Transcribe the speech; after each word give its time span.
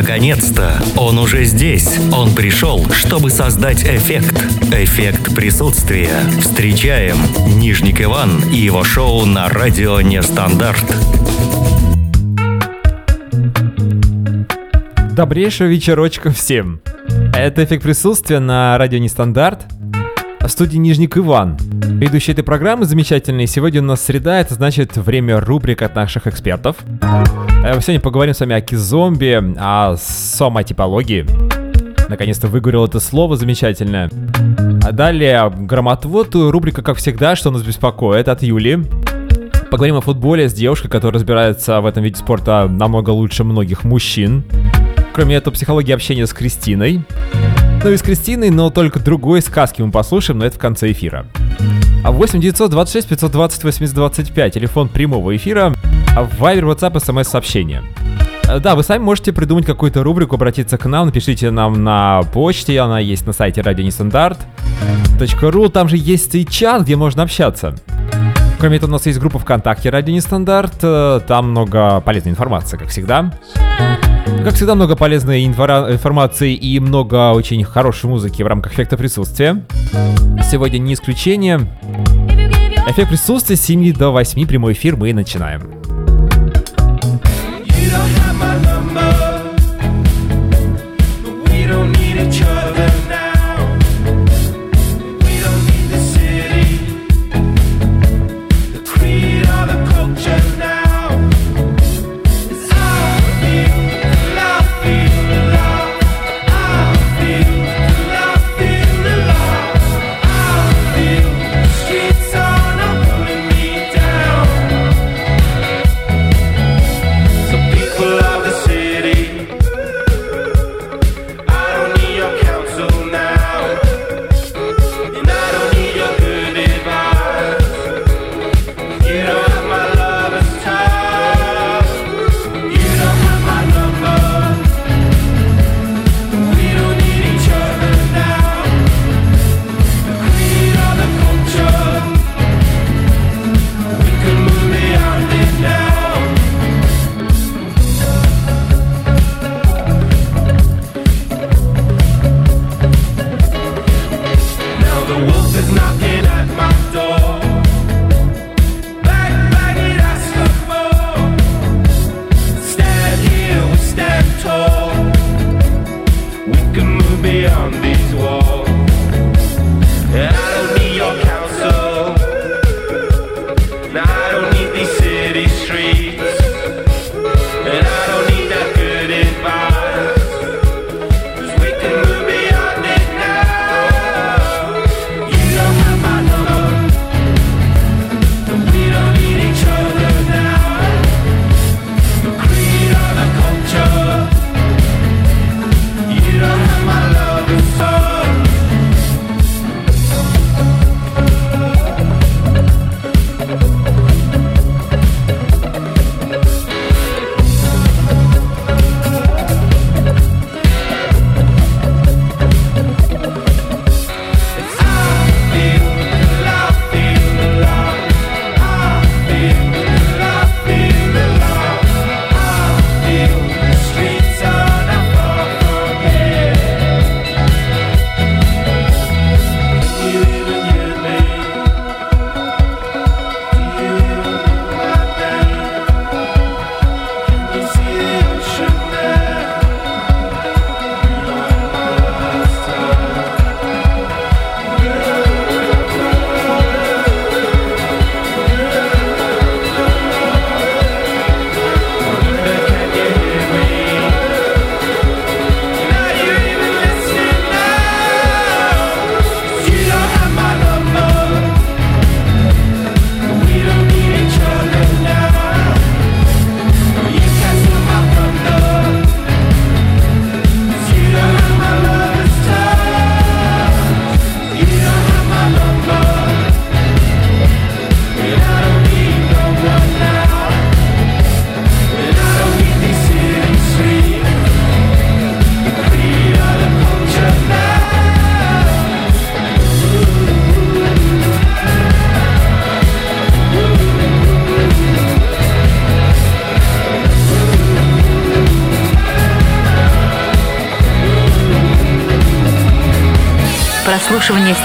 Наконец-то! 0.00 0.80
Он 0.96 1.18
уже 1.18 1.42
здесь. 1.42 1.98
Он 2.12 2.32
пришел, 2.32 2.88
чтобы 2.92 3.30
создать 3.30 3.82
эффект. 3.82 4.40
Эффект 4.72 5.34
присутствия. 5.34 6.20
Встречаем 6.40 7.16
Нижник 7.58 8.00
Иван 8.00 8.40
и 8.52 8.58
его 8.58 8.84
шоу 8.84 9.26
на 9.26 9.48
радио 9.48 10.00
Нестандарт. 10.00 10.84
Добрейшего 15.16 15.66
вечерочка 15.66 16.30
всем! 16.30 16.80
Это 17.34 17.64
эффект 17.64 17.82
присутствия 17.82 18.38
на 18.38 18.78
радио 18.78 19.00
Нестандарт. 19.00 19.64
В 20.48 20.50
студии 20.50 20.78
Нижник 20.78 21.18
Иван. 21.18 21.58
Ведущий 22.00 22.32
этой 22.32 22.42
программы 22.42 22.86
замечательный. 22.86 23.46
Сегодня 23.46 23.82
у 23.82 23.84
нас 23.84 24.00
среда, 24.00 24.40
это 24.40 24.54
значит 24.54 24.96
время 24.96 25.40
рубрик 25.40 25.82
от 25.82 25.94
наших 25.94 26.26
экспертов. 26.26 26.76
Э, 27.62 27.78
сегодня 27.82 28.00
поговорим 28.00 28.32
с 28.32 28.40
вами 28.40 28.54
о 28.54 28.62
кизомби, 28.62 29.38
о 29.58 29.96
соматипологии. 29.98 31.26
Наконец-то 32.08 32.48
выговорил 32.48 32.86
это 32.86 32.98
слово 32.98 33.36
замечательное. 33.36 34.10
А 34.82 34.90
далее 34.90 35.52
грамотвод, 35.54 36.34
рубрика, 36.34 36.82
как 36.82 36.96
всегда, 36.96 37.36
что 37.36 37.50
нас 37.50 37.62
беспокоит 37.62 38.26
от 38.28 38.42
Юли. 38.42 38.78
Поговорим 39.70 39.96
о 39.96 40.00
футболе 40.00 40.48
с 40.48 40.54
девушкой, 40.54 40.88
которая 40.88 41.16
разбирается 41.16 41.82
в 41.82 41.86
этом 41.86 42.02
виде 42.02 42.16
спорта 42.16 42.66
намного 42.70 43.10
лучше 43.10 43.44
многих 43.44 43.84
мужчин. 43.84 44.44
Кроме 45.12 45.36
этого, 45.36 45.52
психология 45.52 45.94
общения 45.94 46.26
с 46.26 46.32
Кристиной. 46.32 47.04
Ну 47.84 47.90
и 47.90 47.96
с 47.96 48.02
Кристиной, 48.02 48.50
но 48.50 48.70
только 48.70 48.98
другой 48.98 49.40
сказки 49.40 49.82
мы 49.82 49.92
послушаем, 49.92 50.40
но 50.40 50.46
это 50.46 50.56
в 50.56 50.58
конце 50.58 50.90
эфира. 50.90 51.26
А 52.04 52.10
8 52.10 52.40
926 52.40 53.08
520 53.08 53.64
8025, 53.64 54.54
телефон 54.54 54.88
прямого 54.88 55.36
эфира, 55.36 55.74
а 56.16 56.28
Вайбер, 56.38 56.66
WhatsApp, 56.66 57.00
смс-сообщение. 57.00 57.82
Э, 58.48 58.58
да, 58.58 58.74
вы 58.74 58.82
сами 58.82 59.02
можете 59.02 59.32
придумать 59.32 59.64
какую-то 59.64 60.02
рубрику, 60.02 60.34
обратиться 60.34 60.76
к 60.76 60.86
нам, 60.86 61.06
напишите 61.06 61.50
нам 61.50 61.84
на 61.84 62.22
почте, 62.32 62.80
она 62.80 62.98
есть 62.98 63.26
на 63.26 63.32
сайте 63.32 63.60
радионестандарт.ру, 63.60 65.68
там 65.68 65.88
же 65.88 65.96
есть 65.96 66.34
и 66.34 66.46
чат, 66.46 66.82
где 66.82 66.96
можно 66.96 67.22
общаться. 67.22 67.76
Кроме 68.58 68.78
этого, 68.78 68.90
у 68.90 68.94
нас 68.94 69.06
есть 69.06 69.20
группа 69.20 69.38
ВКонтакте 69.38 69.90
«Радио 69.90 70.12
Нестандарт», 70.12 70.78
э, 70.82 71.20
там 71.28 71.50
много 71.50 72.00
полезной 72.00 72.32
информации, 72.32 72.76
как 72.76 72.88
всегда. 72.88 73.32
Как 74.44 74.54
всегда, 74.54 74.74
много 74.74 74.96
полезной 74.96 75.44
информации 75.44 76.54
и 76.54 76.80
много 76.80 77.32
очень 77.32 77.62
хорошей 77.64 78.08
музыки 78.08 78.42
в 78.42 78.46
рамках 78.46 78.72
эффекта 78.72 78.96
присутствия. 78.96 79.64
Сегодня 80.50 80.78
не 80.78 80.94
исключение. 80.94 81.60
Эффект 82.88 83.10
присутствия 83.10 83.56
с 83.56 83.60
7 83.60 83.92
до 83.92 84.10
8, 84.10 84.46
прямой 84.46 84.72
эфир, 84.72 84.96
мы 84.96 85.12
начинаем. 85.12 85.77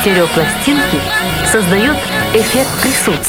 Стереопластинки 0.04 1.00
создает 1.50 1.96
эффект 2.34 2.68
присутствия. 2.82 3.23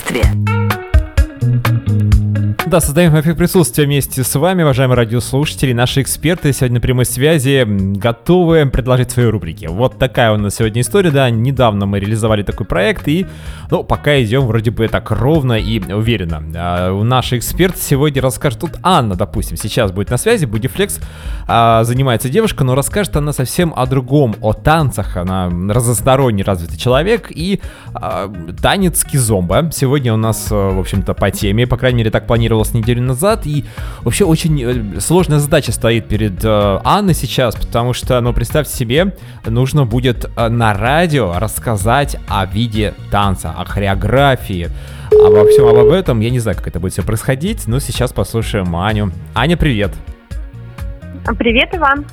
Да, 2.74 2.80
создаем 2.80 3.16
эффект 3.16 3.38
присутствия 3.38 3.84
вместе 3.84 4.24
с 4.24 4.34
вами, 4.34 4.64
уважаемые 4.64 4.96
радиослушатели. 4.96 5.72
Наши 5.72 6.02
эксперты 6.02 6.52
сегодня 6.52 6.74
на 6.74 6.80
прямой 6.80 7.04
связи 7.04 7.64
готовы 7.64 8.66
предложить 8.66 9.12
свои 9.12 9.26
рубрики. 9.26 9.66
Вот 9.66 9.96
такая 9.96 10.32
у 10.32 10.36
нас 10.38 10.56
сегодня 10.56 10.82
история, 10.82 11.12
да. 11.12 11.30
Недавно 11.30 11.86
мы 11.86 12.00
реализовали 12.00 12.42
такой 12.42 12.66
проект 12.66 13.06
и, 13.06 13.26
ну, 13.70 13.84
пока 13.84 14.20
идем 14.20 14.46
вроде 14.46 14.72
бы 14.72 14.88
так 14.88 15.12
ровно 15.12 15.52
и 15.52 15.78
уверенно. 15.92 16.42
А, 16.56 17.00
наш 17.04 17.32
эксперт 17.32 17.76
сегодня 17.76 18.20
расскажет, 18.20 18.58
тут 18.58 18.72
Анна, 18.82 19.14
допустим, 19.14 19.56
сейчас 19.56 19.92
будет 19.92 20.10
на 20.10 20.16
связи, 20.16 20.44
Будифлекс, 20.44 20.98
а, 21.46 21.84
занимается 21.84 22.28
девушка, 22.28 22.64
но 22.64 22.74
расскажет 22.74 23.14
она 23.14 23.32
совсем 23.32 23.72
о 23.76 23.86
другом, 23.86 24.34
о 24.40 24.52
танцах. 24.52 25.16
Она 25.16 25.48
разносторонний 25.48 26.42
развитый 26.42 26.76
человек 26.76 27.30
и 27.30 27.60
а, 27.94 28.28
танец 28.60 29.04
кизомба. 29.04 29.70
Сегодня 29.72 30.12
у 30.12 30.16
нас, 30.16 30.50
в 30.50 30.80
общем-то, 30.80 31.14
по 31.14 31.30
теме, 31.30 31.68
по 31.68 31.76
крайней 31.76 31.98
мере, 31.98 32.10
так 32.10 32.26
планировал 32.26 32.63
с 32.64 32.74
неделю 32.74 33.02
назад, 33.02 33.46
и 33.46 33.64
вообще 34.02 34.24
очень 34.24 34.62
э, 34.62 35.00
сложная 35.00 35.38
задача 35.38 35.72
стоит 35.72 36.08
перед 36.08 36.44
э, 36.44 36.80
Анной 36.84 37.14
сейчас, 37.14 37.54
потому 37.54 37.92
что, 37.92 38.20
ну, 38.20 38.32
представьте 38.32 38.74
себе, 38.74 39.16
нужно 39.46 39.84
будет 39.84 40.30
э, 40.36 40.48
на 40.48 40.74
радио 40.74 41.34
рассказать 41.38 42.16
о 42.28 42.46
виде 42.46 42.94
танца, 43.10 43.54
о 43.56 43.64
хореографии, 43.64 44.68
обо 45.12 45.46
всем 45.48 45.66
об 45.68 45.88
этом. 45.88 46.20
Я 46.20 46.30
не 46.30 46.40
знаю, 46.40 46.56
как 46.56 46.68
это 46.68 46.80
будет 46.80 46.92
все 46.92 47.02
происходить, 47.02 47.66
но 47.66 47.78
сейчас 47.78 48.12
послушаем 48.12 48.74
Аню. 48.76 49.12
Аня, 49.34 49.56
привет! 49.56 49.92
Привет, 51.38 51.70
Иван! 51.74 52.04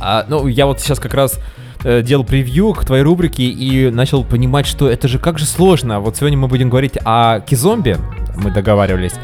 А, 0.00 0.24
ну, 0.28 0.46
я 0.46 0.66
вот 0.66 0.80
сейчас 0.80 0.98
как 0.98 1.14
раз 1.14 1.38
делал 1.84 2.24
превью 2.24 2.72
к 2.72 2.84
твоей 2.84 3.04
рубрике 3.04 3.44
и 3.44 3.88
начал 3.90 4.24
понимать, 4.24 4.66
что 4.66 4.90
это 4.90 5.06
же 5.06 5.20
как 5.20 5.38
же 5.38 5.46
сложно. 5.46 6.00
Вот 6.00 6.16
сегодня 6.16 6.36
мы 6.36 6.48
будем 6.48 6.70
говорить 6.70 6.98
о 7.04 7.38
кизомбе, 7.40 7.98
мы 8.36 8.50
договаривались. 8.50 9.14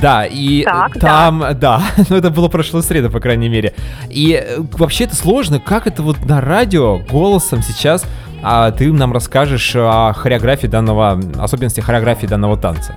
Да, 0.00 0.24
и 0.24 0.62
так, 0.64 0.94
там, 0.94 1.40
да, 1.40 1.54
да 1.54 1.82
ну 2.08 2.16
это 2.16 2.30
было 2.30 2.48
прошлой 2.48 2.82
среда, 2.82 3.10
по 3.10 3.20
крайней 3.20 3.48
мере. 3.48 3.74
И 4.08 4.32
э, 4.32 4.58
вообще 4.72 5.04
это 5.04 5.14
сложно, 5.14 5.60
как 5.60 5.86
это 5.86 6.02
вот 6.02 6.24
на 6.24 6.40
радио 6.40 6.98
голосом 6.98 7.62
сейчас 7.62 8.04
а, 8.42 8.70
ты 8.70 8.92
нам 8.92 9.12
расскажешь 9.12 9.74
о 9.76 10.12
хореографии 10.14 10.66
данного, 10.66 11.20
особенности 11.38 11.80
хореографии 11.80 12.26
данного 12.26 12.56
танца. 12.56 12.96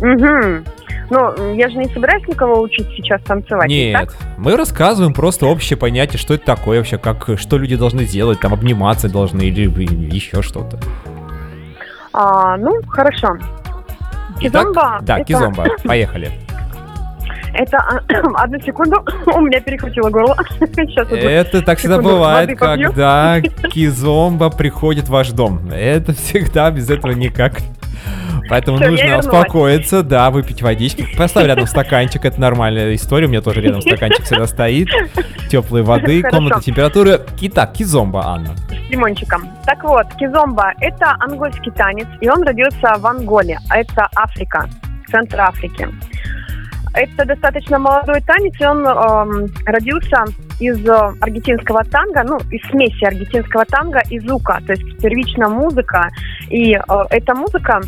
Угу. 0.00 0.64
Ну, 1.10 1.54
я 1.54 1.68
же 1.70 1.76
не 1.76 1.86
собираюсь 1.86 2.26
никого 2.28 2.60
учить 2.60 2.86
сейчас 2.96 3.22
танцевать. 3.22 3.68
Нет, 3.68 4.14
мы 4.36 4.56
рассказываем 4.56 5.14
просто 5.14 5.46
общее 5.46 5.76
понятие, 5.76 6.18
что 6.18 6.34
это 6.34 6.44
такое 6.44 6.78
вообще, 6.78 6.98
как, 6.98 7.38
что 7.38 7.56
люди 7.56 7.76
должны 7.76 8.04
делать, 8.04 8.40
там 8.40 8.52
обниматься 8.52 9.08
должны 9.08 9.42
или 9.42 9.68
еще 10.14 10.42
что-то. 10.42 10.78
А, 12.12 12.56
ну, 12.56 12.72
хорошо. 12.88 13.38
Кизомба. 14.40 14.98
Да, 15.02 15.16
это... 15.16 15.24
кизомба. 15.24 15.66
Поехали. 15.84 16.32
Это 17.54 17.78
одну 18.34 18.60
секунду, 18.60 19.04
у 19.26 19.40
меня 19.40 19.60
перехватило 19.60 20.10
горло. 20.10 20.36
Сейчас, 20.60 21.08
это 21.10 21.62
так 21.62 21.78
всегда 21.78 22.00
бывает, 22.00 22.58
когда 22.58 23.40
кизомба 23.72 24.50
приходит 24.50 25.06
в 25.06 25.10
ваш 25.10 25.30
дом. 25.30 25.70
Это 25.72 26.12
всегда 26.12 26.70
без 26.70 26.90
этого 26.90 27.12
никак. 27.12 27.60
Поэтому 28.48 28.78
Все, 28.78 28.90
нужно 28.90 29.18
успокоиться, 29.18 30.02
да, 30.02 30.30
выпить 30.30 30.62
водички. 30.62 31.06
Поставь 31.16 31.46
рядом 31.46 31.66
стаканчик, 31.66 32.24
это 32.24 32.40
нормальная 32.40 32.94
история. 32.94 33.26
У 33.26 33.30
меня 33.30 33.40
тоже 33.40 33.60
рядом 33.60 33.80
стаканчик 33.80 34.24
всегда 34.24 34.46
стоит. 34.46 34.88
Теплой 35.48 35.82
воды, 35.82 36.22
комната 36.22 36.60
температуры. 36.60 37.20
Итак, 37.40 37.72
кизомба, 37.72 38.26
Анна. 38.26 38.54
С 38.68 38.90
лимончиком. 38.90 39.48
Так 39.64 39.82
вот, 39.84 40.06
кизомба– 40.18 40.72
это 40.80 41.16
ангольский 41.20 41.72
танец, 41.72 42.06
и 42.20 42.28
он 42.28 42.42
родился 42.42 42.94
в 42.98 43.06
Анголе, 43.06 43.58
а 43.68 43.78
это 43.78 44.08
Африка, 44.14 44.68
центр 45.10 45.40
Африки. 45.40 45.88
Это 46.94 47.24
достаточно 47.26 47.78
молодой 47.78 48.20
танец, 48.22 48.54
и 48.58 48.64
он 48.64 48.84
эм, 48.86 49.46
родился 49.66 50.24
из 50.58 50.78
э, 50.84 50.92
аргентинского 51.20 51.84
танго, 51.84 52.24
ну, 52.24 52.38
из 52.50 52.60
смеси 52.70 53.04
аргентинского 53.04 53.64
танго 53.66 54.00
и 54.10 54.18
зука, 54.18 54.60
то 54.66 54.72
есть 54.72 55.00
первичная 55.00 55.48
музыка. 55.48 56.08
И 56.48 56.72
э, 56.72 56.80
эта 57.10 57.34
музыка 57.34 57.80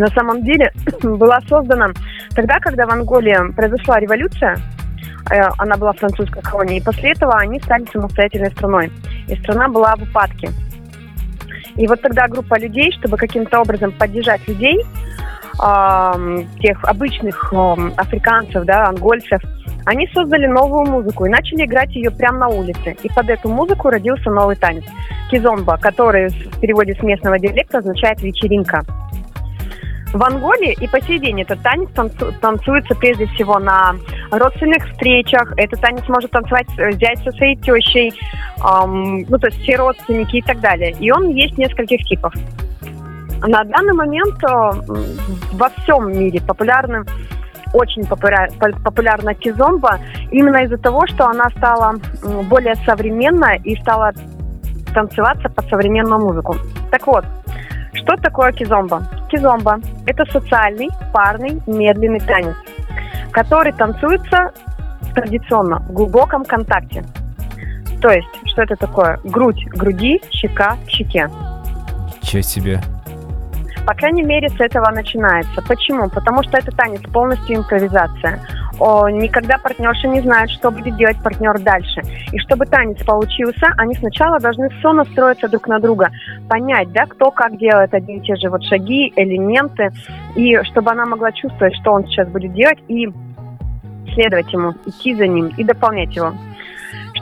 на 0.00 0.08
самом 0.08 0.42
деле 0.42 0.72
была 1.02 1.40
создана 1.48 1.88
тогда, 2.34 2.58
когда 2.60 2.86
в 2.86 2.90
Анголе 2.90 3.36
произошла 3.56 3.98
революция, 3.98 4.56
э, 5.30 5.40
она 5.58 5.76
была 5.76 5.92
французской 5.92 6.42
колонией, 6.42 6.80
и 6.80 6.84
после 6.84 7.12
этого 7.12 7.34
они 7.36 7.60
стали 7.60 7.84
самостоятельной 7.92 8.50
страной. 8.50 8.92
И 9.28 9.36
страна 9.36 9.68
была 9.68 9.94
в 9.96 10.02
упадке. 10.02 10.50
И 11.76 11.86
вот 11.86 12.00
тогда 12.02 12.28
группа 12.28 12.58
людей, 12.58 12.92
чтобы 12.92 13.16
каким-то 13.16 13.60
образом 13.60 13.92
поддержать 13.92 14.46
людей, 14.46 14.84
тех 16.60 16.84
обычных 16.84 17.52
африканцев, 17.96 18.64
да, 18.64 18.86
ангольцев, 18.86 19.40
они 19.86 20.08
создали 20.08 20.46
новую 20.46 20.90
музыку 20.90 21.26
и 21.26 21.30
начали 21.30 21.64
играть 21.64 21.94
ее 21.94 22.10
прямо 22.10 22.38
на 22.38 22.48
улице. 22.48 22.96
И 23.02 23.08
под 23.08 23.30
эту 23.30 23.48
музыку 23.48 23.88
родился 23.88 24.30
новый 24.30 24.56
танец– 24.56 24.84
кизомба, 25.30 25.76
который 25.78 26.28
в 26.28 26.60
переводе 26.60 26.94
с 26.94 27.02
местного 27.02 27.38
диалекта 27.38 27.78
означает 27.78 28.22
«вечеринка». 28.22 28.82
В 30.14 30.22
Анголе 30.22 30.72
и 30.74 30.86
по 30.86 31.00
сей 31.02 31.18
день 31.18 31.42
этот 31.42 31.60
танец 31.62 31.88
танцуется 32.40 32.94
прежде 32.94 33.26
всего 33.26 33.58
на 33.58 33.96
родственных 34.30 34.88
встречах. 34.88 35.52
Этот 35.56 35.80
танец 35.80 36.04
может 36.08 36.30
танцевать 36.30 36.68
взять 36.68 37.18
со 37.24 37.32
своей 37.32 37.56
тещей, 37.56 38.12
эм, 38.58 39.26
ну 39.28 39.38
то 39.38 39.48
есть 39.48 39.60
все 39.62 39.74
родственники 39.74 40.36
и 40.36 40.42
так 40.42 40.60
далее. 40.60 40.92
И 41.00 41.10
он 41.10 41.30
есть 41.30 41.58
нескольких 41.58 42.04
типов. 42.04 42.32
На 43.42 43.64
данный 43.64 43.92
момент 43.92 44.36
э, 44.44 44.48
во 45.52 45.68
всем 45.70 46.12
мире 46.12 46.40
популярным 46.40 47.04
очень 47.72 48.06
популяр, 48.06 48.50
популярна 48.84 49.34
кизомба 49.34 49.98
именно 50.30 50.58
из-за 50.58 50.78
того, 50.78 51.08
что 51.08 51.26
она 51.26 51.50
стала 51.56 51.94
более 52.48 52.76
современной 52.86 53.58
и 53.64 53.74
стала 53.80 54.12
танцеваться 54.94 55.48
под 55.48 55.68
современную 55.68 56.20
музыку. 56.20 56.56
Так 56.92 57.04
вот, 57.08 57.24
что 57.94 58.16
такое 58.16 58.52
кизомба? 58.52 59.02
Кизомба– 59.34 59.80
это 60.06 60.24
социальный, 60.30 60.88
парный, 61.12 61.60
медленный 61.66 62.20
танец, 62.20 62.54
который 63.32 63.72
танцуется 63.72 64.52
традиционно 65.12 65.80
в 65.80 65.92
глубоком 65.92 66.44
контакте. 66.44 67.04
То 68.00 68.10
есть, 68.10 68.28
что 68.44 68.62
это 68.62 68.76
такое? 68.76 69.18
Грудь 69.24 69.64
к 69.70 69.76
груди, 69.76 70.22
щека 70.30 70.76
к 70.86 70.88
щеке. 70.88 71.28
Ничего 72.22 72.42
себе. 72.42 72.80
По 73.84 73.94
крайней 73.94 74.22
мере, 74.22 74.48
с 74.50 74.60
этого 74.60 74.88
начинается. 74.92 75.60
Почему? 75.62 76.08
Потому 76.10 76.44
что 76.44 76.56
это 76.56 76.70
танец 76.70 77.02
полностью 77.12 77.56
импровизация. 77.56 78.40
О, 78.80 79.08
никогда 79.08 79.56
партнерша 79.58 80.08
не 80.08 80.20
знает, 80.20 80.50
что 80.50 80.70
будет 80.70 80.96
делать 80.96 81.22
партнер 81.22 81.58
дальше. 81.60 82.00
И 82.32 82.38
чтобы 82.40 82.66
танец 82.66 83.02
получился, 83.04 83.68
они 83.78 83.94
сначала 83.94 84.40
должны 84.40 84.68
сонастроиться 84.82 85.48
друг 85.48 85.68
на 85.68 85.78
друга, 85.78 86.10
понять, 86.48 86.90
да, 86.92 87.06
кто 87.06 87.30
как 87.30 87.56
делает 87.56 87.94
одни 87.94 88.16
и 88.16 88.20
те 88.20 88.34
же 88.36 88.50
вот 88.50 88.64
шаги, 88.64 89.12
элементы, 89.14 89.90
и 90.34 90.60
чтобы 90.64 90.90
она 90.90 91.06
могла 91.06 91.30
чувствовать, 91.32 91.74
что 91.76 91.92
он 91.92 92.04
сейчас 92.06 92.28
будет 92.28 92.52
делать, 92.52 92.78
и 92.88 93.08
следовать 94.14 94.52
ему, 94.52 94.72
идти 94.86 95.14
за 95.14 95.26
ним 95.26 95.48
и 95.56 95.64
дополнять 95.64 96.14
его. 96.14 96.32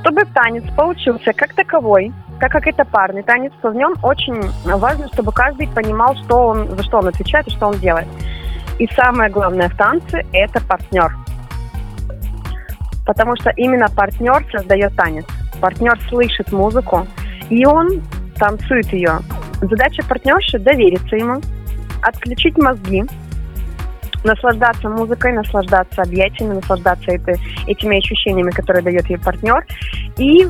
Чтобы 0.00 0.24
танец 0.34 0.64
получился 0.74 1.32
как 1.32 1.54
таковой, 1.54 2.12
так 2.40 2.50
как 2.50 2.66
это 2.66 2.84
парный 2.84 3.22
танец, 3.22 3.52
то 3.60 3.70
в 3.70 3.74
нем 3.74 3.94
очень 4.02 4.40
важно, 4.64 5.06
чтобы 5.12 5.32
каждый 5.32 5.68
понимал, 5.68 6.16
что 6.16 6.48
он, 6.48 6.68
за 6.68 6.82
что 6.82 6.98
он 6.98 7.08
отвечает 7.08 7.46
и 7.46 7.50
что 7.50 7.68
он 7.68 7.74
делает. 7.74 8.08
И 8.78 8.88
самое 8.96 9.30
главное 9.30 9.68
в 9.68 9.76
танце– 9.76 10.26
это 10.32 10.60
партнер. 10.66 11.21
Потому 13.04 13.34
что 13.36 13.50
именно 13.56 13.88
партнер 13.88 14.44
создает 14.52 14.94
танец. 14.96 15.26
Партнер 15.60 15.98
слышит 16.08 16.52
музыку, 16.52 17.06
и 17.50 17.66
он 17.66 18.02
танцует 18.36 18.92
ее. 18.92 19.18
Задача 19.60 20.04
партнерши– 20.08 20.58
довериться 20.60 21.16
ему, 21.16 21.40
отключить 22.02 22.56
мозги, 22.58 23.04
наслаждаться 24.24 24.88
музыкой, 24.88 25.32
наслаждаться 25.32 26.02
объятиями, 26.02 26.54
наслаждаться 26.54 27.10
это, 27.10 27.32
этими 27.66 27.98
ощущениями, 27.98 28.50
которые 28.50 28.82
дает 28.82 29.08
ей 29.08 29.18
партнер, 29.18 29.64
и 30.16 30.46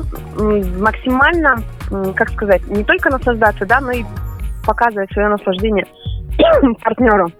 максимально, 0.79 1.63
как 2.15 2.29
сказать, 2.31 2.65
не 2.67 2.83
только 2.83 3.09
наслаждаться, 3.09 3.65
да, 3.65 3.79
но 3.81 3.91
и 3.91 4.03
показывать 4.65 5.11
свое 5.11 5.29
наслаждение 5.29 5.85
партнеру. 6.83 7.31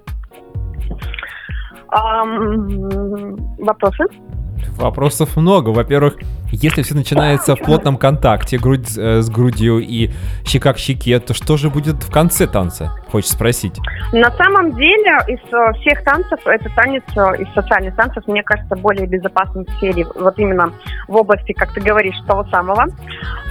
Вопросы? 3.60 4.04
Вопросов 4.78 5.38
много. 5.38 5.70
Во-первых, 5.70 6.18
Если 6.54 6.84
все 6.84 6.94
начинается 6.94 7.56
в 7.56 7.60
плотном 7.60 7.98
контакте, 7.98 8.60
грудь 8.60 8.96
э, 8.96 9.22
с 9.22 9.30
грудью 9.30 9.80
и 9.80 10.12
щека 10.46 10.74
к 10.74 10.78
щеке, 10.78 11.20
то 11.20 11.34
что 11.34 11.58
же 11.58 11.72
будет 11.72 12.04
в 12.04 12.12
конце 12.12 12.46
танца? 12.46 12.92
Хочешь 13.12 13.32
спросить? 13.32 13.80
На 14.12 14.30
самом 14.38 14.76
деле, 14.76 15.18
из 15.28 15.40
э, 15.52 15.80
всех 15.80 16.04
танцев, 16.04 16.40
это 16.46 16.70
танец 16.76 17.02
э, 17.16 17.42
из 17.42 17.52
социальных 17.56 17.96
танцев, 17.96 18.24
мне 18.28 18.44
кажется, 18.44 18.76
более 18.76 19.08
безопасный 19.08 19.66
в 19.66 19.70
сфере, 19.78 20.06
вот 20.16 20.38
именно 20.38 20.72
в 21.08 21.16
области, 21.16 21.54
как 21.54 21.74
ты 21.74 21.82
говоришь, 21.82 22.16
того 22.28 22.44
самого. 22.46 22.86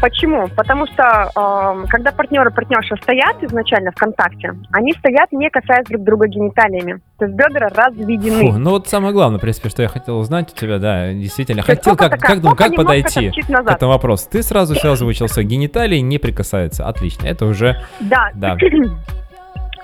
Почему? 0.01 0.47
Потому 0.57 0.87
что, 0.87 1.31
э, 1.35 1.87
когда 1.89 2.13
партнеры 2.13 2.51
и 2.51 2.55
партнерши 2.55 2.97
стоят 3.03 3.43
изначально 3.43 3.91
в 3.91 3.97
контакте, 3.97 4.55
они 4.71 4.93
стоят, 4.93 5.33
не 5.33 5.51
касаясь 5.51 5.87
друг 5.89 6.05
друга 6.05 6.29
гениталиями. 6.29 7.01
То 7.19 7.27
есть 7.27 7.37
бедра 7.37 7.69
разведены. 7.69 8.53
Фу, 8.53 8.59
ну 8.59 8.71
вот 8.71 8.87
самое 8.87 9.13
главное, 9.13 9.39
в 9.39 9.41
принципе, 9.41 9.71
что 9.71 9.83
я 9.83 9.89
хотел 9.89 10.19
узнать 10.19 10.53
у 10.53 10.57
тебя, 10.57 10.79
да, 10.79 11.13
действительно. 11.13 11.63
Хотел, 11.63 11.97
как, 11.97 12.13
такая, 12.13 12.35
как, 12.35 12.43
думал, 12.43 12.57
как 12.57 12.71
немножко 12.71 12.92
подойти 13.01 13.31
к 13.31 13.71
этому 13.71 13.93
вопросу? 13.93 14.29
Ты 14.31 14.43
сразу 14.43 14.75
все 14.75 14.93
озвучился, 14.93 15.43
гениталии 15.43 15.99
не 15.99 16.19
прикасаются. 16.19 16.87
Отлично, 16.87 17.27
это 17.27 17.47
уже, 17.47 17.77
Да. 18.01 18.31
да. 18.35 18.57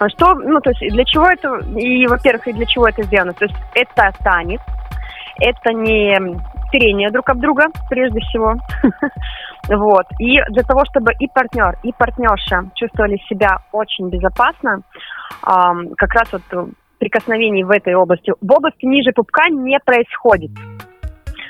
А 0.00 0.08
Что, 0.10 0.34
ну, 0.34 0.60
то 0.60 0.70
есть 0.70 0.94
для 0.94 1.04
чего 1.04 1.26
это, 1.26 1.58
и, 1.76 2.06
во-первых, 2.06 2.46
и 2.46 2.52
для 2.52 2.66
чего 2.66 2.86
это 2.86 3.02
сделано? 3.02 3.32
То 3.32 3.46
есть 3.46 3.56
это 3.74 4.12
танец, 4.22 4.60
это 5.40 5.72
не 5.72 6.38
трение 6.70 7.10
друг 7.10 7.28
об 7.30 7.40
друга, 7.40 7.64
прежде 7.90 8.20
всего. 8.20 8.54
Вот. 9.68 10.06
И 10.18 10.40
для 10.50 10.62
того, 10.62 10.84
чтобы 10.88 11.12
и 11.18 11.26
партнер, 11.26 11.78
и 11.82 11.92
партнерша 11.92 12.70
чувствовали 12.74 13.18
себя 13.28 13.58
очень 13.72 14.08
безопасно, 14.08 14.80
как 15.42 16.14
раз 16.14 16.32
вот 16.32 16.70
прикосновений 16.98 17.64
в 17.64 17.70
этой 17.70 17.94
области, 17.94 18.32
в 18.40 18.50
области 18.50 18.86
ниже 18.86 19.12
пупка 19.12 19.50
не 19.50 19.78
происходит. 19.84 20.52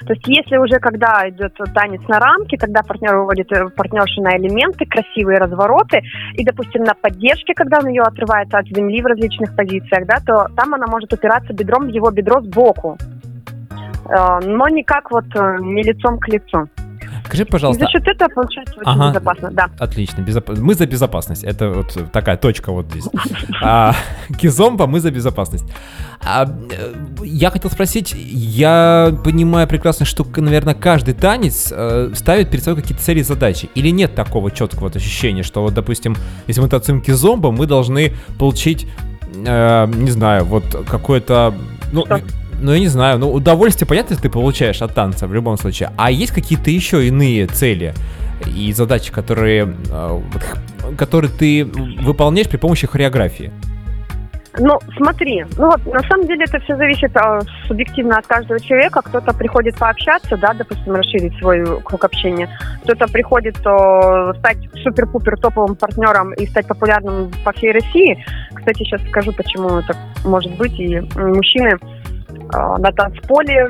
То 0.09 0.15
есть 0.15 0.27
если 0.27 0.57
уже 0.57 0.79
когда 0.81 1.29
идет 1.29 1.53
танец 1.75 2.01
на 2.09 2.19
рамке, 2.19 2.57
тогда 2.57 2.81
партнер 2.83 3.15
выводит 3.15 3.53
э, 3.53 3.69
партнершу 3.69 4.23
на 4.23 4.39
элементы, 4.39 4.87
красивые 4.87 5.37
развороты, 5.37 6.01
и, 6.33 6.43
допустим, 6.43 6.83
на 6.83 6.95
поддержке, 6.95 7.53
когда 7.53 7.81
он 7.81 7.89
ее 7.89 8.01
отрывается 8.01 8.57
от 8.57 8.67
земли 8.69 9.03
в 9.03 9.07
различных 9.07 9.55
позициях, 9.55 10.07
да, 10.07 10.17
то 10.25 10.47
там 10.57 10.73
она 10.73 10.87
может 10.87 11.13
упираться 11.13 11.53
бедром 11.53 11.89
в 11.89 11.89
его 11.89 12.11
бедро 12.11 12.41
сбоку. 12.41 12.97
Э, 14.09 14.39
Но 14.47 14.67
никак 14.69 15.11
вот 15.11 15.27
э, 15.37 15.59
не 15.61 15.83
лицом 15.83 16.19
к 16.19 16.29
лицу. 16.29 16.71
Скажи, 17.29 17.43
И 17.43 17.47
пожалуйста, 17.47 17.85
за 17.85 17.91
счет 17.91 18.09
этого 18.09 18.29
получается 18.31 18.75
очень 18.81 18.91
Ага. 18.91 19.11
безопасно, 19.11 19.51
да. 19.53 19.69
Отлично, 19.79 20.23
безоп- 20.23 20.59
мы 20.59 20.75
за 20.75 20.87
безопасность. 20.87 21.45
Это 21.45 21.69
вот 21.69 21.95
такая 22.11 22.39
точка 22.39 22.73
вот 22.73 22.87
здесь. 22.87 23.05
А, 23.63 23.95
Кизомба, 24.41 24.87
мы 24.87 25.01
за 25.01 25.11
безопасность. 25.11 25.67
А, 26.25 26.47
э, 26.47 26.95
я 27.23 27.51
хотел 27.51 27.71
спросить, 27.71 28.15
я 28.17 29.15
понимаю 29.25 29.69
прекрасно, 29.69 30.07
что, 30.07 30.27
наверное, 30.37 30.75
каждый 30.75 31.13
танец 31.13 31.71
э, 31.71 32.13
ставит 32.15 32.51
перед 32.51 32.65
собой 32.65 32.81
какие-то 32.81 33.05
цели 33.05 33.21
и 33.21 33.23
задачи. 33.23 33.69
Или 33.75 33.91
нет 33.91 34.15
такого 34.15 34.51
четкого 34.51 34.85
вот 34.85 34.97
ощущения, 34.97 35.43
что 35.43 35.61
вот, 35.61 35.75
допустим, 35.75 36.17
если 36.47 36.63
мы 36.63 36.69
танцуем 36.71 37.03
кизомба, 37.03 37.53
мы 37.53 37.67
должны 37.67 38.15
получить, 38.39 38.87
э, 39.35 39.87
не 39.95 40.11
знаю, 40.11 40.45
вот 40.47 40.65
какое-то... 40.89 41.55
Ну? 41.93 42.07
Ну, 42.61 42.73
я 42.73 42.81
не 42.81 42.89
знаю, 42.89 43.19
ну, 43.19 43.33
удовольствие, 43.33 43.87
понятно, 43.87 44.17
ты 44.17 44.29
получаешь 44.29 44.83
от 44.83 44.95
танца 44.95 45.27
в 45.27 45.35
любом 45.35 45.57
случае. 45.57 45.91
А 45.97 46.11
есть 46.11 46.33
какие-то 46.33 46.71
еще 46.71 47.07
иные 47.07 47.47
цели 47.47 47.95
и 48.47 48.73
задачи, 48.73 49.13
которые, 49.13 49.75
э, 49.91 50.21
которые 50.97 51.31
ты 51.31 51.65
выполняешь 51.65 52.49
при 52.49 52.57
помощи 52.57 52.87
хореографии? 52.87 53.53
Ну, 54.61 54.79
смотри, 54.97 55.45
ну 55.57 55.67
вот 55.67 55.87
на 55.87 56.01
самом 56.09 56.27
деле 56.27 56.45
это 56.45 56.59
все 56.61 56.77
зависит 56.77 57.17
а, 57.17 57.41
субъективно 57.67 58.19
от 58.19 58.27
каждого 58.27 58.59
человека. 58.59 59.03
Кто-то 59.03 59.33
приходит 59.33 59.77
пообщаться, 59.77 60.37
да, 60.37 60.53
допустим, 60.53 60.95
расширить 60.95 61.37
свой 61.39 61.65
круг 61.83 62.05
общения. 62.05 62.49
Кто-то 62.83 63.07
приходит 63.07 63.57
а, 63.65 64.35
стать 64.35 64.59
супер-пупер 64.83 65.39
топовым 65.39 65.77
партнером 65.77 66.33
и 66.33 66.47
стать 66.47 66.67
популярным 66.67 67.31
по 67.45 67.53
всей 67.53 67.73
России. 67.73 68.25
Кстати, 68.53 68.79
сейчас 68.79 69.01
скажу, 69.09 69.33
почему 69.33 69.79
это 69.79 69.97
может 70.25 70.57
быть. 70.57 70.79
И 70.81 70.99
мужчины 71.17 71.79
на 72.53 72.93
танцполе 72.93 73.69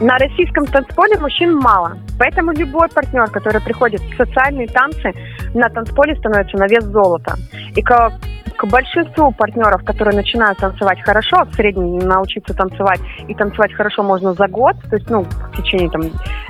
на 0.00 0.18
российском 0.18 0.66
танцполе 0.66 1.18
мужчин 1.18 1.56
мало. 1.56 1.96
Поэтому 2.18 2.52
любой 2.52 2.88
партнер, 2.88 3.30
который 3.30 3.60
приходит 3.60 4.00
в 4.00 4.16
социальные 4.16 4.68
танцы, 4.68 5.12
на 5.54 5.68
танцполе 5.68 6.16
становится 6.16 6.56
на 6.58 6.66
вес 6.66 6.84
золота. 6.84 7.34
И 7.74 7.82
к, 7.82 8.12
к 8.56 8.66
большинству 8.66 9.32
партнеров, 9.32 9.84
которые 9.84 10.14
начинают 10.14 10.58
танцевать 10.58 11.00
хорошо, 11.02 11.44
в 11.44 11.54
среднем 11.54 11.98
научиться 11.98 12.54
танцевать, 12.54 13.00
и 13.26 13.34
танцевать 13.34 13.72
хорошо 13.72 14.02
можно 14.02 14.34
за 14.34 14.46
год, 14.48 14.76
то 14.90 14.96
есть, 14.96 15.08
ну, 15.08 15.22
в 15.22 15.56
течение 15.56 15.90
там 15.90 16.02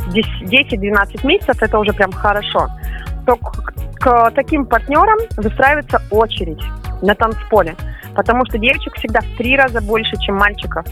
10-12 0.08 1.26
месяцев, 1.26 1.62
это 1.62 1.78
уже 1.78 1.92
прям 1.92 2.12
хорошо, 2.12 2.68
то 3.26 3.36
к, 3.36 3.74
к 4.00 4.30
таким 4.32 4.66
партнерам 4.66 5.18
выстраивается 5.36 6.00
очередь 6.10 6.62
на 7.02 7.14
танцполе. 7.14 7.76
Потому 8.14 8.46
что 8.46 8.58
девочек 8.58 8.94
всегда 8.96 9.20
в 9.20 9.36
три 9.36 9.56
раза 9.56 9.80
больше, 9.80 10.16
чем 10.18 10.36
мальчиков. 10.36 10.86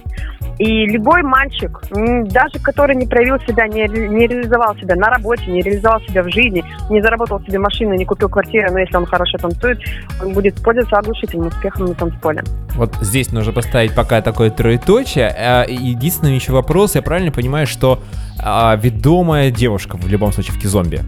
И 0.58 0.86
любой 0.86 1.22
мальчик, 1.22 1.82
даже 1.90 2.58
который 2.62 2.94
не 2.94 3.06
проявил 3.06 3.40
себя, 3.40 3.66
не, 3.66 3.88
не 3.88 4.26
реализовал 4.26 4.76
себя 4.76 4.94
на 4.94 5.08
работе, 5.08 5.46
не 5.46 5.62
реализовал 5.62 6.00
себя 6.02 6.22
в 6.22 6.30
жизни, 6.30 6.64
не 6.90 7.02
заработал 7.02 7.40
себе 7.40 7.58
машину, 7.58 7.94
не 7.94 8.04
купил 8.04 8.28
квартиру, 8.28 8.72
но 8.72 8.78
если 8.78 8.96
он 8.96 9.06
хорошо 9.06 9.36
танцует, 9.38 9.80
он 10.22 10.32
будет 10.32 10.62
пользоваться 10.62 10.96
оглушительным 10.96 11.48
успехом 11.48 11.86
на 11.86 11.94
танцполе. 11.94 12.44
Вот 12.76 12.94
здесь 13.00 13.32
нужно 13.32 13.52
поставить 13.52 13.94
пока 13.94 14.20
такое 14.20 14.50
троеточие. 14.50 15.28
А, 15.28 15.64
Единственный 15.68 16.34
еще 16.34 16.52
вопрос, 16.52 16.94
я 16.94 17.02
правильно 17.02 17.32
понимаю, 17.32 17.66
что 17.66 18.00
а, 18.40 18.76
ведомая 18.76 19.50
девушка 19.50 19.96
в 19.96 20.06
любом 20.06 20.32
случае 20.32 20.54
в 20.56 20.60
кизомбе? 20.60 21.00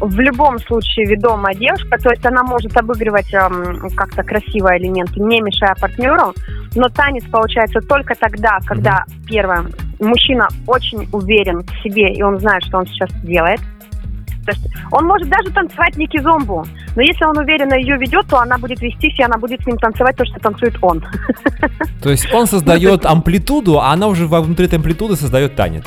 В 0.00 0.18
любом 0.18 0.58
случае 0.60 1.06
ведомая 1.06 1.54
девушка, 1.54 1.98
то 1.98 2.10
есть 2.10 2.24
она 2.24 2.42
может 2.42 2.74
обыгрывать 2.74 3.32
эм, 3.34 3.90
как-то 3.94 4.22
красиво 4.22 4.76
элементы, 4.76 5.20
не 5.20 5.42
мешая 5.42 5.74
партнеру, 5.78 6.34
но 6.74 6.88
танец 6.88 7.24
получается 7.30 7.80
только 7.80 8.14
тогда, 8.14 8.58
когда, 8.64 9.04
первое, 9.28 9.66
мужчина 9.98 10.48
очень 10.66 11.06
уверен 11.12 11.60
в 11.60 11.82
себе, 11.82 12.14
и 12.14 12.22
он 12.22 12.38
знает, 12.40 12.64
что 12.64 12.78
он 12.78 12.86
сейчас 12.86 13.10
делает. 13.22 13.60
То 14.46 14.52
есть 14.52 14.66
он 14.90 15.04
может 15.04 15.28
даже 15.28 15.50
танцевать 15.50 15.96
не 15.96 16.06
кизомбу, 16.06 16.64
но 16.96 17.02
если 17.02 17.24
он 17.26 17.36
уверенно 17.36 17.74
ее 17.74 17.98
ведет, 17.98 18.26
то 18.26 18.38
она 18.38 18.56
будет 18.56 18.80
вестись, 18.80 19.18
и 19.18 19.22
она 19.22 19.36
будет 19.36 19.60
с 19.60 19.66
ним 19.66 19.76
танцевать 19.76 20.16
то, 20.16 20.24
что 20.24 20.40
танцует 20.40 20.76
он. 20.80 21.04
То 22.02 22.10
есть 22.10 22.32
он 22.32 22.46
создает 22.46 23.04
амплитуду, 23.04 23.78
а 23.80 23.92
она 23.92 24.06
уже 24.08 24.26
внутри 24.26 24.64
этой 24.64 24.76
амплитуды 24.76 25.16
создает 25.16 25.56
танец. 25.56 25.84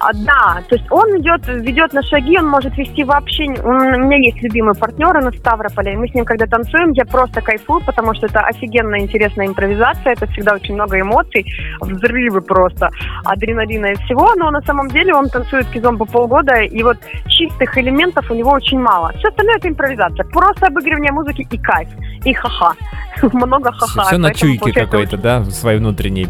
А, 0.00 0.12
да, 0.12 0.62
то 0.68 0.76
есть 0.76 0.86
он 0.90 1.18
идет, 1.18 1.46
ведет 1.46 1.92
на 1.92 2.02
шаги, 2.02 2.38
он 2.38 2.48
может 2.48 2.76
вести 2.76 3.02
вообще... 3.04 3.44
У 3.44 3.72
меня 3.72 4.16
есть 4.18 4.40
любимый 4.42 4.74
партнер 4.74 5.12
на 5.20 5.32
Ставрополе, 5.32 5.94
и 5.94 5.96
мы 5.96 6.08
с 6.08 6.14
ним 6.14 6.24
когда 6.24 6.46
танцуем, 6.46 6.92
я 6.92 7.04
просто 7.04 7.40
кайфую, 7.40 7.82
потому 7.84 8.14
что 8.14 8.26
это 8.26 8.40
офигенная 8.40 9.00
интересная 9.00 9.46
импровизация, 9.46 10.12
это 10.12 10.26
всегда 10.28 10.54
очень 10.54 10.74
много 10.74 11.00
эмоций, 11.00 11.44
взрывы 11.80 12.40
просто, 12.40 12.90
адреналина 13.24 13.86
и 13.86 13.94
всего, 14.04 14.34
но 14.36 14.50
на 14.50 14.60
самом 14.62 14.88
деле 14.88 15.14
он 15.14 15.28
танцует 15.28 15.66
кизомбо 15.68 16.04
полгода, 16.04 16.60
и 16.60 16.82
вот 16.82 16.98
чистых 17.26 17.76
элементов 17.76 18.30
у 18.30 18.34
него 18.34 18.52
очень 18.52 18.78
мало. 18.78 19.12
Все 19.18 19.28
остальное 19.28 19.56
это 19.56 19.68
импровизация, 19.68 20.24
просто 20.26 20.66
обыгрывание 20.66 21.12
музыки 21.12 21.46
и 21.50 21.58
кайф, 21.58 21.88
и 22.24 22.32
ха-ха. 22.32 22.74
Много 23.32 23.72
ха-ха. 23.72 24.04
Все 24.04 24.18
на 24.18 24.32
чуйке 24.32 24.72
какой-то, 24.72 25.16
да, 25.16 25.44
своей 25.44 25.78
внутренней. 25.78 26.28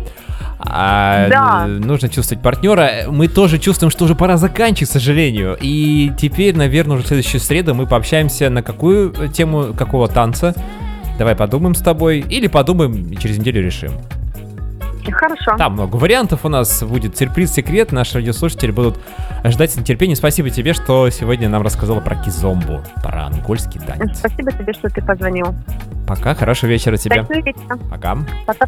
А, 0.61 1.29
Да. 1.29 1.65
э, 1.67 1.69
нужно 1.69 2.09
чувствовать 2.09 2.43
партнера. 2.43 3.05
Мы 3.09 3.29
тоже 3.29 3.59
чувствуем, 3.59 3.91
что 3.91 4.05
уже 4.05 4.15
пора 4.15 4.37
заканчивать, 4.37 4.89
к 4.91 4.93
сожалению. 4.93 5.57
И 5.61 6.13
теперь, 6.19 6.57
наверное, 6.57 6.97
уже 6.97 7.05
в 7.05 7.09
следующую 7.09 7.41
среду 7.41 7.75
мы 7.75 7.87
пообщаемся 7.87 8.51
на 8.51 8.63
какую 8.63 9.13
тему, 9.29 9.73
какого 9.77 10.09
танца. 10.09 10.55
Давай 11.19 11.35
подумаем 11.37 11.75
с 11.75 11.81
тобой. 11.81 12.21
Или 12.21 12.47
подумаем 12.49 13.11
и 13.11 13.17
через 13.17 13.39
неделю 13.39 13.65
решим. 13.65 13.93
Хорошо. 15.11 15.57
Там 15.57 15.73
много 15.73 15.97
вариантов 15.97 16.45
у 16.45 16.49
нас 16.51 16.83
будет 16.83 17.17
сюрприз, 17.17 17.53
секрет. 17.53 17.93
Наши 17.93 18.17
радиослушатели 18.19 18.71
будут 18.73 18.99
ждать 19.45 19.71
с 19.73 19.77
нетерпением. 19.77 20.17
Спасибо 20.17 20.51
тебе, 20.51 20.75
что 20.75 21.09
сегодня 21.09 21.49
нам 21.49 21.63
рассказала 21.63 22.01
про 22.01 22.17
кизомбу, 22.17 22.83
про 23.03 23.27
ангольский 23.27 23.81
танец. 23.81 24.19
Спасибо 24.19 24.53
тебе, 24.53 24.73
что 24.75 24.91
ты 24.91 25.01
позвонил. 25.01 25.55
Пока, 26.07 26.35
хорошего 26.35 26.69
вечера 26.71 26.99
тебе. 26.99 27.25
Вечера. 27.29 27.79
Пока. 27.91 28.19
Пока. 28.47 28.67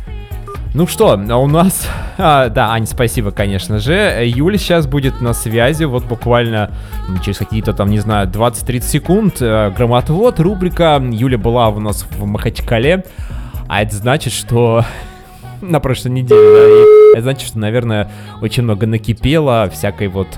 Ну 0.72 0.86
что, 0.86 1.18
а 1.28 1.36
у 1.36 1.46
нас... 1.48 1.88
а, 2.18 2.48
да, 2.48 2.70
Ань, 2.70 2.86
спасибо, 2.86 3.32
конечно 3.32 3.80
же. 3.80 4.22
Юля 4.24 4.56
сейчас 4.56 4.86
будет 4.86 5.20
на 5.20 5.32
связи, 5.32 5.82
вот 5.84 6.04
буквально 6.04 6.72
через 7.24 7.38
какие-то 7.38 7.72
там, 7.72 7.90
не 7.90 7.98
знаю, 7.98 8.28
20-30 8.28 8.80
секунд. 8.82 9.36
Э, 9.40 9.70
Громотвод, 9.76 10.38
рубрика. 10.38 11.02
Юля 11.10 11.38
была 11.38 11.70
у 11.70 11.80
нас 11.80 12.06
в 12.08 12.24
Махачкале. 12.24 13.04
А 13.66 13.82
это 13.82 13.96
значит, 13.96 14.32
что 14.32 14.84
на 15.60 15.80
прошлой 15.80 16.12
неделе, 16.12 16.40
да, 16.40 16.68
и 16.68 17.12
это 17.14 17.22
значит, 17.22 17.48
что, 17.48 17.58
наверное, 17.58 18.10
очень 18.40 18.62
много 18.62 18.86
накипело 18.86 19.68
всякой 19.72 20.06
вот... 20.06 20.28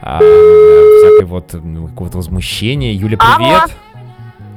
а, 0.00 0.20
всякой 0.20 1.26
вот 1.26 1.52
ну, 1.52 1.88
какого-то 1.88 2.16
возмущения. 2.16 2.94
Юля, 2.94 3.18
Алло. 3.20 3.36
привет! 3.36 3.76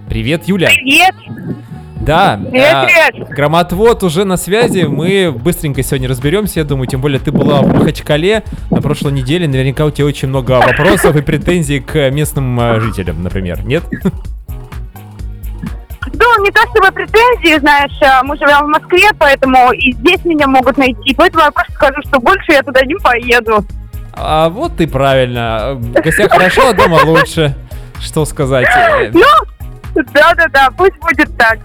Привет, 0.08 0.48
Юля! 0.48 0.70
Привет! 0.70 1.14
Да, 2.02 2.40
Привет, 2.50 2.74
а, 2.74 2.86
привет. 3.12 3.30
громотвод 3.30 4.04
уже 4.04 4.24
на 4.24 4.38
связи, 4.38 4.84
мы 4.84 5.32
быстренько 5.32 5.84
сегодня 5.84 6.08
разберемся, 6.08 6.62
я 6.62 6.66
думаю, 6.66 6.88
тем 6.88 7.02
более 7.02 7.20
ты 7.20 7.32
была 7.32 7.62
в 7.62 7.68
Махачкале 7.68 8.44
на 8.72 8.82
прошлой 8.82 9.12
неделе, 9.12 9.48
наверняка 9.48 9.86
у 9.86 9.92
тебя 9.92 10.06
очень 10.08 10.30
много 10.30 10.54
вопросов 10.54 11.16
и 11.18 11.22
претензий 11.22 11.82
к 11.82 12.10
местным 12.10 12.58
а, 12.60 12.80
жителям, 12.80 13.22
например, 13.22 13.64
нет? 13.66 13.84
Ну, 16.14 16.44
не 16.44 16.52
то 16.52 16.62
чтобы 16.70 16.92
претензии, 16.92 17.60
знаешь, 17.60 17.92
мы 18.24 18.36
живем 18.38 18.66
в 18.66 18.70
Москве, 18.70 19.10
поэтому 19.18 19.72
и 19.74 19.92
здесь 19.94 20.24
меня 20.26 20.48
могут 20.48 20.78
найти. 20.78 21.14
Поэтому 21.16 21.44
я 21.46 21.52
просто 21.52 21.72
скажу, 21.74 22.02
что 22.08 22.20
больше 22.20 22.52
я 22.54 22.64
туда 22.64 22.82
не 22.86 22.96
поеду. 22.96 23.64
А 24.14 24.50
вот 24.50 24.78
ты 24.78 24.88
правильно, 24.88 25.74
в 25.76 25.92
гостях 25.94 26.32
хорошо, 26.32 26.70
а 26.70 26.74
дома 26.74 27.02
лучше, 27.06 27.56
что 28.02 28.26
сказать. 28.26 28.66
Э, 28.76 29.12
Ну, 29.14 29.22
да-да-да, 30.14 30.70
пусть 30.78 30.98
будет 31.00 31.30
так. 31.38 31.60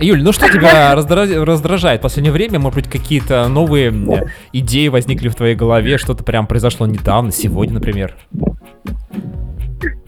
Юль, 0.00 0.22
ну 0.22 0.32
что 0.32 0.48
тебя 0.48 0.94
раздра- 0.96 1.44
раздражает 1.44 2.00
в 2.00 2.02
последнее 2.02 2.32
время? 2.32 2.58
Может 2.58 2.76
быть, 2.76 2.90
какие-то 2.90 3.48
новые 3.48 3.92
идеи 4.52 4.88
возникли 4.88 5.28
в 5.28 5.34
твоей 5.34 5.54
голове, 5.54 5.98
что-то 5.98 6.24
прям 6.24 6.46
произошло 6.46 6.86
недавно, 6.86 7.32
сегодня, 7.32 7.74
например? 7.74 8.14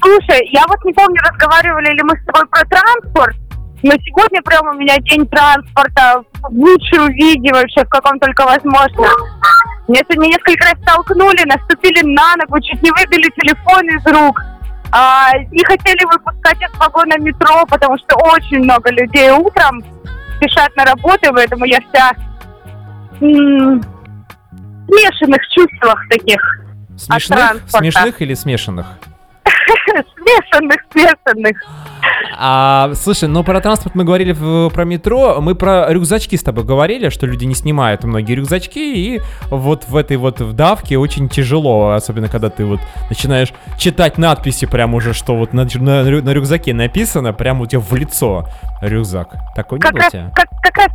Слушай, 0.03 0.49
я 0.51 0.65
вот 0.67 0.83
не 0.85 0.93
помню, 0.93 1.21
разговаривали 1.23 1.93
ли 1.95 2.03
мы 2.03 2.17
с 2.17 2.25
тобой 2.25 2.47
про 2.49 2.65
транспорт, 2.65 3.37
но 3.83 3.93
сегодня 3.93 4.43
прям 4.43 4.69
у 4.69 4.79
меня 4.79 4.97
день 4.99 5.27
транспорта 5.27 6.23
в 6.43 6.53
лучшем 6.53 7.09
виде 7.13 7.53
вообще, 7.53 7.85
в 7.85 7.89
каком 7.89 8.19
только 8.19 8.45
возможно. 8.45 9.07
Меня 9.89 10.03
сегодня 10.09 10.29
несколько 10.29 10.65
раз 10.65 10.75
столкнули, 10.83 11.45
наступили 11.47 12.03
на 12.15 12.37
ногу, 12.37 12.61
чуть 12.61 12.83
не 12.83 12.91
выбили 12.91 13.31
телефон 13.37 13.89
из 13.89 14.07
рук. 14.07 14.41
А, 14.93 15.33
не 15.51 15.65
хотели 15.65 16.05
выпускать 16.05 16.61
из 16.61 16.79
вагона 16.79 17.17
метро, 17.19 17.65
потому 17.67 17.97
что 17.99 18.17
очень 18.17 18.59
много 18.65 18.91
людей 18.91 19.31
утром 19.31 19.83
спешат 20.37 20.75
на 20.77 20.85
работу, 20.85 21.33
поэтому 21.33 21.65
я 21.65 21.79
вся 21.81 22.13
м, 23.21 23.81
смешанных 24.87 25.41
чувствах 25.51 26.09
таких. 26.09 26.41
Смешных, 26.97 27.39
транспорта. 27.39 27.79
смешных 27.79 28.23
или 28.23 28.35
смешанных? 28.35 28.87
Смешанных, 29.87 30.77
смешанных. 30.93 31.57
А, 32.43 32.93
слушай, 32.95 33.29
ну 33.29 33.45
про 33.45 33.61
транспорт 33.61 33.95
мы 33.95 34.05
говорили 34.05 34.33
в- 34.33 34.71
про 34.71 34.85
метро, 34.85 35.43
мы 35.43 35.55
про 35.55 35.93
рюкзачки 35.93 36.37
с 36.37 36.43
тобой 36.43 36.65
говорили, 36.65 37.11
что 37.11 37.27
люди 37.27 37.45
не 37.45 37.55
снимают 37.55 38.03
многие 38.05 38.33
рюкзачки, 38.35 38.79
и 39.17 39.21
вот 39.51 39.85
в 39.87 39.95
этой 39.95 40.17
вот 40.17 40.41
вдавке 40.41 40.97
очень 40.97 41.29
тяжело, 41.29 41.91
особенно 41.91 42.29
когда 42.29 42.49
ты 42.49 42.65
вот 42.65 42.81
начинаешь 43.11 43.53
читать 43.77 44.17
надписи 44.17 44.65
прям 44.67 44.95
уже, 44.95 45.13
что 45.13 45.37
вот 45.37 45.53
на, 45.53 45.67
на 45.75 46.03
на 46.03 46.31
рюкзаке 46.33 46.73
написано, 46.73 47.35
прям 47.35 47.61
у 47.61 47.67
тебя 47.67 47.81
в 47.81 47.93
лицо 47.95 48.47
рюкзак. 48.81 49.35
Такой 49.55 49.77
не 49.79 49.83
как 49.83 49.93
было 49.93 50.01
у 50.01 50.03
раз, 50.05 50.13
тебя? 50.13 50.33
как, 50.35 50.49
как 50.63 50.77
раз, 50.79 50.89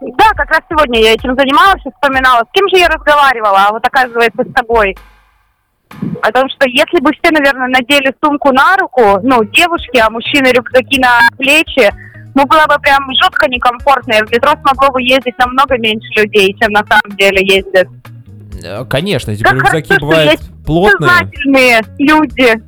да, 0.00 0.28
как 0.36 0.48
раз 0.50 0.60
сегодня 0.70 1.00
я 1.02 1.14
этим 1.14 1.34
занималась 1.34 1.82
и 1.84 1.90
вспоминала, 1.90 2.44
с 2.44 2.52
кем 2.52 2.68
же 2.68 2.76
я 2.78 2.86
разговаривала, 2.88 3.64
а 3.66 3.72
вот 3.72 3.84
оказывается 3.84 4.44
с 4.48 4.52
тобой. 4.54 4.96
О 6.22 6.32
том, 6.32 6.48
что 6.48 6.68
если 6.68 7.00
бы 7.00 7.10
все, 7.12 7.30
наверное, 7.30 7.68
надели 7.68 8.12
сумку 8.22 8.52
на 8.52 8.76
руку, 8.76 9.20
ну, 9.22 9.44
девушки, 9.44 9.98
а 9.98 10.10
мужчины 10.10 10.48
рюкзаки 10.48 10.98
на 11.00 11.20
плечи, 11.36 11.92
ну, 12.34 12.46
было 12.46 12.66
бы 12.66 12.80
прям 12.80 13.06
жутко 13.22 13.48
некомфортно, 13.48 14.14
и 14.14 14.24
в 14.24 14.30
метро 14.30 14.52
смогло 14.62 14.90
бы 14.90 15.02
ездить 15.02 15.38
намного 15.38 15.78
меньше 15.78 16.08
людей, 16.16 16.56
чем 16.60 16.72
на 16.72 16.84
самом 16.86 17.16
деле 17.16 17.40
ездят. 17.46 17.88
Э, 18.64 18.84
Конечно, 18.84 19.32
эти 19.32 19.42
Как 19.42 19.54
рюкзаки 19.54 19.88
хорошо, 19.88 20.06
бывают 20.06 20.32
есть 20.32 20.53
плотные. 20.64 21.10
Сознательные 21.10 21.82
люди. 21.98 22.60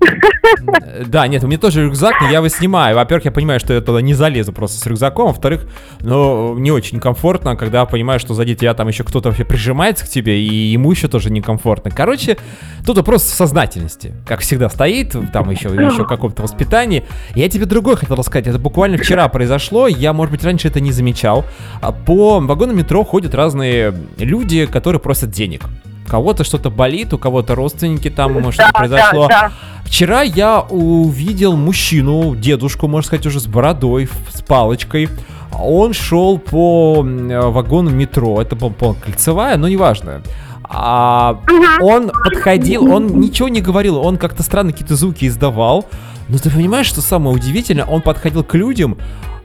Да, 1.06 1.26
нет, 1.26 1.42
у 1.44 1.46
меня 1.46 1.58
тоже 1.58 1.84
рюкзак, 1.84 2.20
но 2.20 2.28
я 2.28 2.38
его 2.38 2.48
снимаю. 2.48 2.96
Во-первых, 2.96 3.24
я 3.26 3.32
понимаю, 3.32 3.60
что 3.60 3.74
я 3.74 3.80
туда 3.80 4.00
не 4.00 4.14
залезу 4.14 4.52
просто 4.52 4.78
с 4.78 4.86
рюкзаком. 4.86 5.28
Во-вторых, 5.28 5.66
ну, 6.00 6.56
не 6.58 6.70
очень 6.70 7.00
комфортно, 7.00 7.56
когда 7.56 7.84
понимаешь, 7.84 8.20
что 8.20 8.34
сзади 8.34 8.54
тебя 8.54 8.74
там 8.74 8.88
еще 8.88 9.04
кто-то 9.04 9.28
вообще 9.28 9.44
прижимается 9.44 10.04
к 10.04 10.08
тебе, 10.08 10.40
и 10.40 10.54
ему 10.54 10.90
еще 10.92 11.08
тоже 11.08 11.30
некомфортно. 11.30 11.90
Короче, 11.90 12.36
тут 12.84 12.96
вопрос 12.96 13.22
в 13.22 13.34
сознательности. 13.34 14.14
Как 14.26 14.40
всегда 14.40 14.68
стоит, 14.68 15.16
там 15.32 15.50
еще, 15.50 15.68
еще 15.68 16.04
каком-то 16.04 16.42
воспитании. 16.42 17.04
Я 17.34 17.48
тебе 17.48 17.66
другое 17.66 17.96
хотел 17.96 18.16
рассказать. 18.16 18.46
Это 18.46 18.58
буквально 18.58 18.98
вчера 18.98 19.28
произошло. 19.28 19.88
Я, 19.88 20.12
может 20.12 20.32
быть, 20.32 20.44
раньше 20.44 20.68
это 20.68 20.80
не 20.80 20.92
замечал. 20.92 21.44
А 21.80 21.92
По 21.92 22.40
вагонам 22.40 22.76
метро 22.76 23.04
ходят 23.04 23.34
разные 23.34 23.94
люди, 24.18 24.66
которые 24.66 25.00
просят 25.00 25.30
денег. 25.30 25.62
Кого-то 26.08 26.44
что-то 26.44 26.70
болит, 26.70 27.12
у 27.12 27.18
кого-то 27.18 27.54
родственники 27.54 28.10
там, 28.10 28.34
может, 28.34 28.58
Да, 28.58 28.70
произошло. 28.72 29.26
да, 29.28 29.40
да. 29.48 29.52
Вчера 29.84 30.22
я 30.22 30.60
увидел 30.60 31.56
мужчину, 31.56 32.34
дедушку, 32.36 32.88
можно 32.88 33.06
сказать, 33.06 33.26
уже 33.26 33.40
с 33.40 33.46
бородой, 33.46 34.08
с 34.32 34.42
палочкой. 34.42 35.08
Он 35.52 35.92
шел 35.92 36.38
по 36.38 37.04
э, 37.06 37.40
вагону 37.48 37.90
метро. 37.90 38.40
Это 38.42 38.56
был, 38.56 38.70
по 38.70 38.94
кольцевая, 38.94 39.56
но 39.56 39.68
неважно. 39.68 40.22
А 40.68 41.38
он 41.80 42.10
подходил, 42.10 42.92
он 42.92 43.20
ничего 43.20 43.48
не 43.48 43.60
говорил, 43.60 43.98
он 43.98 44.16
как-то 44.18 44.42
странно 44.42 44.72
какие-то 44.72 44.96
звуки 44.96 45.26
издавал. 45.26 45.86
Но 46.28 46.38
ты 46.38 46.50
понимаешь, 46.50 46.86
что 46.86 47.00
самое 47.00 47.36
удивительное, 47.36 47.84
он 47.84 48.02
подходил 48.02 48.42
к 48.42 48.54
людям, 48.54 48.98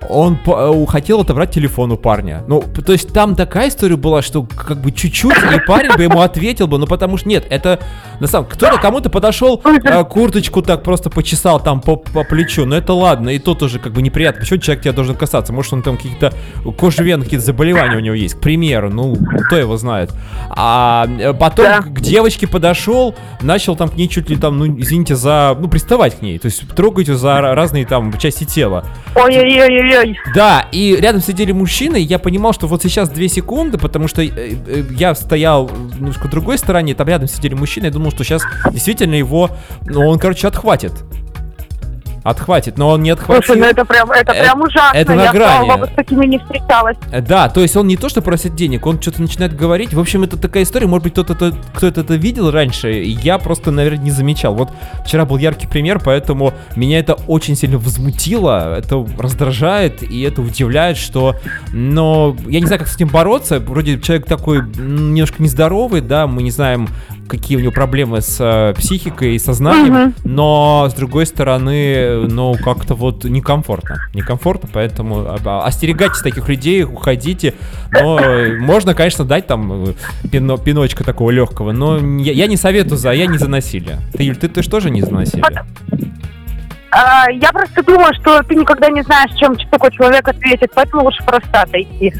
он 0.10 0.38
э, 0.46 0.86
хотел 0.88 1.22
отобрать 1.22 1.52
телефон 1.52 1.92
у 1.92 1.98
парня. 1.98 2.44
Ну, 2.48 2.62
то 2.62 2.92
есть 2.92 3.14
там 3.14 3.36
такая 3.36 3.70
история 3.70 3.96
была, 3.96 4.22
что 4.22 4.44
как 4.44 4.82
бы 4.82 4.92
чуть-чуть, 4.92 5.34
и 5.56 5.60
парень 5.68 5.96
бы 5.96 6.04
ему 6.04 6.22
ответил 6.22 6.68
бы, 6.68 6.78
ну 6.78 6.88
потому 6.88 7.18
что 7.18 7.30
нет, 7.30 7.46
это 7.50 7.80
на 8.20 8.28
самом 8.28 8.48
кто-то 8.48 8.78
кому-то 8.78 9.10
подошел, 9.10 9.62
э, 9.64 10.04
курточку 10.06 10.62
так 10.62 10.84
просто 10.84 11.10
почесал 11.10 11.60
там 11.62 11.82
по, 11.82 11.96
по 11.98 12.24
плечу, 12.24 12.66
но 12.66 12.76
это 12.76 12.94
ладно, 12.94 13.30
и 13.30 13.40
то 13.40 13.54
тоже 13.56 13.80
как 13.80 13.94
бы 13.94 14.02
неприятно. 14.02 14.42
Почему 14.42 14.60
человек 14.60 14.84
тебя 14.84 14.94
должен 14.94 15.16
касаться? 15.16 15.54
Может 15.54 15.74
он 15.74 15.82
там 15.84 15.98
какие-то 15.98 16.34
кожевен, 16.78 17.22
какие-то 17.24 17.46
заболевания 17.46 17.96
у 17.98 18.00
него 18.02 18.16
есть, 18.16 18.36
к 18.36 18.40
примеру, 18.42 18.90
ну, 18.90 19.16
кто 19.48 19.56
его 19.58 19.78
знает. 19.78 20.12
А 20.50 21.08
э, 21.20 21.34
потом 21.34 21.66
Да. 21.66 21.82
к 21.82 22.02
девочке 22.02 22.48
подошел, 22.48 23.16
начал 23.42 23.76
там 23.76 23.90
к 23.90 23.96
ней 23.96 24.08
чуть 24.08 24.30
ли 24.30 24.36
там, 24.36 24.58
ну, 24.58 24.66
извините, 24.80 25.16
за, 25.16 25.56
ну, 25.60 25.68
приставать 25.68 26.18
к 26.20 26.22
ней, 26.22 26.40
то 26.40 26.48
есть 26.48 26.68
трогать 26.76 27.08
ее 27.08 27.16
за 27.16 27.30
ра- 27.30 27.54
разные 27.54 27.86
там 27.86 28.12
части 28.18 28.44
тела. 28.44 28.84
Ой-ой-ой-ой. 29.91 30.17
Да, 30.34 30.67
и 30.71 30.95
рядом 30.95 31.21
сидели 31.21 31.51
мужчины, 31.51 32.01
и 32.01 32.04
я 32.04 32.19
понимал, 32.19 32.54
что 32.54 32.67
вот 32.67 32.82
сейчас 32.82 33.10
две 33.10 33.27
секунды, 33.27 33.77
потому 33.77 34.08
что 34.08 34.21
э, 34.21 34.30
э, 34.30 34.84
я 34.91 35.13
стоял 35.15 35.69
немножко 35.69 36.27
другой 36.27 36.58
стороне, 36.58 36.95
там 36.95 37.08
рядом 37.08 37.27
сидели 37.27 37.54
мужчины, 37.54 37.86
я 37.86 37.91
думал, 37.91 38.12
что 38.12 38.23
сейчас 38.23 38.43
действительно 38.71 39.15
его, 39.15 39.51
ну, 39.86 40.08
он, 40.08 40.19
короче, 40.19 40.47
отхватит. 40.47 40.93
Отхватит, 42.24 42.78
но 42.78 42.90
он 42.90 43.02
не 43.02 43.10
отхватил. 43.10 43.44
Слушай, 43.44 43.60
ну 43.60 43.66
это 43.66 43.84
прям, 43.86 44.12
это 44.12 44.32
Э, 44.34 44.44
прям 44.44 44.62
ужасно. 44.62 44.96
это 44.98 45.14
на 45.16 45.24
я, 45.24 45.32
грани. 45.32 45.66
слава 45.66 45.80
богу, 45.80 45.92
с 45.92 45.96
такими 45.96 46.26
не 46.28 46.38
встречалась. 46.38 46.98
Э, 47.12 47.22
Да, 47.22 47.50
то 47.50 47.62
есть 47.62 47.76
он 47.76 47.88
не 47.88 47.98
то, 47.98 48.10
что 48.10 48.22
просит 48.22 48.56
денег, 48.56 48.86
он 48.86 49.02
что-то 49.02 49.22
начинает 49.22 49.56
говорить. 49.56 49.94
В 49.94 50.00
общем, 50.00 50.24
это 50.24 50.38
такая 50.38 50.64
история, 50.64 50.86
может 50.88 51.04
быть, 51.04 51.14
кто-то 51.14 51.34
это- 51.34 51.56
кто-то 51.74 52.02
это 52.02 52.14
видел 52.16 52.52
раньше, 52.52 52.92
я 52.92 53.38
просто, 53.40 53.72
наверное, 53.72 54.04
не 54.04 54.12
замечал. 54.12 54.54
Вот 54.54 54.70
вчера 55.06 55.26
был 55.26 55.38
яркий 55.38 55.68
пример, 55.68 56.00
поэтому 56.04 56.54
меня 56.76 57.00
это 57.00 57.14
очень 57.28 57.56
сильно 57.56 57.78
возмутило, 57.80 58.78
это 58.78 59.04
раздражает, 59.18 60.04
и 60.04 60.22
это 60.22 60.42
удивляет, 60.42 60.98
что... 60.98 61.36
Но 61.74 62.36
я 62.48 62.60
не 62.60 62.66
знаю, 62.68 62.80
как 62.80 62.88
с 62.88 62.96
этим 62.96 63.08
бороться. 63.08 63.60
Вроде 63.60 64.00
человек 64.00 64.28
такой 64.28 64.60
немножко 64.62 65.42
нездоровый, 65.42 66.02
да, 66.02 66.28
мы 66.28 66.44
не 66.44 66.52
знаем, 66.52 66.88
какие 67.32 67.56
у 67.56 67.62
него 67.62 67.72
проблемы 67.72 68.20
с 68.20 68.38
э, 68.41 68.74
психикой 68.78 69.36
и 69.36 69.39
сознанием, 69.39 69.94
Мгм. 69.94 70.13
но 70.26 70.88
с 70.89 70.94
другой 70.94 71.26
стороны, 71.26 72.28
ну 72.28 72.56
как-то 72.56 72.94
вот 72.94 73.24
некомфортно, 73.24 74.10
некомфортно, 74.13 74.70
поэтому 74.72 75.26
а, 75.46 75.63
остерегайтесь 75.65 76.22
таких 76.22 76.50
людей, 76.50 76.84
уходите. 76.84 77.54
Но 77.91 78.20
э, 78.20 78.58
можно, 78.60 78.94
конечно, 78.94 79.24
дать 79.24 79.48
там 79.48 79.72
э, 79.72 79.94
пино- 80.26 80.62
пиночка 80.62 81.06
такого 81.06 81.32
легкого, 81.32 81.72
но 81.72 81.98
я, 82.20 82.34
я 82.34 82.48
не 82.48 82.58
советую 82.58 82.98
за, 82.98 83.12
я 83.13 83.28
не 83.28 83.38
за 83.38 83.48
насилие. 83.48 84.00
Ты, 84.13 84.24
Юль, 84.24 84.36
ты, 84.36 84.50
ты 84.50 84.62
же 84.62 84.70
тоже 84.70 84.89
не 84.89 85.02
за 85.02 85.13
насилие? 85.13 85.63
А, 86.91 87.32
я 87.32 87.54
просто 87.54 87.82
думаю, 87.84 88.13
что 88.15 88.44
ты 88.44 88.56
никогда 88.56 88.89
не 88.89 89.02
знаешь, 89.04 89.32
чем 89.39 89.56
такой 89.56 89.91
человек 89.91 90.28
ответит, 90.28 90.72
поэтому 90.76 91.04
лучше 91.06 91.24
просто 91.26 91.62
отойти. 91.62 92.13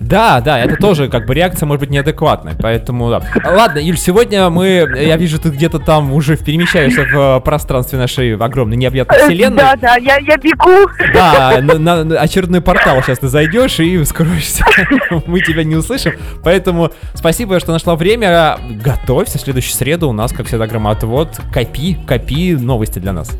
Да, 0.00 0.40
да, 0.40 0.58
это 0.58 0.76
тоже 0.76 1.08
как 1.08 1.26
бы 1.26 1.34
реакция 1.34 1.66
может 1.66 1.80
быть 1.80 1.90
неадекватной, 1.90 2.52
поэтому 2.58 3.10
да. 3.10 3.20
Ладно, 3.44 3.78
Юль, 3.78 3.98
сегодня 3.98 4.48
мы, 4.48 4.88
я 4.96 5.16
вижу, 5.18 5.38
ты 5.38 5.50
где-то 5.50 5.78
там 5.78 6.12
уже 6.14 6.38
перемещаешься 6.38 7.02
в 7.04 7.38
э, 7.38 7.40
пространстве 7.40 7.98
нашей 7.98 8.34
огромной 8.34 8.78
необъятной 8.78 9.18
вселенной. 9.18 9.58
Да, 9.58 9.76
да, 9.76 9.96
я, 9.96 10.16
я 10.16 10.38
бегу. 10.38 10.90
Да, 11.12 11.58
на, 11.60 12.02
на- 12.04 12.18
очередной 12.18 12.62
портал 12.62 13.02
сейчас 13.02 13.18
ты 13.18 13.28
зайдешь 13.28 13.78
и 13.78 14.02
скроешься. 14.04 14.64
Мы 15.26 15.40
тебя 15.42 15.64
не 15.64 15.76
услышим. 15.76 16.14
Поэтому 16.42 16.90
спасибо, 17.12 17.60
что 17.60 17.72
нашла 17.72 17.94
время. 17.94 18.56
Готовься. 18.82 19.36
В 19.36 19.42
следующую 19.42 19.74
среду 19.74 20.08
у 20.08 20.12
нас, 20.12 20.32
как 20.32 20.46
всегда, 20.46 20.66
громотвод. 20.66 21.38
Копи, 21.52 21.98
копи 22.08 22.54
новости 22.54 22.98
для 22.98 23.12
нас. 23.12 23.36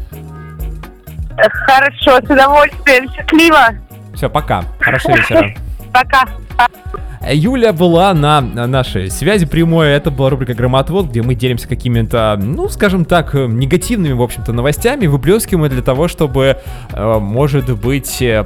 Хорошо, 1.38 2.18
с 2.18 2.30
удовольствием. 2.30 3.10
Счастливо. 3.12 3.68
Все, 4.14 4.28
пока. 4.28 4.62
Хорошего 4.78 5.16
вечера. 5.16 5.54
Пока. 5.92 6.24
Юля 7.32 7.72
была 7.72 8.14
на 8.14 8.40
нашей 8.40 9.10
связи 9.10 9.44
прямой. 9.46 9.88
Это 9.88 10.10
была 10.10 10.30
рубрика 10.30 10.54
«Громотвод», 10.54 11.06
где 11.06 11.22
мы 11.22 11.34
делимся 11.34 11.68
какими-то, 11.68 12.38
ну, 12.42 12.68
скажем 12.68 13.04
так, 13.04 13.34
негативными, 13.34 14.14
в 14.14 14.22
общем-то, 14.22 14.52
новостями, 14.52 15.06
выплескиваем 15.06 15.70
для 15.70 15.82
того, 15.82 16.08
чтобы, 16.08 16.56
э, 16.92 17.18
может 17.18 17.78
быть, 17.78 18.22
э, 18.22 18.44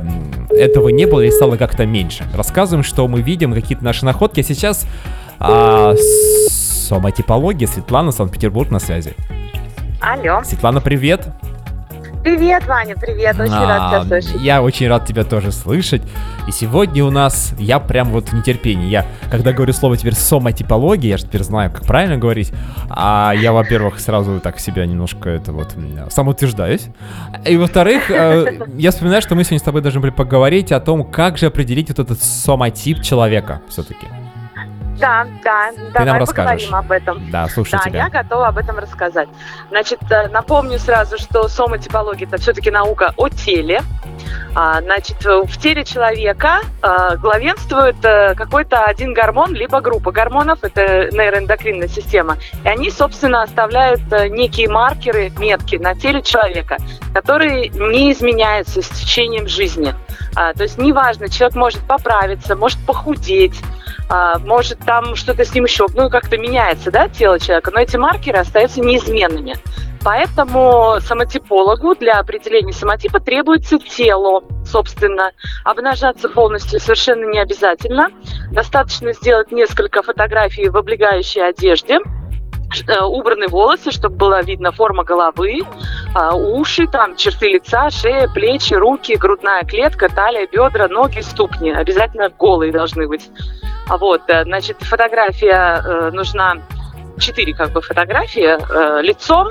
этого 0.50 0.88
не 0.88 1.06
было 1.06 1.20
или 1.20 1.30
стало 1.30 1.56
как-то 1.56 1.86
меньше. 1.86 2.24
Рассказываем, 2.34 2.82
что 2.82 3.06
мы 3.06 3.22
видим, 3.22 3.54
какие-то 3.54 3.84
наши 3.84 4.04
находки. 4.04 4.40
А 4.40 4.42
сейчас 4.42 4.86
а, 5.38 5.94
сомотипология. 6.48 7.68
Светлана, 7.68 8.10
Санкт-Петербург 8.10 8.70
на 8.70 8.80
связи. 8.80 9.14
Алло. 10.00 10.42
Светлана, 10.42 10.80
привет. 10.80 11.20
Привет, 11.20 11.53
Ваня, 12.66 12.96
привет, 12.96 13.38
очень 13.38 13.52
а, 13.52 13.66
рад 13.66 13.90
тебя 13.90 14.20
слышать. 14.20 14.40
Я 14.40 14.62
очень 14.62 14.88
рад 14.88 15.06
тебя 15.06 15.24
тоже 15.24 15.52
слышать. 15.52 16.00
И 16.48 16.52
сегодня 16.52 17.04
у 17.04 17.10
нас, 17.10 17.52
я 17.58 17.78
прям 17.78 18.08
вот 18.08 18.30
в 18.30 18.32
нетерпении. 18.32 18.88
Я, 18.88 19.06
когда 19.30 19.52
говорю 19.52 19.74
слово 19.74 19.98
теперь 19.98 20.14
сомотипология, 20.14 21.10
я 21.10 21.16
же 21.18 21.24
теперь 21.24 21.42
знаю, 21.42 21.70
как 21.70 21.84
правильно 21.84 22.16
говорить. 22.16 22.50
А 22.88 23.34
я, 23.36 23.52
во-первых, 23.52 24.00
сразу 24.00 24.40
так 24.40 24.58
себя 24.58 24.86
немножко 24.86 25.28
это 25.28 25.52
вот 25.52 25.76
самоутверждаюсь. 26.10 26.86
И 27.44 27.58
во-вторых, 27.58 28.10
э, 28.10 28.66
я 28.78 28.90
вспоминаю, 28.90 29.20
что 29.20 29.34
мы 29.34 29.44
сегодня 29.44 29.58
с 29.58 29.62
тобой 29.62 29.82
должны 29.82 30.00
были 30.00 30.10
поговорить 30.10 30.72
о 30.72 30.80
том, 30.80 31.04
как 31.04 31.36
же 31.36 31.46
определить 31.46 31.88
вот 31.88 31.98
этот 31.98 32.22
сомотип 32.22 33.02
человека 33.02 33.60
все-таки. 33.68 34.06
Да, 34.98 35.26
да, 35.42 35.72
Ты 35.72 35.90
давай 35.92 36.06
нам 36.06 36.18
расскажешь. 36.18 36.68
поговорим 36.68 36.74
об 36.74 36.92
этом. 36.92 37.30
Да, 37.30 37.48
слушаю 37.48 37.80
да, 37.84 37.90
тебя. 37.90 38.04
я 38.04 38.10
готова 38.10 38.48
об 38.48 38.58
этом 38.58 38.78
рассказать. 38.78 39.28
Значит, 39.70 40.00
э, 40.10 40.28
напомню 40.28 40.78
сразу, 40.78 41.18
что 41.18 41.48
соматипология– 41.48 42.26
это 42.28 42.38
все-таки 42.38 42.70
наука 42.70 43.12
о 43.16 43.28
теле. 43.28 43.82
А, 44.54 44.80
значит, 44.80 45.24
в 45.24 45.58
теле 45.58 45.84
человека 45.84 46.60
а, 46.80 47.16
главенствует 47.16 47.96
какой-то 48.00 48.84
один 48.84 49.12
гормон, 49.12 49.52
либо 49.52 49.80
группа 49.80 50.12
гормонов, 50.12 50.60
это 50.62 51.08
нейроэндокринная 51.10 51.88
система. 51.88 52.36
И 52.64 52.68
они, 52.68 52.90
собственно, 52.90 53.42
оставляют 53.42 54.02
некие 54.30 54.68
маркеры, 54.68 55.32
метки 55.38 55.76
на 55.76 55.94
теле 55.96 56.22
человека, 56.22 56.76
которые 57.12 57.68
не 57.68 58.12
изменяются 58.12 58.80
с 58.80 58.88
течением 58.90 59.48
жизни. 59.48 59.94
А, 60.36 60.52
то 60.52 60.62
есть 60.62 60.78
неважно, 60.78 61.28
человек 61.28 61.56
может 61.56 61.80
поправиться, 61.80 62.54
может 62.54 62.78
похудеть, 62.86 63.60
а, 64.08 64.38
может 64.38 64.78
там 64.80 65.16
что-то 65.16 65.44
с 65.44 65.54
ним 65.54 65.64
еще, 65.64 65.86
ну 65.94 66.10
как-то 66.10 66.36
меняется, 66.38 66.90
да, 66.90 67.08
тело 67.08 67.38
человека, 67.38 67.70
но 67.72 67.80
эти 67.80 67.96
маркеры 67.96 68.38
остаются 68.38 68.80
неизменными. 68.80 69.56
Поэтому 70.04 70.96
самотипологу 71.00 71.94
для 71.94 72.18
определения 72.18 72.74
самотипа 72.74 73.20
требуется 73.20 73.78
тело, 73.78 74.44
собственно. 74.66 75.32
Обнажаться 75.64 76.28
полностью 76.28 76.78
совершенно 76.78 77.24
не 77.24 77.38
обязательно. 77.38 78.10
Достаточно 78.52 79.14
сделать 79.14 79.50
несколько 79.50 80.02
фотографий 80.02 80.68
в 80.68 80.76
облегающей 80.76 81.42
одежде, 81.48 82.00
убраны 83.02 83.48
волосы, 83.48 83.90
чтобы 83.90 84.16
была 84.16 84.42
видна 84.42 84.72
форма 84.72 85.04
головы, 85.04 85.60
а, 86.14 86.34
уши, 86.34 86.86
там 86.86 87.16
черты 87.16 87.48
лица, 87.48 87.90
шея, 87.90 88.28
плечи, 88.28 88.74
руки, 88.74 89.16
грудная 89.16 89.64
клетка, 89.64 90.08
талия, 90.08 90.46
бедра, 90.46 90.88
ноги, 90.88 91.20
ступни. 91.20 91.70
Обязательно 91.70 92.28
голые 92.28 92.72
должны 92.72 93.08
быть. 93.08 93.30
А 93.88 93.98
вот, 93.98 94.22
э, 94.28 94.44
значит, 94.44 94.78
фотография 94.80 95.82
э, 95.84 96.10
нужна, 96.10 96.54
четыре 97.18 97.54
как 97.54 97.70
бы 97.70 97.82
фотографии, 97.82 98.56
э, 98.56 99.02
лицом, 99.02 99.48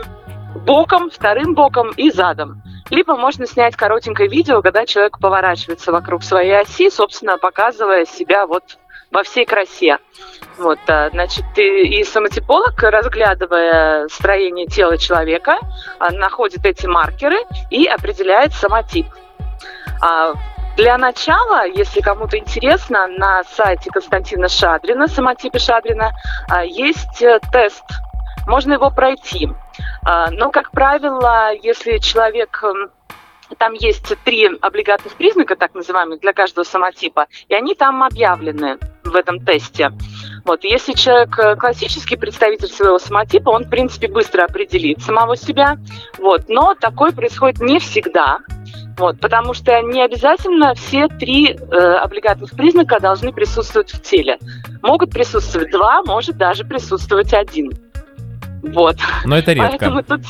боком, 0.66 1.10
вторым 1.10 1.54
боком 1.54 1.92
и 1.92 2.10
задом. 2.10 2.62
Либо 2.90 3.16
можно 3.16 3.46
снять 3.46 3.76
коротенькое 3.76 4.30
видео, 4.30 4.62
когда 4.62 4.86
человек 4.86 5.20
поворачивается 5.20 5.92
вокруг 5.92 6.24
своей 6.24 6.62
оси, 6.62 6.90
собственно, 6.90 7.38
показывая 7.38 8.06
себя 8.06 8.48
вот 8.48 8.78
во 9.14 9.24
всей 9.24 9.46
красе. 9.46 10.00
Вот, 10.58 10.80
значит, 10.86 11.46
и 11.58 12.04
самотиполог, 12.04 12.82
разглядывая 12.82 14.08
строение 14.08 14.68
тела 14.68 14.98
человека, 14.98 15.58
находит 16.12 16.66
эти 16.66 16.86
маркеры 16.86 17.38
и 17.70 17.86
определяет 17.86 18.54
самотип. 18.54 19.08
А 20.02 20.34
для 20.76 20.98
начала, 20.98 21.68
если 21.68 22.02
кому-то 22.02 22.38
интересно, 22.38 23.08
на 23.08 23.44
сайте 23.44 23.92
Константина 23.92 24.50
Шадрина, 24.50 25.08
самотипе 25.08 25.60
Шадрина, 25.60 26.12
а, 26.50 26.66
есть 26.66 27.22
э, 27.22 27.40
тест. 27.52 27.84
Можно 28.48 28.74
его 28.74 28.90
пройти. 28.90 29.50
А, 30.04 30.32
но, 30.32 30.50
как 30.50 30.72
правило, 30.72 31.54
если 31.54 32.00
человек 32.00 32.64
там 33.60 33.74
есть 33.74 34.14
три 34.24 34.50
облигатных 34.62 35.14
признака, 35.14 35.56
так 35.56 35.76
называемых, 35.76 36.20
для 36.22 36.34
каждого 36.34 36.64
самотипа, 36.64 37.28
и 37.50 37.54
они 37.54 37.76
там 37.76 38.04
объявлены 38.04 38.80
в 39.14 39.16
этом 39.16 39.40
тесте. 39.40 39.92
Вот, 40.46 40.64
если 40.66 40.94
человек 40.94 41.40
э, 41.40 41.56
классический 41.56 42.18
представитель 42.18 42.68
своего 42.68 43.00
самотипа, 43.00 43.50
он, 43.50 43.64
в 43.64 43.70
принципе, 43.70 44.10
быстро 44.10 44.44
определит 44.44 45.02
самого 45.02 45.38
себя. 45.38 45.78
Вот, 46.18 46.50
но 46.50 46.76
такое 46.76 47.12
происходит 47.12 47.62
не 47.62 47.80
всегда. 47.80 48.40
Вот, 48.98 49.20
потому 49.20 49.54
что 49.54 49.82
не 49.82 50.04
обязательно 50.04 50.76
все 50.76 51.08
три 51.08 51.54
э, 51.54 51.56
облигатных 51.56 52.52
признака 52.52 53.00
должны 53.00 53.32
присутствовать 53.32 53.92
в 53.92 54.02
теле. 54.02 54.38
Могут 54.82 55.12
присутствовать 55.12 55.72
два, 55.72 56.04
может 56.04 56.38
даже 56.38 56.66
присутствовать 56.66 57.34
один. 57.34 57.72
Вот. 58.62 58.98
Но 59.26 59.38
это 59.38 59.54
редко. 59.54 59.78
Поэтому 59.78 60.04
тут, 60.04 60.22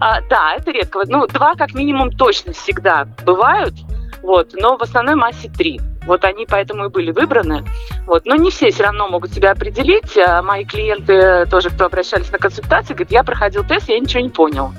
а, 0.00 0.20
да, 0.28 0.54
это 0.56 0.70
редко. 0.72 1.02
Ну, 1.06 1.26
два 1.26 1.54
как 1.54 1.74
минимум 1.74 2.10
точно 2.10 2.52
всегда 2.52 3.06
бывают, 3.24 3.74
вот, 4.22 4.50
но 4.54 4.76
в 4.76 4.82
основной 4.82 5.14
массе 5.14 5.48
три. 5.48 5.80
Вот 6.06 6.24
они 6.24 6.46
поэтому 6.46 6.86
и 6.86 6.88
были 6.88 7.10
выбраны. 7.10 7.64
Вот. 8.06 8.24
Но 8.24 8.36
не 8.36 8.50
все 8.50 8.70
все 8.70 8.84
равно 8.84 9.08
могут 9.08 9.32
себя 9.32 9.52
определить. 9.52 10.16
А 10.18 10.42
мои 10.42 10.64
клиенты 10.64 11.46
тоже, 11.46 11.70
кто 11.70 11.86
обращались 11.86 12.30
на 12.32 12.38
консультации, 12.38 12.94
говорят, 12.94 13.12
я 13.12 13.22
проходил 13.22 13.64
тест, 13.64 13.88
я 13.88 13.98
ничего 13.98 14.22
не 14.22 14.30
понял. 14.30 14.72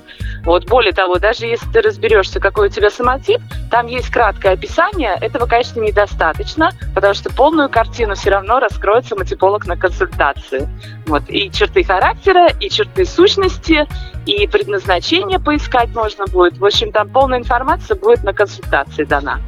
Вот 0.45 0.65
более 0.65 0.91
того, 0.91 1.19
даже 1.19 1.45
если 1.45 1.69
ты 1.71 1.81
разберешься, 1.81 2.39
какой 2.41 2.67
у 2.67 2.71
тебя 2.71 2.89
самотип, 2.89 3.41
там 3.71 3.87
есть 3.87 4.09
краткое 4.09 4.53
описание. 4.53 5.17
Этого, 5.21 5.45
конечно, 5.45 5.79
недостаточно, 5.79 6.71
потому 6.93 7.13
что 7.13 7.33
полную 7.33 7.69
картину 7.69 8.15
все 8.15 8.31
равно 8.31 8.59
раскроет 8.59 9.05
самотиполог 9.05 9.65
на 9.65 9.77
консультации. 9.77 10.67
Вот. 11.05 11.23
И 11.29 11.49
черты 11.49 11.83
характера, 11.83 12.47
и 12.59 12.69
черты 12.69 13.05
сущности, 13.05 13.87
и 14.25 14.45
предназначение 14.47 15.39
поискать 15.39 15.95
можно 15.95 16.25
будет. 16.25 16.57
В 16.57 16.65
общем, 16.65 16.91
там 16.91 17.09
полная 17.09 17.39
информация 17.39 17.95
будет 17.95 18.23
на 18.23 18.33
консультации 18.33 19.05
дана. 19.05 19.39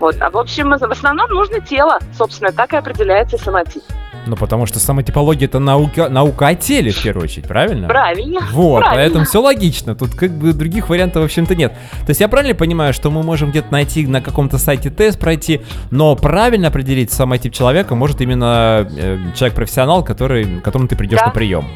Вот. 0.00 0.16
А 0.20 0.30
в 0.30 0.38
общем, 0.38 0.70
в 0.70 0.90
основном 0.90 1.30
нужно 1.30 1.60
тело. 1.60 1.98
Собственно, 2.16 2.50
так 2.52 2.72
и 2.72 2.76
определяется 2.76 3.36
самотип. 3.38 3.82
Ну, 4.26 4.36
потому 4.36 4.66
что 4.66 4.78
самотипология 4.78 5.46
это 5.46 5.58
наука, 5.58 6.08
наука 6.08 6.48
о 6.48 6.54
теле, 6.54 6.90
в 6.90 7.02
первую 7.02 7.24
очередь, 7.24 7.46
правильно? 7.46 7.88
Правильно. 7.88 8.40
Вот, 8.52 8.80
правильно. 8.80 9.02
поэтому 9.02 9.24
все 9.24 9.40
логично. 9.40 9.94
Тут 9.94 10.14
как 10.14 10.30
бы 10.30 10.52
других 10.52 10.88
вариантов, 10.88 11.22
в 11.22 11.24
общем-то, 11.24 11.54
нет. 11.54 11.72
То 11.72 12.10
есть 12.10 12.20
я 12.20 12.28
правильно 12.28 12.54
понимаю, 12.54 12.92
что 12.92 13.10
мы 13.10 13.22
можем 13.22 13.50
где-то 13.50 13.72
найти 13.72 14.06
на 14.06 14.20
каком-то 14.20 14.58
сайте 14.58 14.90
тест 14.90 15.18
пройти, 15.18 15.62
но 15.90 16.16
правильно 16.16 16.68
определить 16.68 17.12
самотип 17.12 17.52
человека 17.52 17.94
может 17.94 18.20
именно 18.20 18.86
э, 18.90 19.18
человек-профессионал, 19.34 20.04
который, 20.04 20.60
которому 20.60 20.88
ты 20.88 20.96
придешь 20.96 21.18
да. 21.18 21.26
на 21.26 21.32
прием. 21.32 21.66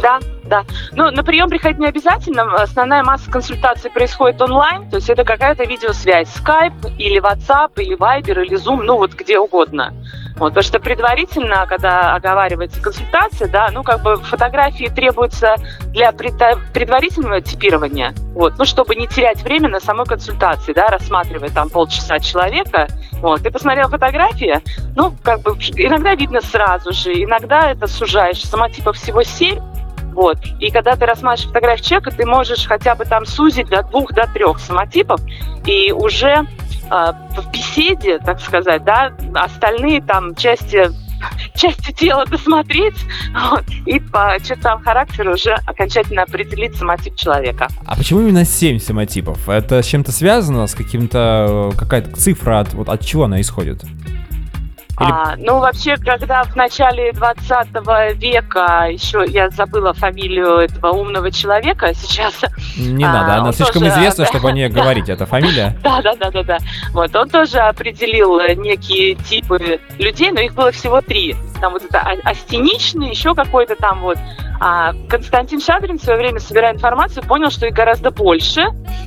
Да, 0.00 0.18
да. 0.52 0.64
Ну, 0.92 1.10
на 1.10 1.24
прием 1.24 1.48
приходить 1.48 1.78
не 1.78 1.86
обязательно. 1.86 2.42
Основная 2.56 3.02
масса 3.02 3.30
консультаций 3.30 3.90
происходит 3.90 4.42
онлайн, 4.42 4.86
то 4.90 4.96
есть 4.96 5.08
это 5.08 5.24
какая-то 5.24 5.64
видеосвязь, 5.64 6.28
Skype 6.28 6.94
или 6.98 7.22
WhatsApp, 7.22 7.70
или 7.76 7.96
Viber, 7.96 8.44
или 8.44 8.58
Zoom, 8.58 8.82
ну 8.82 8.98
вот 8.98 9.14
где 9.14 9.38
угодно. 9.38 9.94
Вот, 10.36 10.48
потому 10.48 10.62
что 10.62 10.78
предварительно, 10.78 11.66
когда 11.66 12.14
оговаривается 12.14 12.82
консультация, 12.82 13.48
да, 13.48 13.70
ну 13.72 13.82
как 13.82 14.02
бы 14.02 14.16
фотографии 14.16 14.86
требуются 14.86 15.56
для 15.86 16.12
предварительного 16.12 17.40
типирования, 17.40 18.12
вот, 18.34 18.58
ну 18.58 18.64
чтобы 18.64 18.94
не 18.94 19.06
терять 19.06 19.42
время 19.42 19.68
на 19.68 19.80
самой 19.80 20.06
консультации, 20.06 20.72
да, 20.72 20.88
рассматривая 20.88 21.50
там 21.50 21.68
полчаса 21.68 22.18
человека, 22.18 22.88
вот, 23.20 23.42
ты 23.42 23.50
посмотрел 23.50 23.88
фотографии, 23.88 24.60
ну 24.96 25.14
как 25.22 25.40
бы 25.40 25.52
иногда 25.76 26.14
видно 26.14 26.40
сразу 26.40 26.92
же, 26.92 27.12
иногда 27.12 27.70
это 27.70 27.86
сужаешь, 27.86 28.42
сама 28.42 28.68
типа 28.68 28.92
всего 28.92 29.22
семь, 29.22 29.60
вот. 30.12 30.38
И 30.60 30.70
когда 30.70 30.96
ты 30.96 31.06
рассматриваешь 31.06 31.48
фотографию 31.48 31.84
человека, 31.84 32.10
ты 32.12 32.26
можешь 32.26 32.66
хотя 32.66 32.94
бы 32.94 33.04
там 33.04 33.26
сузить 33.26 33.68
до 33.68 33.82
двух, 33.82 34.12
до 34.12 34.26
трех 34.32 34.58
самотипов, 34.58 35.20
и 35.66 35.92
уже 35.92 36.46
э, 36.90 37.12
в 37.36 37.50
беседе, 37.50 38.18
так 38.18 38.40
сказать, 38.40 38.84
да, 38.84 39.12
остальные 39.34 40.02
там 40.02 40.34
части 40.34 40.90
части 41.54 41.92
тела 41.92 42.26
досмотреть 42.26 42.96
вот, 43.50 43.64
и 43.86 44.00
по 44.00 44.36
чертам 44.44 44.82
характера 44.82 45.32
уже 45.32 45.52
окончательно 45.66 46.22
определить 46.22 46.74
самотип 46.76 47.14
человека. 47.14 47.68
А 47.86 47.96
почему 47.96 48.20
именно 48.20 48.44
7 48.44 48.78
самотипов? 48.78 49.48
Это 49.48 49.82
с 49.82 49.86
чем-то 49.86 50.12
связано, 50.12 50.66
с 50.66 50.74
каким-то, 50.74 51.72
какая-то 51.76 52.16
цифра, 52.16 52.60
от, 52.60 52.74
вот, 52.74 52.88
от 52.88 53.04
чего 53.04 53.24
она 53.24 53.40
исходит? 53.40 53.84
А, 55.02 55.34
ну, 55.36 55.58
вообще, 55.58 55.96
когда 55.96 56.42
в 56.44 56.54
начале 56.56 57.12
20 57.12 57.68
века, 58.16 58.86
еще 58.90 59.24
я 59.26 59.50
забыла 59.50 59.92
фамилию 59.92 60.58
этого 60.58 60.92
умного 60.92 61.30
человека, 61.30 61.92
сейчас... 61.94 62.34
Не 62.76 63.04
а, 63.04 63.12
надо, 63.12 63.34
она 63.34 63.44
он 63.46 63.52
слишком 63.52 63.82
тоже- 63.82 63.94
известна, 63.94 64.26
чтобы 64.26 64.48
о 64.48 64.52
ней 64.52 64.68
Да. 64.68 64.74
говорить. 64.82 65.08
Это 65.08 65.26
фамилия? 65.26 65.76
Да, 65.82 66.00
да, 66.02 66.14
да, 66.14 66.30
да, 66.30 66.42
да. 66.42 66.58
Вот, 66.92 67.14
он 67.14 67.28
тоже 67.28 67.58
определил 67.58 68.40
некие 68.56 69.14
типы 69.14 69.80
людей, 69.98 70.30
но 70.30 70.40
их 70.40 70.54
было 70.54 70.70
всего 70.72 71.00
три. 71.00 71.34
Там 71.60 71.72
вот 71.72 71.84
это 71.84 72.00
а- 72.00 72.30
астеничный, 72.30 73.10
еще 73.10 73.34
какой-то 73.34 73.76
там 73.76 74.00
вот. 74.00 74.18
А 74.60 74.92
Константин 75.08 75.60
Шадрин 75.60 75.98
в 75.98 76.02
свое 76.02 76.18
время, 76.18 76.38
собирая 76.38 76.72
информацию, 76.72 77.24
понял, 77.26 77.50
что 77.50 77.66
их 77.66 77.74
гораздо 77.74 78.10
больше. 78.12 78.66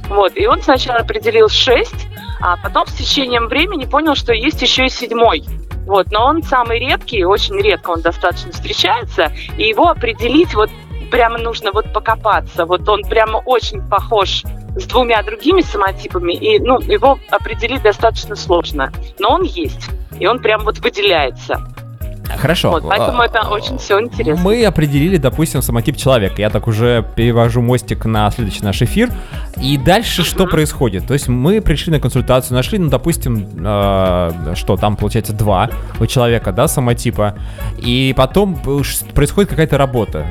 Вот, 0.10 0.34
и 0.36 0.46
он 0.48 0.62
сначала 0.62 1.00
определил 1.00 1.48
шесть, 1.50 2.08
а 2.42 2.58
потом 2.58 2.86
с 2.88 2.94
течением 2.94 3.48
времени 3.48 3.86
понял, 3.86 4.16
что 4.16 4.34
есть 4.34 4.62
еще 4.62 4.86
и 4.86 4.90
седьмой. 4.90 5.44
Вот, 5.86 6.12
но 6.12 6.26
он 6.26 6.44
самый 6.44 6.80
редкий, 6.80 7.24
очень 7.24 7.60
редко 7.60 7.92
он 7.92 8.02
достаточно 8.02 8.52
встречается, 8.52 9.32
и 9.58 9.68
его 9.68 9.90
определить 9.90 10.54
вот 10.56 10.70
прямо 11.12 11.38
нужно 11.38 11.72
вот 11.72 11.94
покопаться. 11.94 12.66
Вот 12.66 12.88
он 12.90 13.04
прямо 13.04 13.38
очень 13.38 13.82
похож 13.88 14.44
с 14.76 14.86
двумя 14.86 15.22
другими 15.24 15.62
самотипами, 15.62 16.34
и 16.34 16.60
ну, 16.60 16.80
его 16.80 17.20
определить 17.30 17.84
достаточно 17.84 18.36
сложно. 18.36 18.92
Но 19.20 19.36
он 19.36 19.44
есть, 19.44 19.90
и 20.20 20.28
он 20.28 20.40
прям 20.40 20.64
вот 20.64 20.80
выделяется. 20.80 21.62
Хорошо. 22.38 22.72
Вот, 22.72 22.84
поэтому 22.88 23.20
А, 23.22 23.26
это 23.26 23.42
очень 23.48 23.78
все 23.78 24.00
интересно. 24.00 24.44
Мы 24.44 24.66
определили, 24.66 25.18
допустим, 25.18 25.62
самотип 25.62 25.98
человека. 25.98 26.36
Я 26.42 26.50
так 26.50 26.68
уже 26.68 27.06
перевожу 27.16 27.62
мостик 27.62 28.06
на 28.06 28.30
следующий 28.32 28.64
наш 28.64 28.82
эфир. 28.82 29.10
И 29.62 29.78
дальше 29.78 30.24
что 30.24 30.46
происходит? 30.48 31.08
То 31.08 31.14
есть 31.14 31.28
мы 31.28 31.62
пришли 31.62 31.92
на 31.92 32.00
консультацию, 32.00 32.56
нашли, 32.56 32.80
ну, 32.80 32.90
допустим, 32.90 33.48
э, 33.64 34.54
что 34.56 34.78
там 34.78 34.96
получается 34.96 35.34
два 35.34 35.70
у 36.00 36.06
человека, 36.06 36.52
да, 36.52 36.68
самотипа. 36.68 37.36
И 37.78 38.14
потом 38.18 38.60
э, 38.66 38.82
происходит 39.14 39.50
какая-то 39.50 39.78
работа. 39.78 40.26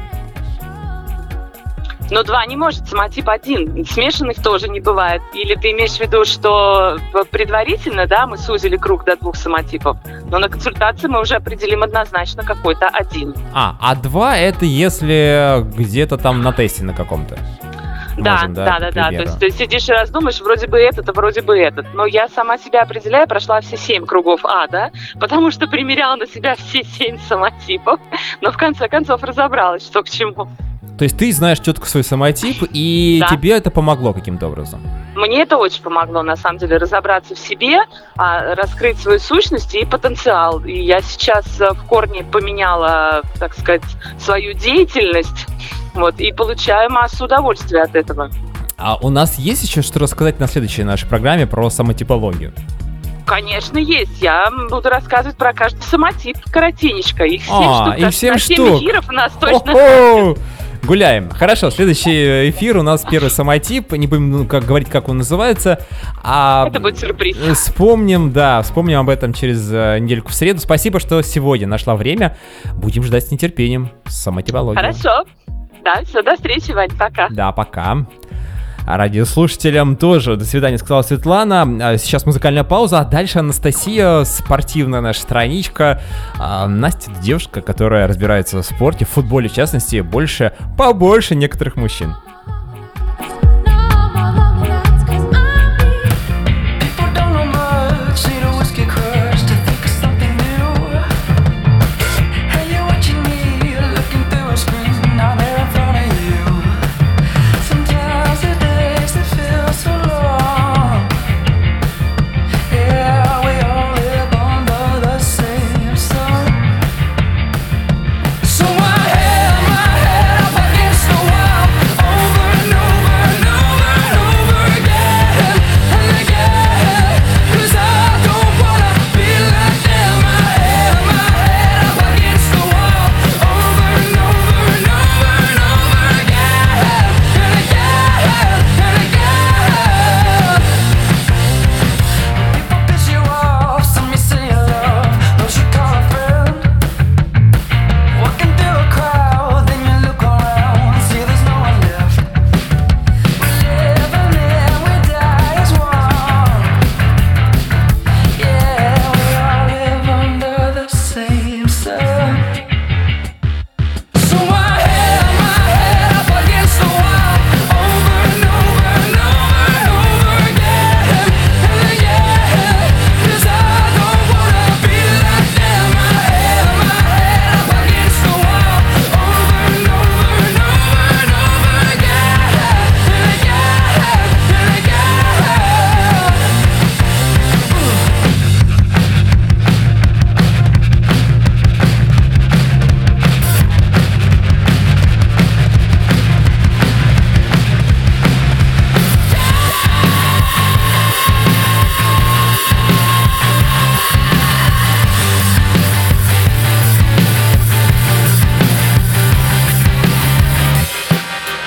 Но 2.14 2.22
два 2.22 2.46
не 2.46 2.54
может, 2.54 2.86
самотип 2.86 3.28
один. 3.28 3.84
Смешанных 3.84 4.40
тоже 4.40 4.68
не 4.68 4.78
бывает. 4.78 5.20
Или 5.32 5.56
ты 5.56 5.72
имеешь 5.72 5.96
в 5.96 6.00
виду, 6.00 6.24
что 6.24 6.96
предварительно, 7.32 8.06
да, 8.06 8.28
мы 8.28 8.38
сузили 8.38 8.76
круг 8.76 9.04
до 9.04 9.16
двух 9.16 9.34
самотипов, 9.34 9.96
но 10.30 10.38
на 10.38 10.48
консультации 10.48 11.08
мы 11.08 11.20
уже 11.20 11.34
определим 11.34 11.82
однозначно 11.82 12.44
какой-то 12.44 12.86
один. 12.86 13.34
А, 13.52 13.76
а 13.80 13.96
два 13.96 14.36
это 14.36 14.64
если 14.64 15.64
где-то 15.76 16.16
там 16.16 16.40
на 16.40 16.52
тесте 16.52 16.84
на 16.84 16.94
каком-то. 16.94 17.36
Да, 18.16 18.34
Можем, 18.34 18.54
да, 18.54 18.78
да, 18.78 18.90
к 18.92 18.94
да. 18.94 19.10
То 19.10 19.22
есть 19.22 19.38
ты 19.40 19.50
сидишь 19.50 19.88
и 19.88 19.92
раздумаешь, 19.92 20.40
вроде 20.40 20.68
бы 20.68 20.78
этот, 20.78 21.08
а 21.08 21.12
вроде 21.12 21.42
бы 21.42 21.58
этот. 21.58 21.94
Но 21.94 22.06
я 22.06 22.28
сама 22.28 22.58
себя 22.58 22.82
определяю, 22.82 23.26
прошла 23.26 23.60
все 23.60 23.76
семь 23.76 24.06
кругов 24.06 24.44
ада, 24.44 24.92
потому 25.18 25.50
что 25.50 25.66
примеряла 25.66 26.14
на 26.14 26.28
себя 26.28 26.54
все 26.54 26.84
семь 26.84 27.18
самотипов, 27.18 27.98
но 28.40 28.52
в 28.52 28.56
конце 28.56 28.86
концов 28.86 29.24
разобралась, 29.24 29.84
что 29.84 30.04
к 30.04 30.08
чему. 30.08 30.48
То 30.98 31.02
есть 31.04 31.16
ты 31.16 31.32
знаешь 31.32 31.58
четко 31.58 31.86
свой 31.88 32.04
самотип, 32.04 32.62
и 32.72 33.18
Да. 33.20 33.34
тебе 33.34 33.50
это 33.52 33.70
помогло 33.70 34.12
каким-то 34.12 34.46
образом. 34.46 34.80
Мне 35.16 35.42
это 35.42 35.56
очень 35.56 35.82
помогло, 35.82 36.22
на 36.22 36.36
самом 36.36 36.58
деле, 36.58 36.76
разобраться 36.76 37.34
в 37.34 37.38
себе, 37.38 37.80
а, 38.16 38.54
раскрыть 38.54 38.98
свою 39.00 39.18
сущность 39.18 39.74
и 39.74 39.84
потенциал. 39.84 40.64
И 40.64 40.80
я 40.80 41.00
сейчас 41.02 41.60
э, 41.60 41.72
в 41.72 41.84
корне 41.84 42.22
поменяла, 42.22 43.22
так 43.40 43.54
сказать, 43.54 43.82
свою 44.20 44.52
деятельность, 44.54 45.46
вот, 45.94 46.20
и 46.20 46.30
получаю 46.32 46.90
массу 46.90 47.24
удовольствия 47.24 47.82
от 47.82 47.94
этого. 47.96 48.30
А 48.76 48.96
у 48.96 49.10
нас 49.10 49.36
есть 49.38 49.64
еще 49.64 49.82
что 49.82 49.98
рассказать 50.00 50.38
на 50.40 50.46
следующей 50.46 50.84
нашей 50.84 51.08
программе 51.08 51.46
про 51.46 51.70
самотипологию? 51.70 52.52
Конечно, 53.26 53.78
есть. 53.78 54.20
Я 54.20 54.48
буду 54.68 54.88
рассказывать 54.90 55.36
про 55.38 55.52
каждый 55.54 55.80
самотип 55.82 56.36
коротенечко. 56.50 57.24
Их 57.24 57.42
семь 57.44 57.54
А, 57.54 57.84
штук. 57.86 57.96
их 57.98 58.04
так 58.04 58.14
семь 58.14 58.32
на 58.34 58.38
семь 58.38 58.56
штук. 58.56 58.82
эфиров 58.82 59.08
у 59.08 59.12
нас 59.12 59.32
точно. 59.40 59.72
О-хо! 59.72 60.36
Гуляем. 60.86 61.30
Хорошо, 61.30 61.70
следующий 61.70 62.50
эфир 62.50 62.76
у 62.76 62.82
нас 62.82 63.04
первый 63.10 63.30
самотип. 63.30 63.92
Не 63.92 64.06
будем 64.06 64.30
ну, 64.30 64.44
как 64.46 64.64
говорить, 64.64 64.88
как 64.90 65.08
он 65.08 65.18
называется. 65.18 65.78
А 66.22 66.66
Это 66.68 66.78
будет 66.80 66.98
сюрприз. 66.98 67.36
э, 67.40 67.54
Вспомним, 67.54 68.32
да, 68.32 68.60
вспомним 68.62 69.00
об 69.00 69.08
этом 69.08 69.32
через 69.32 69.70
э, 69.72 69.98
недельку 70.00 70.28
в 70.28 70.34
среду. 70.34 70.60
Спасибо, 70.60 71.00
что 71.00 71.22
сегодня 71.22 71.66
нашла 71.66 71.96
время. 71.96 72.36
Будем 72.74 73.02
ждать 73.02 73.26
с 73.26 73.30
нетерпением 73.30 73.90
самотипологию. 74.06 74.76
Хорошо. 74.80 75.24
Да, 75.84 76.02
все, 76.04 76.22
до 76.22 76.34
встречи, 76.36 76.72
Вань, 76.72 76.90
пока. 76.98 77.28
Да, 77.30 77.52
пока. 77.52 78.06
А 78.86 78.96
радиослушателям 78.96 79.96
тоже 79.96 80.36
до 80.36 80.44
свидания, 80.44 80.78
сказала 80.78 81.02
Светлана. 81.02 81.62
А 81.80 81.98
Сейчас 81.98 82.26
музыкальная 82.26 82.64
пауза, 82.64 83.00
а 83.00 83.04
дальше 83.04 83.38
Анастасия, 83.38 84.24
спортивная 84.24 85.00
наша 85.00 85.20
страничка. 85.20 86.02
А 86.38 86.66
Настя 86.66 87.10
девушка, 87.22 87.60
которая 87.60 88.06
разбирается 88.06 88.58
в 88.58 88.62
спорте, 88.62 89.04
в 89.04 89.08
футболе 89.10 89.48
в 89.48 89.54
частности, 89.54 90.00
больше, 90.00 90.52
побольше 90.76 91.34
некоторых 91.34 91.76
мужчин. 91.76 92.14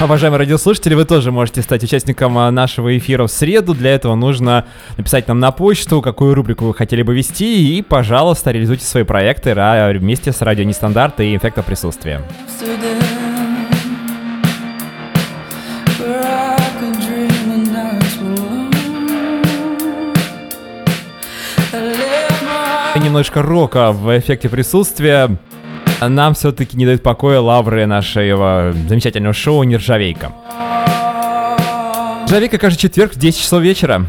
Уважаемые 0.07 0.39
радиослушатели, 0.39 0.93
вы 0.93 1.03
тоже 1.03 1.33
можете 1.33 1.61
стать 1.61 1.83
участником 1.83 2.37
а, 2.37 2.49
нашего 2.49 2.97
эфира 2.97 3.27
в 3.27 3.27
среду. 3.29 3.73
Для 3.73 3.93
этого 3.93 4.15
нужно 4.15 4.65
написать 4.95 5.27
нам 5.27 5.41
на 5.41 5.51
почту, 5.51 6.01
какую 6.01 6.33
рубрику 6.33 6.63
вы 6.63 6.73
хотели 6.73 7.01
бы 7.01 7.13
вести, 7.13 7.77
и, 7.77 7.81
пожалуйста, 7.81 8.51
реализуйте 8.51 8.85
свои 8.85 9.03
проекты 9.03 9.53
вместе 9.99 10.31
с 10.31 10.41
радио 10.41 10.63
Нестандарт 10.63 11.19
и 11.19 11.35
эффекта 11.35 11.61
присутствия. 11.61 12.21
Немножко 22.95 23.41
рока 23.41 23.91
в 23.91 24.17
эффекте 24.17 24.47
присутствия. 24.47 25.37
Нам 26.01 26.33
все-таки 26.35 26.77
не 26.77 26.85
дают 26.85 27.01
покоя 27.01 27.39
лавры 27.39 27.85
нашего 27.85 28.73
замечательного 28.87 29.33
шоу 29.33 29.63
«Нержавейка». 29.63 30.31
Нержавейка 32.23 32.57
каждый 32.57 32.79
четверг 32.79 33.13
в 33.13 33.19
10 33.19 33.39
часов 33.39 33.61
вечера. 33.61 34.05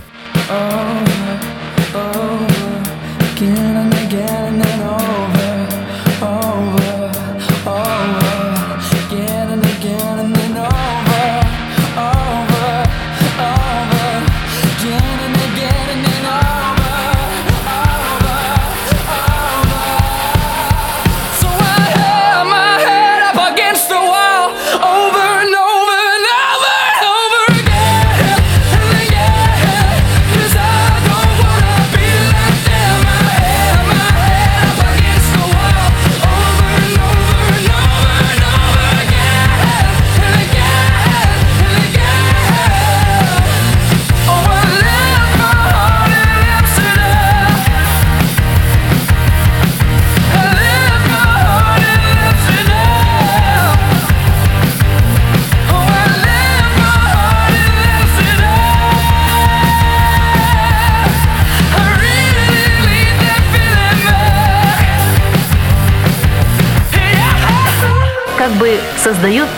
Создает 69.19 69.49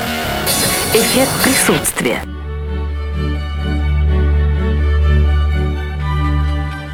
эффект 0.94 1.30
присутствия. 1.44 2.20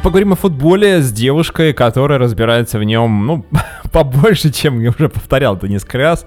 Поговорим 0.03 0.33
о 0.33 0.35
футболе 0.35 1.01
с 1.01 1.11
девушкой, 1.13 1.71
которая 1.73 2.19
разбирается 2.19 2.77
в 2.77 2.83
нем, 2.83 3.25
ну, 3.25 3.45
побольше, 3.93 4.51
чем 4.51 4.81
я 4.81 4.89
уже 4.89 5.07
повторял 5.07 5.55
это 5.55 5.69
несколько 5.69 5.97
раз, 5.97 6.25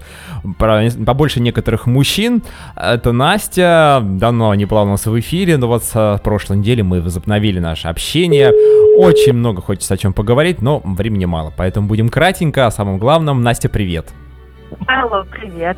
про- 0.57 0.89
побольше 1.05 1.41
некоторых 1.41 1.85
мужчин. 1.85 2.41
Это 2.75 3.11
Настя, 3.11 4.01
давно 4.03 4.55
не 4.55 4.65
была 4.65 4.81
у 4.81 4.87
нас 4.87 5.05
в 5.05 5.19
эфире, 5.19 5.57
но 5.57 5.67
вот 5.67 5.83
с 5.83 6.21
прошлой 6.23 6.57
недели 6.57 6.81
мы 6.81 7.01
возобновили 7.01 7.59
наше 7.59 7.87
общение. 7.87 8.51
Очень 8.97 9.33
много 9.33 9.61
хочется 9.61 9.93
о 9.93 9.97
чем 9.97 10.11
поговорить, 10.13 10.59
но 10.59 10.81
времени 10.83 11.25
мало, 11.25 11.53
поэтому 11.55 11.87
будем 11.87 12.09
кратенько 12.09 12.65
о 12.65 12.71
самом 12.71 12.97
главном. 12.97 13.43
Настя, 13.43 13.69
привет. 13.69 14.07
Алло, 14.87 15.23
привет. 15.31 15.77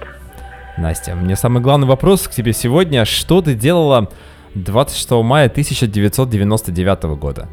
Настя, 0.78 1.16
мне 1.16 1.36
самый 1.36 1.62
главный 1.62 1.88
вопрос 1.88 2.28
к 2.28 2.32
тебе 2.32 2.54
сегодня. 2.54 3.06
Что 3.06 3.42
ты 3.42 3.54
делала 3.54 4.10
26 4.56 5.12
мая 5.24 5.48
1999 5.48 7.04
года? 7.20 7.48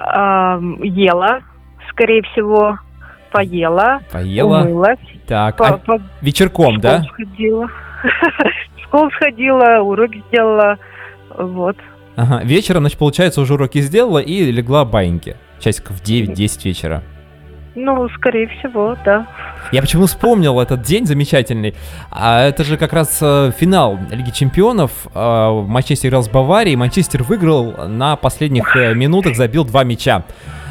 Ела, 0.00 1.40
скорее 1.90 2.22
всего, 2.22 2.78
поела, 3.32 4.00
Поела? 4.12 4.62
умылась, 4.62 4.98
Так, 5.26 5.56
по, 5.56 5.68
а 5.68 5.76
по 5.78 6.00
вечерком, 6.20 6.76
в 6.78 6.80
да? 6.80 7.02
школу 7.02 7.12
сходила, 7.14 7.66
в 8.76 8.80
школу 8.84 9.10
сходила, 9.10 9.80
уроки 9.80 10.22
сделала, 10.28 10.78
вот. 11.36 11.76
Ага, 12.16 12.40
вечером, 12.44 12.82
значит, 12.82 12.98
получается, 12.98 13.40
уже 13.40 13.54
уроки 13.54 13.80
сделала 13.80 14.18
и 14.18 14.50
легла 14.50 14.84
баиньки. 14.84 15.36
Часиков 15.60 15.96
в 15.96 16.02
9-10 16.04 16.64
вечера. 16.64 17.02
Ну, 17.74 18.08
скорее 18.10 18.48
всего, 18.48 18.96
да. 19.04 19.26
Я 19.72 19.82
почему 19.82 20.06
вспомнил 20.06 20.58
этот 20.60 20.82
день 20.82 21.06
замечательный. 21.06 21.74
А 22.10 22.42
это 22.42 22.64
же 22.64 22.76
как 22.76 22.92
раз 22.92 23.18
э, 23.20 23.52
финал 23.58 23.98
Лиги 24.10 24.30
Чемпионов. 24.30 24.90
Э, 25.14 25.62
Манчестер 25.66 26.08
играл 26.08 26.22
с 26.22 26.28
Баварией. 26.28 26.76
Манчестер 26.76 27.22
выиграл 27.22 27.74
на 27.86 28.16
последних 28.16 28.74
э, 28.76 28.94
минутах, 28.94 29.36
забил 29.36 29.64
два 29.64 29.84
мяча. 29.84 30.24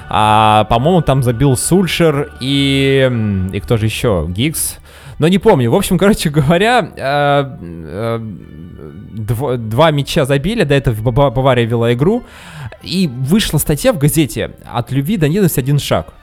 А, 0.10 0.64
по-моему, 0.66 1.02
там 1.02 1.22
забил 1.22 1.56
Сульшер 1.58 2.32
и... 2.40 3.50
И 3.54 3.60
кто 3.60 3.78
же 3.78 3.86
еще? 3.86 4.26
Гиггс. 4.30 4.78
Но 5.20 5.28
не 5.28 5.38
помню. 5.38 5.70
В 5.72 5.76
общем, 5.76 5.98
короче 5.98 6.30
говоря, 6.30 6.90
э, 6.96 7.58
э, 7.62 8.20
два 9.58 9.92
мяча 9.92 10.26
забили, 10.26 10.64
до 10.64 10.76
этого 10.76 11.12
Бава- 11.12 11.32
Бавария 11.32 11.66
вела 11.66 11.94
игру. 11.94 12.24
И 12.84 13.08
вышла 13.08 13.58
статья 13.58 13.92
в 13.94 13.98
газете 13.98 14.52
«От 14.72 14.92
любви 14.92 15.18
до 15.18 15.28
ненависти 15.28 15.60
один 15.60 15.80
шаг». 15.80 16.14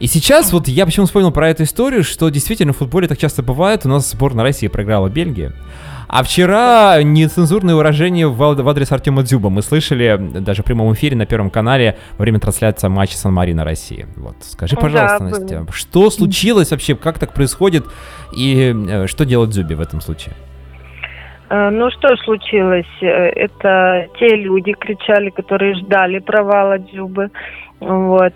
И 0.00 0.06
сейчас 0.06 0.52
вот 0.52 0.68
я 0.68 0.84
почему 0.86 1.06
вспомнил 1.06 1.30
про 1.30 1.48
эту 1.48 1.62
историю, 1.62 2.02
что 2.04 2.28
действительно 2.28 2.72
в 2.72 2.78
футболе 2.78 3.06
так 3.08 3.18
часто 3.18 3.42
бывает. 3.42 3.86
У 3.86 3.88
нас 3.88 4.10
сборная 4.10 4.42
России 4.44 4.66
проиграла 4.68 5.08
Бельгии. 5.08 5.52
А 6.08 6.22
вчера 6.22 7.02
нецензурные 7.02 7.74
выражения 7.76 8.26
в 8.26 8.40
ад- 8.42 8.60
в 8.60 8.68
адрес 8.68 8.92
Артема 8.92 9.22
Дзюба 9.22 9.48
мы 9.50 9.62
слышали 9.62 10.16
даже 10.40 10.62
в 10.62 10.64
прямом 10.66 10.92
эфире 10.92 11.16
на 11.16 11.26
Первом 11.26 11.48
канале 11.50 11.96
во 12.18 12.22
время 12.22 12.38
трансляции 12.40 12.88
матча 12.88 13.16
Сан-Марина 13.16 13.64
России. 13.64 14.06
Вот, 14.16 14.36
скажи, 14.42 14.74
Да, 14.76 14.82
пожалуйста, 14.82 15.18
было. 15.24 15.28
Настя, 15.30 15.66
что 15.72 16.10
случилось 16.10 16.70
вообще, 16.72 16.94
как 16.94 17.18
так 17.18 17.32
происходит 17.32 17.84
и 18.36 18.74
э, 18.88 19.06
что 19.06 19.24
делать 19.24 19.50
Дзюбе 19.50 19.76
в 19.76 19.80
этом 19.80 20.00
случае? 20.02 20.34
Э, 21.48 21.70
Ну, 21.70 21.90
что 21.90 22.14
случилось? 22.18 22.86
Э, 23.00 23.06
Это 23.06 24.08
те 24.20 24.36
люди 24.36 24.72
кричали, 24.72 25.30
которые 25.30 25.74
ждали 25.76 26.18
провала 26.18 26.78
Дзюбы. 26.78 27.30
Вот. 27.80 28.34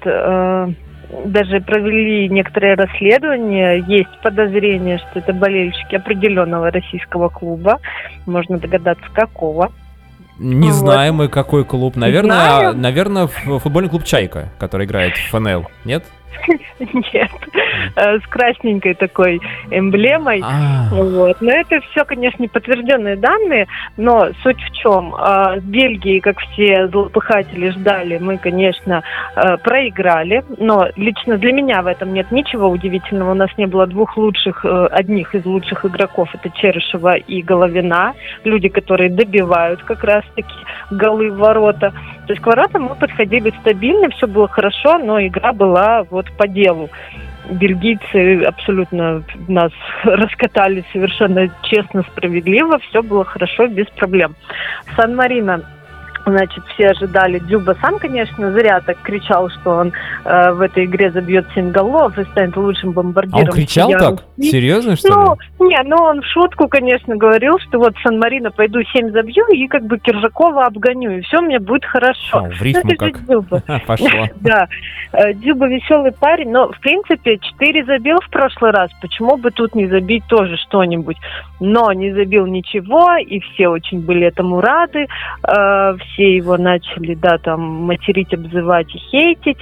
Даже 1.25 1.61
провели 1.61 2.29
некоторые 2.29 2.75
расследования. 2.75 3.83
Есть 3.87 4.11
подозрение, 4.23 4.99
что 4.99 5.21
это 5.21 5.33
болельщики 5.33 5.95
определенного 5.95 6.71
российского 6.71 7.29
клуба. 7.29 7.79
Можно 8.27 8.59
догадаться, 8.59 9.05
какого. 9.15 9.73
Не 10.39 10.69
Вот. 10.69 10.75
знаем 10.75 11.17
мы, 11.17 11.29
какой 11.29 11.65
клуб. 11.65 11.97
Наверное, 11.97 12.61
Знаем. 12.61 12.81
наверное, 12.81 13.27
футбольный 13.27 13.89
клуб 13.91 14.05
«Чайка», 14.05 14.51
который 14.59 14.87
играет 14.87 15.15
в 15.15 15.31
ФНЛ. 15.31 15.67
Нет? 15.85 16.05
Нет. 16.79 17.31
Э, 17.97 18.19
С 18.19 18.27
красненькой 18.29 18.95
такой 18.95 19.41
эмблемой. 19.71 20.43
А, 20.45 20.89
Вот. 20.91 21.41
Но 21.41 21.51
это 21.53 21.81
все, 21.91 22.05
конечно, 22.05 22.43
не 22.43 22.49
подтвержденные 22.49 23.17
данные, 23.17 23.67
но 23.97 24.29
суть 24.43 24.61
в 24.61 24.73
чем? 24.73 25.11
В 25.11 25.61
Бельгии, 25.63 26.21
как 26.21 26.39
все 26.41 26.89
злопыхатели 26.89 27.71
ждали, 27.71 28.19
мы, 28.19 28.39
конечно, 28.39 29.03
э, 29.37 29.57
проиграли, 29.59 30.45
но 30.59 30.89
лично 30.97 31.37
для 31.39 31.53
меня 31.53 31.83
в 31.83 31.87
этом 31.87 32.13
нет 32.13 32.31
ничего 32.31 32.69
удивительного. 32.69 33.33
У 33.33 33.35
нас 33.35 33.51
не 33.57 33.67
было 33.67 33.87
двух 33.87 34.17
лучших, 34.17 34.65
э, 34.65 34.87
одних 34.91 35.35
из 35.35 35.45
лучших 35.45 35.85
игроков, 35.85 36.29
это 36.35 36.51
Черышева 36.51 37.17
и 37.17 37.43
Головина, 37.43 38.15
люди, 38.45 38.69
которые 38.69 39.11
добивают 39.11 39.83
как 39.83 40.05
раз-таки 40.05 40.55
голы 40.91 41.31
в 41.31 41.39
ворота. 41.39 41.93
То 42.29 42.35
есть 42.35 42.43
к 42.43 42.47
воротам 42.47 42.83
мы 42.83 42.95
подходили 42.95 43.51
стабильно, 43.61 44.11
все 44.11 44.27
было 44.27 44.49
хорошо, 44.49 44.99
но 44.99 45.19
игра 45.19 45.55
была 45.55 46.03
вот 46.11 46.31
по 46.33 46.47
делу 46.47 46.91
бельгийцы 47.51 48.43
абсолютно 48.45 49.23
нас 49.49 49.73
раскатали 50.05 50.85
совершенно 50.93 51.49
честно, 51.63 52.03
справедливо, 52.03 52.79
все 52.81 53.03
было 53.03 53.25
хорошо, 53.25 53.67
без 53.67 53.87
проблем. 53.87 54.35
Сан-Марино, 54.95 55.63
значит, 56.27 56.65
все 56.75 56.89
ожидали. 56.91 57.39
Дюба 57.39 57.77
сам, 57.81 57.99
конечно, 57.99 58.53
зря 58.53 58.81
так 58.81 58.99
кричал, 59.03 59.49
что 59.51 59.71
он 59.71 59.93
э, 60.25 60.53
в 60.53 60.61
этой 60.61 60.85
игре 60.85 61.11
забьет 61.11 61.47
7 61.55 61.71
голов 61.71 62.17
и 62.19 62.25
станет 62.25 62.57
лучшим 62.57 62.91
а 62.91 62.93
бомбардиром. 62.95 63.45
он 63.45 63.51
кричал 63.53 63.91
Я- 63.91 63.99
так? 63.99 64.25
Серьезно, 64.41 64.97
что 64.97 65.37
ну, 65.59 65.67
ли? 65.69 65.75
не, 65.75 65.83
ну 65.85 65.97
он 65.97 66.21
в 66.23 66.27
шутку, 66.27 66.69
конечно, 66.69 67.17
говорил, 67.17 67.59
что 67.59 67.79
вот 67.79 67.95
Сан-Марино 68.03 68.51
пойду 68.51 68.81
7 68.83 69.11
забью 69.13 69.45
и 69.53 69.67
как 69.69 69.85
бы 69.85 69.99
Киржакова 69.99 70.67
обгоню, 70.67 71.11
и 71.19 71.21
все 71.23 71.41
мне 71.41 71.59
будет 71.59 71.85
хорошо. 71.85 72.39
О, 72.39 72.51
в 72.51 72.63
рифму 72.63 72.83
Ну, 72.85 72.91
это 72.93 73.11
как. 73.11 73.25
Дзюба. 73.25 73.63
Пошло. 73.87 74.09
Да, 74.41 74.69
Э, 75.11 75.33
Дюба 75.33 75.67
веселый 75.69 76.13
парень, 76.13 76.51
но 76.51 76.71
в 76.71 76.79
принципе 76.81 77.39
4 77.39 77.85
забил 77.85 78.19
в 78.21 78.29
прошлый 78.31 78.73
раз, 78.73 78.91
почему 79.01 79.37
бы 79.39 79.51
тут 79.51 79.75
не 79.75 79.87
забить 79.87 80.23
тоже 80.29 80.57
что-нибудь? 80.59 81.17
Но 81.61 81.93
не 81.93 82.13
забил 82.13 82.47
ничего, 82.47 83.17
и 83.17 83.41
все 83.41 83.69
очень 83.69 84.01
были 84.01 84.27
этому 84.27 84.61
рады, 84.61 85.07
Э, 85.47 85.95
все 86.13 86.37
его 86.37 86.57
начали, 86.57 87.15
да, 87.15 87.39
там 87.39 87.61
материть, 87.61 88.33
обзывать 88.35 88.95
и 88.95 88.99
хейтить. 88.99 89.59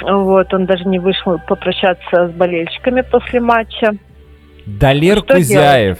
Вот, 0.00 0.52
он 0.54 0.66
даже 0.66 0.84
не 0.84 0.98
вышел 0.98 1.38
попрощаться 1.48 2.28
с 2.28 2.32
болельщиками 2.32 3.00
после 3.02 3.40
матча. 3.40 3.92
Далер 4.66 5.18
Что 5.18 5.34
Кузяев, 5.34 5.98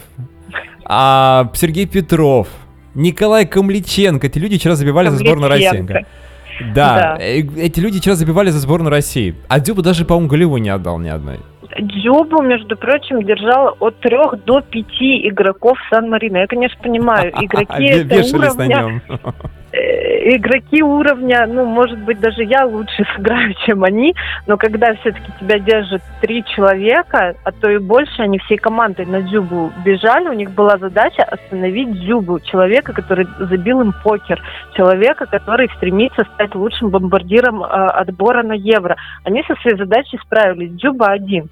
а, 0.85 1.50
Сергей 1.54 1.87
Петров, 1.87 2.48
Николай 2.94 3.46
Камличенко. 3.46 4.26
Эти 4.26 4.38
люди 4.38 4.59
вчера 4.59 4.74
забивали 4.76 5.09
за 5.09 5.16
сборную 5.16 5.50
России. 5.50 5.87
Да, 6.74 7.16
Да. 7.16 7.16
э, 7.18 7.40
эти 7.40 7.81
люди 7.81 8.00
вчера 8.00 8.14
забивали 8.14 8.50
за 8.50 8.58
сборную 8.58 8.90
России. 8.90 9.35
А 9.48 9.60
Дзюба 9.60 9.83
даже, 9.83 10.04
по-моему, 10.04 10.29
голевой 10.29 10.60
не 10.60 10.68
отдал 10.68 10.98
ни 10.98 11.08
одной. 11.08 11.38
Дзюбу, 11.79 12.42
между 12.42 12.77
прочим, 12.77 13.23
держал 13.23 13.77
от 13.81 13.98
трех 14.00 14.44
до 14.44 14.60
пяти 14.60 15.29
игроков 15.29 15.79
Сан-Марина. 15.90 16.38
Я, 16.38 16.46
конечно, 16.46 16.79
понимаю, 16.83 17.33
игроки 17.40 17.85
это 17.85 18.37
уровня, 18.37 19.02
игроки 19.73 20.83
уровня, 20.83 21.46
ну, 21.46 21.64
может 21.64 21.98
быть, 21.98 22.21
даже 22.21 22.42
я 22.42 22.64
лучше 22.64 23.04
сыграю, 23.16 23.54
чем 23.66 23.85
они, 23.85 24.14
но 24.46 24.56
когда 24.56 24.94
все-таки 24.94 25.33
тебя 25.40 25.58
держат 25.58 26.02
три 26.21 26.44
человека, 26.44 27.35
а 27.44 27.52
то 27.52 27.71
и 27.71 27.79
больше, 27.79 28.23
они 28.23 28.38
всей 28.38 28.56
командой 28.56 29.06
на 29.06 29.23
Дзюбу 29.23 29.73
бежали, 29.85 30.29
у 30.29 30.33
них 30.33 30.50
была 30.50 30.79
задача 30.79 31.23
остановить 31.23 31.92
Дзюбу, 32.00 32.40
человека, 32.40 32.92
который 32.92 33.27
забил 33.38 33.81
им 33.81 33.92
покер, 34.02 34.42
человека, 34.75 35.27
который 35.27 35.71
стремится 35.77 36.25
стать 36.35 36.54
лучшим 36.54 36.90
бомбардиром 36.90 37.62
э, 37.62 37.66
отбора 37.66 38.42
на 38.42 38.54
Евро. 38.54 38.96
Они 39.25 39.42
со 39.44 39.54
своей 39.56 39.77
задачей 39.77 40.18
справились. 40.25 40.73
Дзюба 40.73 41.06
один. 41.06 41.50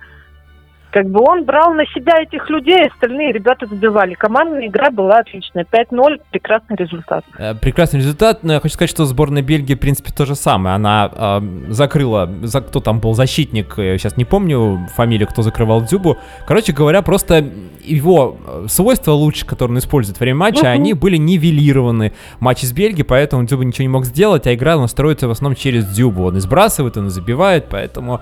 Как 0.90 1.06
бы 1.06 1.20
он 1.20 1.44
брал 1.44 1.74
на 1.74 1.84
себя 1.86 2.22
этих 2.22 2.48
людей, 2.48 2.86
остальные 2.86 3.32
ребята 3.32 3.66
забивали. 3.66 4.14
Командная 4.14 4.66
игра 4.68 4.90
была 4.90 5.18
отличная. 5.18 5.64
5-0, 5.70 6.20
прекрасный 6.30 6.76
результат. 6.76 7.24
Э, 7.38 7.54
Прекрасный 7.54 7.98
результат, 8.00 8.42
но 8.42 8.54
я 8.54 8.60
хочу 8.60 8.74
сказать, 8.74 8.90
что 8.90 9.04
сборная 9.04 9.42
Бельгии, 9.42 9.74
в 9.74 9.80
принципе, 9.80 10.10
то 10.16 10.24
же 10.24 10.34
самое. 10.34 10.74
Она 10.76 11.10
э, 11.14 11.40
закрыла, 11.68 12.30
за, 12.42 12.62
кто 12.62 12.80
там 12.80 13.00
был 13.00 13.12
защитник, 13.14 13.74
я 13.76 13.98
сейчас 13.98 14.16
не 14.16 14.24
помню 14.24 14.88
фамилию, 14.96 15.28
кто 15.28 15.42
закрывал 15.42 15.82
Дзюбу. 15.82 16.16
Короче 16.46 16.72
говоря, 16.72 17.02
просто 17.02 17.44
его 17.84 18.36
э, 18.46 18.66
свойства 18.68 19.12
лучше, 19.12 19.44
которые 19.46 19.74
он 19.74 19.78
использует 19.80 20.18
во 20.18 20.24
время 20.24 20.38
матча, 20.38 20.60
Мгм. 20.60 20.68
они 20.68 20.94
были 20.94 21.16
нивелированы 21.16 22.12
в 22.38 22.40
матче 22.40 22.66
с 22.66 22.72
Бельгией, 22.72 23.04
поэтому 23.04 23.44
Дзюба 23.44 23.64
ничего 23.64 23.82
не 23.82 23.88
мог 23.88 24.04
сделать, 24.06 24.46
а 24.46 24.54
игра 24.54 24.74
она 24.74 24.88
строится 24.88 25.28
в 25.28 25.30
основном 25.30 25.54
через 25.56 25.84
Дзюбу. 25.86 26.24
Он 26.24 26.36
и 26.36 26.40
сбрасывает, 26.40 26.96
он 26.96 27.08
и 27.08 27.10
забивает, 27.10 27.66
поэтому 27.70 28.20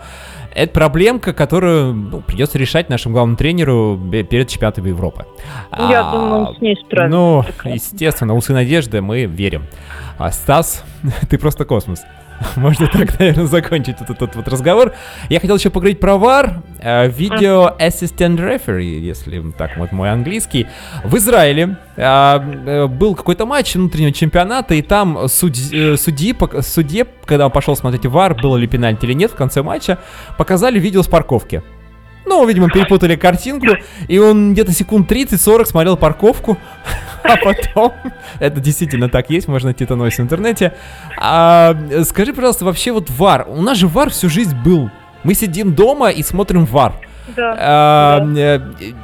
это 0.56 0.72
проблемка, 0.72 1.32
которую 1.34 1.92
ну, 1.92 2.20
придется 2.22 2.56
решать 2.58 2.88
нашему 2.88 3.12
главному 3.12 3.36
тренеру 3.36 4.00
перед 4.10 4.48
чемпионатом 4.48 4.86
Европы. 4.86 5.26
Я 5.72 6.08
А, 6.08 6.12
думаю, 6.12 6.34
он 6.46 6.56
с 6.56 6.60
ней 6.60 6.76
справится. 6.76 7.16
Ну, 7.16 7.44
естественно, 7.64 8.34
усы 8.34 8.52
надежды, 8.52 9.02
мы 9.02 9.24
верим. 9.24 9.64
А 10.18 10.32
Стас, 10.32 10.82
ты 11.28 11.38
просто 11.38 11.64
космос. 11.66 12.02
Можно 12.56 12.88
так, 12.88 13.18
наверное, 13.18 13.46
закончить 13.46 14.00
этот, 14.00 14.10
этот 14.10 14.36
вот 14.36 14.48
разговор. 14.48 14.92
Я 15.28 15.40
хотел 15.40 15.56
еще 15.56 15.70
поговорить 15.70 16.00
про 16.00 16.14
VAR, 16.14 16.62
э, 16.80 17.08
видео 17.08 17.74
Assistant 17.78 18.36
Referee, 18.36 18.98
если 18.98 19.42
так 19.56 19.76
вот 19.76 19.92
мой 19.92 20.10
английский. 20.10 20.66
В 21.04 21.16
Израиле 21.16 21.76
э, 21.96 22.02
э, 22.02 22.86
был 22.86 23.14
какой-то 23.14 23.46
матч 23.46 23.74
внутреннего 23.74 24.12
чемпионата, 24.12 24.74
и 24.74 24.82
там 24.82 25.28
судь- 25.28 25.98
судьи, 25.98 26.34
судье, 26.60 27.06
когда 27.24 27.46
он 27.46 27.52
пошел 27.52 27.76
смотреть 27.76 28.04
VAR, 28.04 28.40
было 28.40 28.56
ли 28.56 28.66
пенальти 28.66 29.04
или 29.04 29.14
нет 29.14 29.30
в 29.30 29.34
конце 29.34 29.62
матча, 29.62 29.98
показали 30.36 30.78
видео 30.78 31.02
с 31.02 31.08
парковки. 31.08 31.62
Ну, 32.26 32.44
видимо, 32.44 32.68
перепутали 32.68 33.14
картинку, 33.14 33.76
и 34.08 34.18
он 34.18 34.52
где-то 34.52 34.72
секунд 34.72 35.10
30-40 35.10 35.64
смотрел 35.66 35.96
парковку, 35.96 36.58
а 37.22 37.36
потом... 37.36 37.92
Это 38.40 38.60
действительно 38.60 39.08
так 39.08 39.30
есть, 39.30 39.46
можно 39.46 39.68
найти 39.68 39.84
это 39.84 39.94
новость 39.94 40.18
в 40.18 40.22
интернете. 40.22 40.74
А, 41.16 41.76
скажи, 42.04 42.32
пожалуйста, 42.32 42.64
вообще 42.64 42.90
вот 42.90 43.10
ВАР. 43.10 43.46
У 43.48 43.62
нас 43.62 43.78
же 43.78 43.86
ВАР 43.86 44.10
всю 44.10 44.28
жизнь 44.28 44.56
был. 44.56 44.90
Мы 45.22 45.34
сидим 45.34 45.72
дома 45.72 46.10
и 46.10 46.22
смотрим 46.22 46.66
ВАР. 46.66 46.94
Да. 47.34 47.56
А, 47.58 48.20
э, 48.36 48.60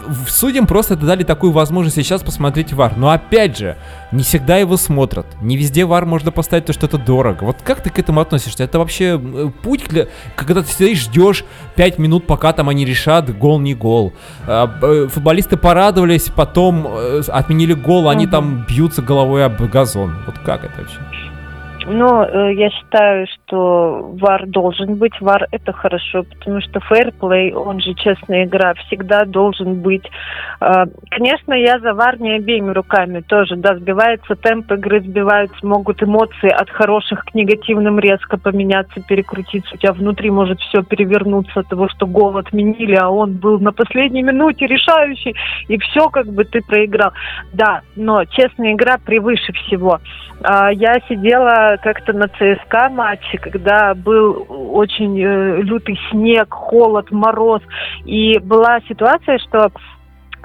в- 0.06 0.30
Судьям 0.30 0.66
просто 0.66 0.94
дали 0.96 1.24
такую 1.24 1.50
возможность 1.52 1.96
сейчас 1.96 2.22
посмотреть 2.22 2.72
ВАР. 2.72 2.96
Но 2.96 3.10
опять 3.10 3.58
же, 3.58 3.76
не 4.12 4.22
всегда 4.22 4.58
его 4.58 4.76
смотрят. 4.76 5.26
Не 5.40 5.56
везде 5.56 5.84
ВАР 5.84 6.06
можно 6.06 6.30
поставить, 6.30 6.66
то 6.66 6.72
что 6.72 6.86
это 6.86 6.98
дорого. 6.98 7.44
Вот 7.44 7.56
как 7.64 7.80
ты 7.82 7.90
к 7.90 7.98
этому 7.98 8.20
относишься? 8.20 8.62
Это 8.64 8.78
вообще 8.78 9.20
э, 9.20 9.50
путь, 9.62 9.88
для- 9.88 10.06
когда 10.36 10.62
ты 10.62 10.68
сидишь, 10.68 11.00
ждешь 11.00 11.44
5 11.74 11.98
минут, 11.98 12.26
пока 12.26 12.52
там 12.52 12.68
они 12.68 12.84
решат, 12.84 13.36
гол 13.36 13.58
не 13.58 13.74
гол. 13.74 14.12
А, 14.46 14.66
б- 14.68 15.08
Футболисты 15.08 15.56
порадовались, 15.56 16.28
потом 16.34 16.86
э, 16.88 17.22
отменили 17.28 17.72
гол, 17.72 18.08
они 18.08 18.24
Мгм. 18.26 18.30
там 18.32 18.66
бьются 18.68 19.02
головой 19.02 19.44
об 19.44 19.60
газон. 19.70 20.14
Вот 20.26 20.38
как 20.38 20.64
это 20.64 20.82
вообще? 20.82 20.98
Но 21.86 22.24
э, 22.24 22.54
я 22.54 22.70
считаю, 22.70 23.26
что 23.26 24.12
ВАР 24.20 24.46
должен 24.46 24.96
быть. 24.96 25.20
ВАР 25.20 25.48
это 25.50 25.72
хорошо, 25.72 26.24
потому 26.24 26.60
что 26.60 26.80
фэрплей, 26.80 27.52
он 27.52 27.80
же 27.80 27.94
честная 27.94 28.44
игра, 28.44 28.74
всегда 28.74 29.24
должен 29.24 29.80
быть. 29.80 30.08
Э, 30.60 30.84
конечно, 31.10 31.54
я 31.54 31.78
за 31.80 31.94
ВАР 31.94 32.20
не 32.20 32.32
обеими 32.36 32.70
руками 32.72 33.20
тоже. 33.20 33.56
Да, 33.56 33.76
сбивается 33.76 34.36
темп 34.36 34.72
игры, 34.72 35.00
сбиваются, 35.00 35.66
могут 35.66 36.02
эмоции 36.02 36.50
от 36.50 36.70
хороших 36.70 37.24
к 37.24 37.34
негативным 37.34 37.98
резко 37.98 38.38
поменяться, 38.38 39.00
перекрутиться. 39.02 39.74
У 39.74 39.78
тебя 39.78 39.92
внутри 39.92 40.30
может 40.30 40.60
все 40.60 40.82
перевернуться 40.82 41.60
от 41.60 41.68
того, 41.68 41.88
что 41.88 42.06
гол 42.06 42.36
отменили, 42.36 42.94
а 42.94 43.08
он 43.08 43.34
был 43.34 43.58
на 43.58 43.72
последней 43.72 44.22
минуте 44.22 44.66
решающий, 44.66 45.34
и 45.68 45.78
все 45.78 46.08
как 46.10 46.26
бы 46.26 46.44
ты 46.44 46.60
проиграл. 46.60 47.12
Да, 47.52 47.82
но 47.96 48.24
честная 48.24 48.72
игра 48.72 48.98
превыше 48.98 49.52
всего. 49.52 49.98
А, 50.42 50.70
Я 50.72 51.00
сидела 51.08 51.71
как-то 51.78 52.12
на 52.12 52.28
ЦСКА 52.28 52.88
матче, 52.90 53.38
когда 53.38 53.94
был 53.94 54.46
очень 54.48 55.20
э, 55.20 55.62
лютый 55.62 55.98
снег, 56.10 56.52
холод, 56.52 57.10
мороз. 57.10 57.62
И 58.04 58.38
была 58.38 58.80
ситуация, 58.88 59.38
что 59.38 59.70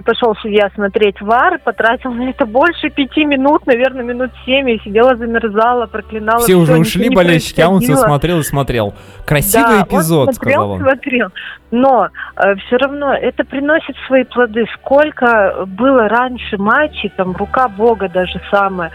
пошел 0.05 0.35
судья 0.41 0.69
смотреть 0.75 1.19
ВАР, 1.21 1.59
потратил 1.63 2.11
на 2.11 2.29
это 2.29 2.45
больше 2.45 2.89
пяти 2.89 3.25
минут, 3.25 3.65
наверное, 3.65 4.03
минут 4.03 4.31
семь, 4.45 4.69
и 4.69 4.79
сидела, 4.83 5.15
замерзала, 5.15 5.87
проклинала. 5.87 6.39
Все 6.39 6.55
уже 6.55 6.73
всё, 6.73 6.81
ушли 6.81 7.09
болельщики, 7.09 7.61
а 7.61 7.69
он 7.69 7.81
все 7.81 7.95
смотрел 7.95 8.39
и 8.39 8.43
смотрел. 8.43 8.93
Красивый 9.25 9.79
Да, 9.79 9.83
эпизод, 9.83 10.27
он 10.29 10.33
смотрел, 10.33 10.53
сказал 10.53 10.71
он. 10.71 10.81
смотрел. 10.81 11.27
Но 11.71 12.09
все 12.35 12.77
равно 12.77 13.13
это 13.13 13.43
приносит 13.43 13.95
свои 14.05 14.23
плоды. 14.23 14.65
Сколько 14.75 15.65
было 15.65 16.07
раньше 16.07 16.57
матчей, 16.57 17.11
там 17.17 17.35
рука 17.35 17.67
Бога 17.67 18.07
даже 18.07 18.39
самая, 18.51 18.91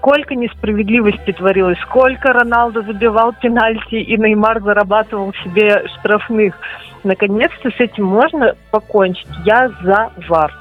сколько 0.00 0.34
несправедливости 0.34 1.32
творилось, 1.32 1.78
сколько 1.82 2.32
Роналдо 2.32 2.82
забивал 2.82 3.34
пенальти 3.40 3.96
и 3.96 4.16
Неймар 4.16 4.62
зарабатывал 4.62 5.32
себе 5.44 5.84
штрафных. 5.98 6.54
Наконец-то 7.04 7.70
с 7.70 7.78
этим 7.80 8.04
можно 8.04 8.54
покончить. 8.70 9.26
Я 9.44 9.70
за 9.82 10.10
ВАР. 10.28 10.52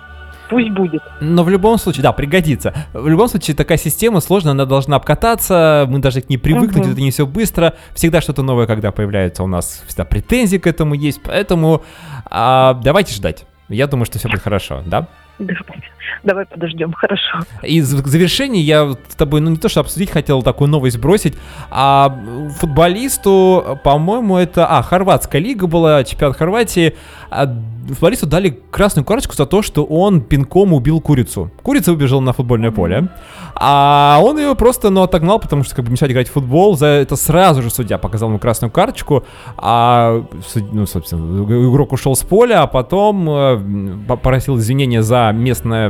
Пусть 0.49 0.69
будет. 0.71 1.01
Но 1.21 1.43
в 1.43 1.49
любом 1.49 1.77
случае, 1.77 2.03
да, 2.03 2.11
пригодится. 2.11 2.73
В 2.93 3.07
любом 3.07 3.27
случае, 3.27 3.55
такая 3.55 3.77
система 3.77 4.19
сложная, 4.19 4.51
она 4.53 4.65
должна 4.65 4.95
обкататься, 4.95 5.85
мы 5.87 5.99
должны 5.99 6.21
к 6.21 6.29
ней 6.29 6.37
привыкнуть, 6.37 6.83
Мгм. 6.83 6.91
это 6.93 7.01
не 7.01 7.11
все 7.11 7.27
быстро. 7.27 7.75
Всегда 7.93 8.19
что-то 8.19 8.41
новое, 8.41 8.65
когда 8.65 8.91
появляется, 8.91 9.43
у 9.43 9.47
нас 9.47 9.83
всегда 9.87 10.05
претензии 10.05 10.57
к 10.57 10.65
этому 10.65 10.95
есть, 10.95 11.21
поэтому 11.23 11.83
а, 12.25 12.73
давайте 12.83 13.13
ждать. 13.13 13.45
Я 13.69 13.85
думаю, 13.85 14.05
что 14.05 14.17
все 14.17 14.27
будет 14.27 14.41
хорошо, 14.41 14.81
да? 14.85 15.07
Давай, 15.37 15.83
давай 16.23 16.45
подождем, 16.45 16.93
хорошо. 16.93 17.39
И 17.63 17.81
в 17.81 17.85
завершении 17.85 18.61
я 18.61 18.95
с 19.07 19.15
тобой, 19.15 19.41
ну 19.41 19.51
не 19.51 19.57
то 19.57 19.69
что 19.69 19.81
обсудить, 19.81 20.09
хотел 20.11 20.41
такую 20.41 20.69
новость 20.69 20.97
бросить, 20.97 21.35
а 21.69 22.17
футболисту, 22.59 23.79
по-моему, 23.83 24.37
это, 24.37 24.67
а, 24.67 24.81
хорватская 24.81 25.41
лига 25.41 25.67
была, 25.67 26.03
чемпионат 26.03 26.37
Хорватии, 26.37 26.95
а 27.29 27.47
футболисту 27.87 28.27
дали 28.27 28.59
красную 28.71 29.05
карточку 29.05 29.35
за 29.35 29.45
то, 29.45 29.61
что 29.61 29.83
он 29.83 30.21
пинком 30.21 30.73
убил 30.73 31.01
курицу. 31.01 31.51
Курица 31.63 31.91
выбежала 31.91 32.21
на 32.21 32.33
футбольное 32.33 32.71
поле, 32.71 33.09
а 33.55 34.19
он 34.21 34.37
ее 34.37 34.55
просто, 34.55 34.89
ну, 34.89 35.01
отогнал, 35.01 35.39
потому 35.39 35.63
что, 35.63 35.75
как 35.75 35.85
бы, 35.85 35.91
мешать 35.91 36.11
играть 36.11 36.29
в 36.29 36.33
футбол, 36.33 36.77
за 36.77 36.87
это 36.87 37.15
сразу 37.15 37.61
же 37.61 37.69
судья 37.69 37.97
показал 37.97 38.29
ему 38.29 38.39
красную 38.39 38.71
карточку, 38.71 39.25
а, 39.57 40.25
ну, 40.71 40.85
собственно, 40.85 41.43
игрок 41.43 41.91
ушел 41.91 42.15
с 42.15 42.23
поля, 42.23 42.61
а 42.61 42.67
потом 42.67 43.29
э, 43.29 43.97
попросил 44.07 44.57
извинения 44.57 45.01
за 45.01 45.31
местное, 45.33 45.89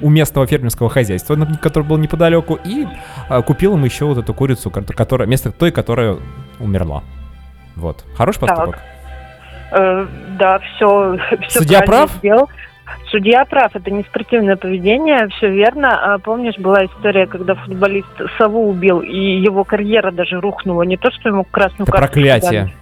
у- 0.00 0.08
местного 0.10 0.46
фермерского 0.46 0.88
хозяйства, 0.90 1.36
которое 1.60 1.86
было 1.86 1.98
неподалеку, 1.98 2.58
и 2.64 2.86
а, 3.28 3.42
купил 3.42 3.74
им 3.76 3.84
еще 3.84 4.04
вот 4.06 4.18
эту 4.18 4.34
курицу, 4.34 4.70
ко- 4.70 4.82
которая, 4.82 5.26
вместо 5.26 5.52
той, 5.52 5.70
которая 5.70 6.16
умерла. 6.58 7.02
Вот. 7.76 8.04
Хороший 8.16 8.40
поступок? 8.40 8.78
Э, 9.72 10.06
да, 10.38 10.58
все, 10.60 11.18
все 11.48 11.58
Судья 11.60 11.82
прав? 11.82 12.10
Сделал. 12.18 12.48
Судья 13.10 13.44
прав, 13.44 13.74
это 13.74 13.90
не 13.90 14.02
спортивное 14.02 14.56
поведение, 14.56 15.28
все 15.36 15.50
верно. 15.50 16.14
А 16.14 16.18
помнишь, 16.18 16.58
была 16.58 16.84
история, 16.84 17.26
когда 17.26 17.54
футболист 17.54 18.08
сову 18.38 18.68
убил, 18.68 19.00
и 19.00 19.16
его 19.40 19.64
карьера 19.64 20.10
даже 20.10 20.40
рухнула. 20.40 20.82
Не 20.82 20.96
то, 20.96 21.10
что 21.10 21.28
ему 21.30 21.44
красную 21.44 21.84
Это 21.84 21.92
карту 21.92 22.12
проклятие. 22.12 22.50
дали. 22.62 22.74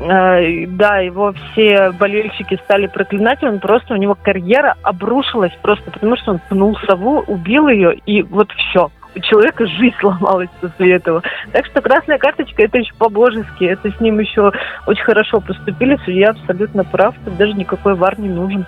Э, 0.00 0.66
Да, 0.66 0.98
его 0.98 1.32
все 1.52 1.90
болельщики 1.92 2.58
стали 2.64 2.86
проклинать, 2.86 3.42
он 3.42 3.60
просто, 3.60 3.94
у 3.94 3.96
него 3.96 4.16
карьера 4.20 4.76
обрушилась 4.82 5.52
просто 5.62 5.90
потому, 5.90 6.16
что 6.16 6.32
он 6.32 6.40
пнул 6.48 6.76
сову, 6.86 7.20
убил 7.26 7.68
ее, 7.68 7.94
и 8.06 8.22
вот 8.22 8.50
все. 8.52 8.90
У 9.14 9.20
человека 9.20 9.66
жизнь 9.66 9.94
сломалась 10.00 10.48
после 10.60 10.94
этого. 10.94 11.22
Так 11.52 11.66
что 11.66 11.82
красная 11.82 12.18
карточка 12.18 12.62
это 12.62 12.78
еще 12.78 12.94
по-божески. 12.94 13.64
Это 13.64 13.90
с 13.90 14.00
ним 14.00 14.18
еще 14.20 14.52
очень 14.86 15.04
хорошо 15.04 15.40
поступили. 15.40 15.98
Судья 16.04 16.30
абсолютно 16.30 16.82
прав. 16.82 17.14
Тут 17.24 17.36
даже 17.36 17.52
никакой 17.52 17.94
вар 17.94 18.18
не 18.18 18.30
нужен. 18.30 18.64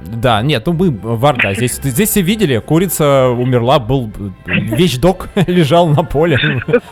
Да, 0.00 0.42
нет, 0.42 0.66
ну 0.66 0.72
мы 0.72 0.90
в 0.90 1.24
Орда. 1.24 1.54
Здесь, 1.54 1.80
здесь 1.82 2.10
все 2.10 2.22
видели, 2.22 2.58
курица 2.58 3.28
умерла, 3.28 3.78
был 3.78 4.10
вещдок 4.46 5.28
лежал 5.46 5.88
на 5.88 6.02
поле. 6.02 6.38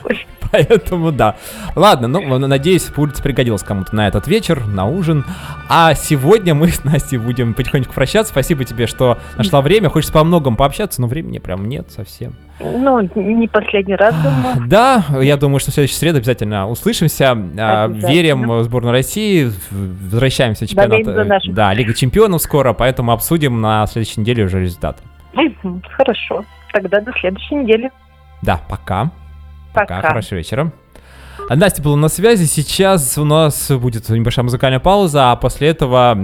Поэтому 0.53 1.13
да. 1.13 1.37
Ладно, 1.77 2.09
ну, 2.09 2.39
надеюсь, 2.39 2.85
курица 2.85 3.23
пригодилась 3.23 3.63
кому-то 3.63 3.95
на 3.95 4.09
этот 4.09 4.27
вечер, 4.27 4.67
на 4.67 4.85
ужин. 4.85 5.25
А 5.69 5.95
сегодня 5.95 6.55
мы 6.55 6.69
с 6.69 6.83
Настей 6.83 7.19
будем 7.19 7.55
потихоньку 7.55 7.93
прощаться. 7.93 8.33
Спасибо 8.33 8.65
тебе, 8.65 8.89
что 8.89 9.19
нашла 9.37 9.61
время. 9.61 9.91
Хочется 9.91 10.13
по 10.13 10.25
многому 10.25 10.57
пообщаться, 10.57 11.01
но 11.01 11.07
времени 11.07 11.39
прям 11.39 11.69
нет 11.69 11.93
совсем. 11.93 12.35
Ну, 12.61 13.01
не 13.15 13.49
последний 13.49 13.95
раз, 13.95 14.15
думаю. 14.15 14.57
Да, 14.69 15.05
я 15.21 15.37
думаю, 15.37 15.61
что 15.61 15.71
в 15.71 15.75
следующую 15.75 15.99
среду 15.99 16.19
обязательно 16.19 16.69
услышимся. 16.69 17.33
А, 17.33 17.85
Обязательно. 17.85 18.09
Верим 18.09 18.49
в 18.49 18.65
сборную 18.65 18.93
России. 18.93 19.51
Возвращаемся 19.71 20.67
в 20.67 20.69
чемпионат. 20.69 21.05
За 21.05 21.35
э. 21.35 21.39
Да, 21.53 21.73
Лига 21.73 21.95
чемпионов 21.95 22.43
скоро, 22.43 22.73
поэтому 22.73 23.13
обсудим 23.13 23.61
на 23.61 23.87
следующей 23.87 24.21
неделе 24.21 24.45
уже 24.45 24.61
результаты. 24.61 25.03
Хорошо. 25.97 26.45
Тогда 26.73 27.01
до 27.01 27.13
следующей 27.21 27.57
недели. 27.57 27.91
Да, 28.43 28.61
пока. 28.69 29.11
Пока. 29.73 30.03
хорошего 30.03 30.39
вечера. 30.39 30.73
А 31.49 31.57
Настя 31.57 31.83
была 31.83 31.97
на 31.97 32.09
связи. 32.09 32.45
Сейчас 32.45 33.17
у 33.19 33.25
нас 33.25 33.71
будет 33.71 34.09
небольшая 34.09 34.45
музыкальная 34.45 34.81
пауза, 34.81 35.33
а 35.33 35.37
после 35.37 35.69
этого, 35.69 36.17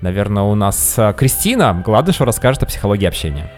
наверное, 0.00 0.42
у 0.42 0.54
нас 0.54 0.98
э, 0.98 1.14
Кристина 1.16 1.80
Гладышева 1.84 2.26
расскажет 2.26 2.62
о 2.62 2.66
психологии 2.66 3.06
общения. 3.06 3.50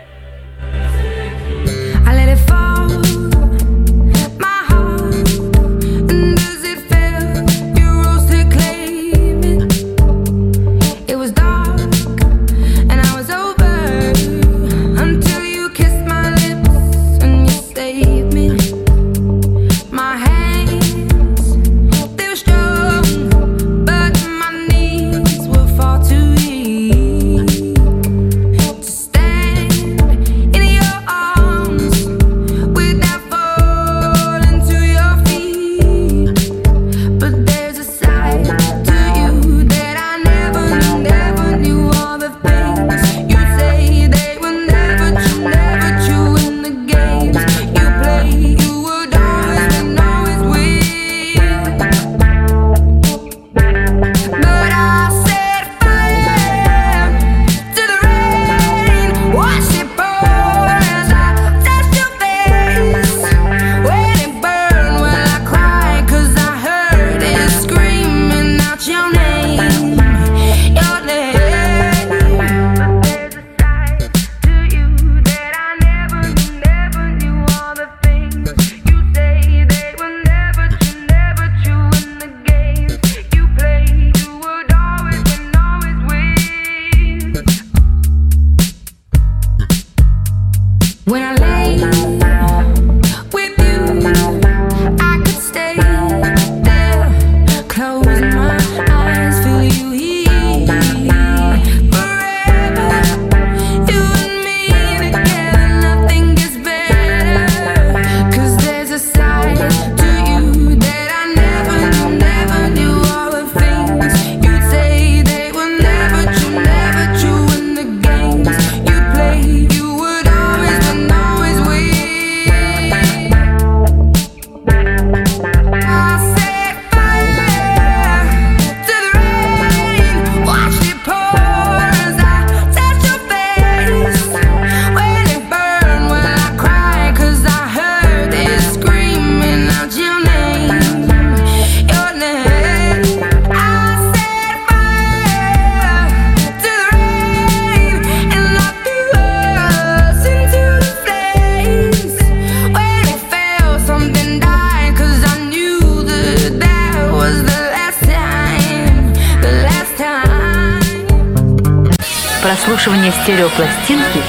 Стереопластинки 163.22 164.20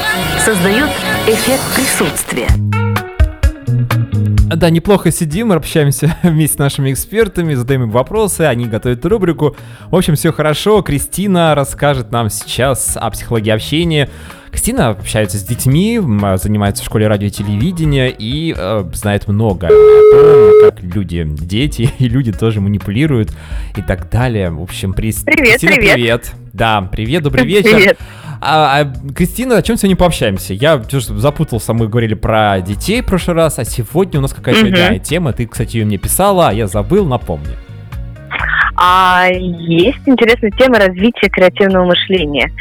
создает 0.43 0.89
эффект 1.27 1.61
присутствия. 1.75 2.47
Да, 4.55 4.69
неплохо 4.71 5.11
сидим, 5.11 5.51
общаемся 5.51 6.17
вместе 6.23 6.55
с 6.55 6.59
нашими 6.59 6.91
экспертами, 6.91 7.53
задаем 7.53 7.83
им 7.83 7.91
вопросы, 7.91 8.41
они 8.41 8.65
готовят 8.65 9.05
рубрику. 9.05 9.55
В 9.89 9.95
общем, 9.95 10.15
все 10.15 10.33
хорошо. 10.33 10.81
Кристина 10.81 11.53
расскажет 11.55 12.11
нам 12.11 12.29
сейчас 12.29 12.97
о 12.97 13.09
психологии 13.11 13.51
общения. 13.51 14.09
Кристина 14.51 14.89
общается 14.89 15.37
с 15.37 15.43
детьми, 15.43 15.99
занимается 16.37 16.81
в 16.83 16.85
школе 16.87 17.07
радио 17.07 17.27
и 17.27 17.31
телевидения 17.31 18.09
и 18.09 18.53
э, 18.57 18.83
знает 18.93 19.27
много 19.27 19.67
о 19.67 19.69
том, 19.69 20.71
как 20.71 20.81
люди, 20.83 21.23
дети 21.27 21.89
и 21.99 22.09
люди 22.09 22.31
тоже 22.33 22.59
манипулируют 22.59 23.31
и 23.77 23.81
так 23.83 24.09
далее. 24.09 24.49
В 24.49 24.61
общем, 24.61 24.91
прис- 24.93 25.23
Привет, 25.23 25.59
Кристина, 25.59 25.75
привет. 25.75 25.93
привет. 25.93 26.31
Да, 26.51 26.81
привет, 26.91 27.21
добрый 27.23 27.45
вечер. 27.45 27.75
Привет. 27.75 27.99
А, 28.41 28.79
а, 28.81 29.13
Кристина, 29.13 29.57
о 29.57 29.61
чем 29.61 29.75
сегодня 29.75 29.97
пообщаемся? 29.97 30.53
Я 30.53 30.81
запутался, 30.89 31.73
мы 31.73 31.87
говорили 31.87 32.13
про 32.13 32.61
детей 32.61 33.01
в 33.01 33.05
прошлый 33.05 33.35
раз, 33.35 33.59
а 33.59 33.65
сегодня 33.65 34.19
у 34.19 34.21
нас 34.21 34.33
какая-то 34.33 34.61
Мгм. 34.61 34.71
другая 34.73 34.99
тема. 34.99 35.33
Ты, 35.33 35.45
кстати, 35.45 35.77
ее 35.77 35.85
мне 35.85 35.97
писала, 35.97 36.49
а 36.49 36.53
я 36.53 36.67
забыл, 36.67 37.05
напомни. 37.05 37.57
А 38.81 39.27
есть 39.29 39.99
интересная 40.05 40.51
тема 40.51 40.79
развития 40.79 41.29
креативного 41.29 41.85
мышления. 41.85 42.51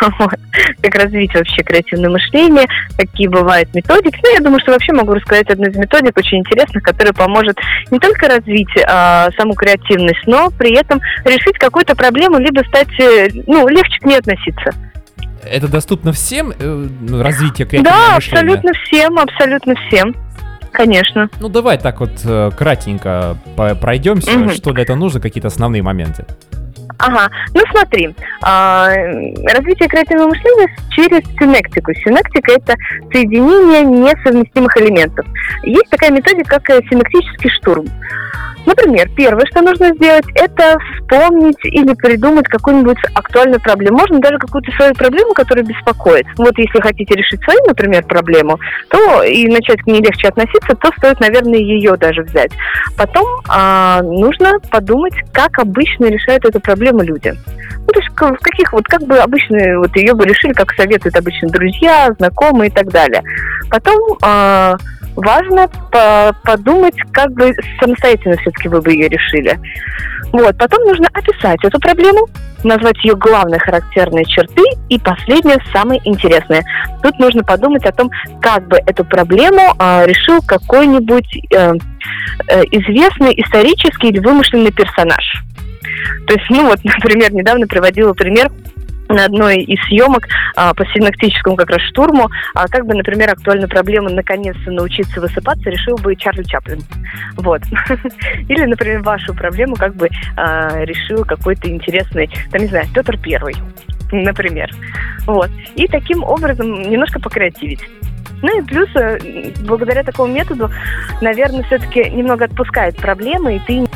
Вот. 0.18 0.34
Как 0.82 0.94
развить 0.96 1.34
вообще 1.34 1.62
креативное 1.62 2.10
мышление, 2.10 2.66
какие 2.96 3.26
бывают 3.26 3.74
методики. 3.74 4.18
Ну, 4.22 4.34
я 4.34 4.40
думаю, 4.40 4.60
что 4.60 4.72
вообще 4.72 4.92
могу 4.92 5.14
рассказать 5.14 5.48
одну 5.48 5.66
из 5.68 5.76
методик 5.76 6.16
очень 6.16 6.38
интересных, 6.38 6.82
которая 6.82 7.12
поможет 7.12 7.56
не 7.90 7.98
только 7.98 8.28
развить 8.28 8.68
а, 8.86 9.30
саму 9.36 9.54
креативность, 9.54 10.26
но 10.26 10.50
при 10.50 10.76
этом 10.78 11.00
решить 11.24 11.58
какую-то 11.58 11.94
проблему, 11.96 12.38
либо 12.38 12.62
стать, 12.68 12.88
э, 13.00 13.28
ну, 13.46 13.66
легче 13.68 13.98
к 14.00 14.04
ней 14.04 14.18
относиться. 14.18 14.72
Это 15.50 15.68
доступно 15.68 16.12
всем, 16.12 16.50
э, 16.50 16.54
ну, 17.00 17.22
развитие 17.22 17.66
креативного 17.66 17.96
Да, 18.08 18.14
мышления? 18.16 18.40
абсолютно 18.54 18.72
всем, 18.84 19.18
абсолютно 19.18 19.74
всем. 19.88 20.16
Конечно. 20.72 21.28
Ну, 21.40 21.48
давай 21.48 21.78
так 21.78 22.00
вот 22.00 22.10
э, 22.24 22.50
кратенько 22.56 23.36
пройдемся, 23.80 24.32
Мгм. 24.32 24.50
что 24.50 24.72
для 24.72 24.82
этого 24.82 24.96
нужно, 24.96 25.20
какие-то 25.20 25.48
основные 25.48 25.82
моменты. 25.82 26.24
Ага, 26.98 27.28
ну 27.54 27.60
смотри, 27.72 28.14
а, 28.42 28.88
развитие 28.88 29.88
креативного 29.88 30.28
мышления 30.28 30.68
через 30.90 31.24
синектику. 31.38 31.92
Синектика– 31.94 32.52
это 32.56 32.74
соединение 33.12 33.82
несовместимых 33.82 34.76
элементов. 34.78 35.26
Есть 35.64 35.90
такая 35.90 36.10
методика, 36.10 36.60
как 36.60 36.70
э, 36.70 36.80
синектический 36.88 37.50
штурм. 37.50 37.86
Например, 38.66 39.08
первое, 39.16 39.44
что 39.46 39.62
нужно 39.62 39.94
сделать, 39.94 40.24
это 40.34 40.76
вспомнить 40.78 41.58
или 41.64 41.94
придумать 41.94 42.46
какую-нибудь 42.48 42.98
актуальную 43.14 43.60
проблему. 43.60 43.98
Можно 43.98 44.20
даже 44.20 44.38
какую-то 44.38 44.72
свою 44.72 44.94
проблему, 44.94 45.34
которая 45.34 45.64
беспокоит. 45.64 46.26
Вот 46.36 46.56
если 46.58 46.80
хотите 46.80 47.14
решить 47.14 47.42
свою, 47.44 47.60
например, 47.66 48.04
проблему, 48.04 48.58
то 48.88 49.22
и 49.22 49.46
начать 49.48 49.82
к 49.82 49.86
ней 49.86 50.00
легче 50.00 50.28
относиться, 50.28 50.74
то 50.76 50.90
стоит, 50.98 51.20
наверное, 51.20 51.58
ее 51.58 51.96
даже 51.96 52.22
взять. 52.22 52.52
Потом 52.96 53.26
а, 53.48 54.02
нужно 54.02 54.52
подумать, 54.70 55.14
как 55.32 55.58
обычно 55.58 56.06
решают 56.06 56.44
эту 56.44 56.60
проблему 56.60 57.02
люди. 57.02 57.34
Ну, 57.86 57.92
то 57.92 58.00
есть 58.00 58.10
в 58.10 58.42
каких 58.42 58.72
вот, 58.72 58.86
как 58.86 59.02
бы 59.02 59.18
обычно 59.18 59.78
вот 59.78 59.94
ее 59.96 60.14
бы 60.14 60.24
решили, 60.24 60.52
как 60.52 60.72
советуют 60.72 61.16
обычно 61.16 61.48
друзья, 61.48 62.10
знакомые 62.18 62.70
и 62.70 62.72
так 62.72 62.90
далее. 62.90 63.22
Потом 63.70 63.98
а, 64.22 64.74
важно 65.16 65.68
по- 65.90 66.34
подумать, 66.44 66.94
как 67.12 67.32
бы 67.32 67.54
самостоятельно 67.80 68.36
все-таки 68.38 68.68
вы 68.68 68.80
бы 68.80 68.92
ее 68.92 69.08
решили. 69.08 69.58
Вот, 70.32 70.56
потом 70.58 70.82
нужно 70.84 71.06
описать 71.12 71.64
эту 71.64 71.78
проблему, 71.78 72.26
назвать 72.64 72.96
ее 73.04 73.14
главные 73.14 73.60
характерные 73.60 74.24
черты 74.24 74.62
и 74.88 74.98
последнее, 74.98 75.58
самое 75.72 76.00
интересное. 76.04 76.64
Тут 77.02 77.18
нужно 77.20 77.44
подумать 77.44 77.84
о 77.84 77.92
том, 77.92 78.10
как 78.40 78.66
бы 78.66 78.78
эту 78.78 79.04
проблему 79.04 79.74
а, 79.78 80.04
решил 80.06 80.42
какой-нибудь 80.42 81.38
э, 81.52 81.74
э, 82.48 82.62
известный 82.72 83.34
исторический 83.40 84.08
или 84.08 84.18
вымышленный 84.18 84.72
персонаж. 84.72 85.44
То 86.26 86.34
есть, 86.34 86.46
ну 86.50 86.68
вот, 86.68 86.80
например, 86.84 87.32
недавно 87.32 87.66
приводила 87.66 88.12
пример 88.12 88.50
на 89.14 89.24
одной 89.24 89.58
из 89.58 89.80
съемок 89.86 90.28
а, 90.56 90.74
по 90.74 90.84
синоптическому 90.86 91.56
как 91.56 91.70
раз 91.70 91.80
штурму, 91.82 92.28
а, 92.54 92.66
как 92.68 92.86
бы, 92.86 92.94
например, 92.94 93.30
актуальную 93.30 93.68
проблему 93.68 94.10
наконец-то 94.10 94.70
научиться 94.70 95.20
высыпаться 95.20 95.70
решил 95.70 95.96
бы 95.96 96.14
Чарли 96.16 96.42
Чаплин. 96.42 96.80
Вот. 97.36 97.62
Или, 98.48 98.64
например, 98.64 99.02
вашу 99.02 99.34
проблему 99.34 99.76
как 99.76 99.94
бы 99.94 100.08
а, 100.36 100.84
решил 100.84 101.24
какой-то 101.24 101.70
интересный, 101.70 102.28
там, 102.50 102.60
не 102.60 102.68
знаю, 102.68 102.86
Петр 102.92 103.16
Первый, 103.18 103.54
например. 104.12 104.70
Вот. 105.26 105.50
И 105.76 105.86
таким 105.86 106.22
образом 106.24 106.82
немножко 106.82 107.20
покреативить. 107.20 107.80
Ну 108.42 108.58
и 108.58 108.62
плюс, 108.62 108.88
э, 108.94 109.52
благодаря 109.60 110.02
такому 110.02 110.32
методу, 110.32 110.70
наверное, 111.22 111.62
все-таки 111.62 112.10
немного 112.10 112.44
отпускает 112.44 112.96
проблемы, 112.96 113.56
и 113.56 113.60
ты 113.60 113.86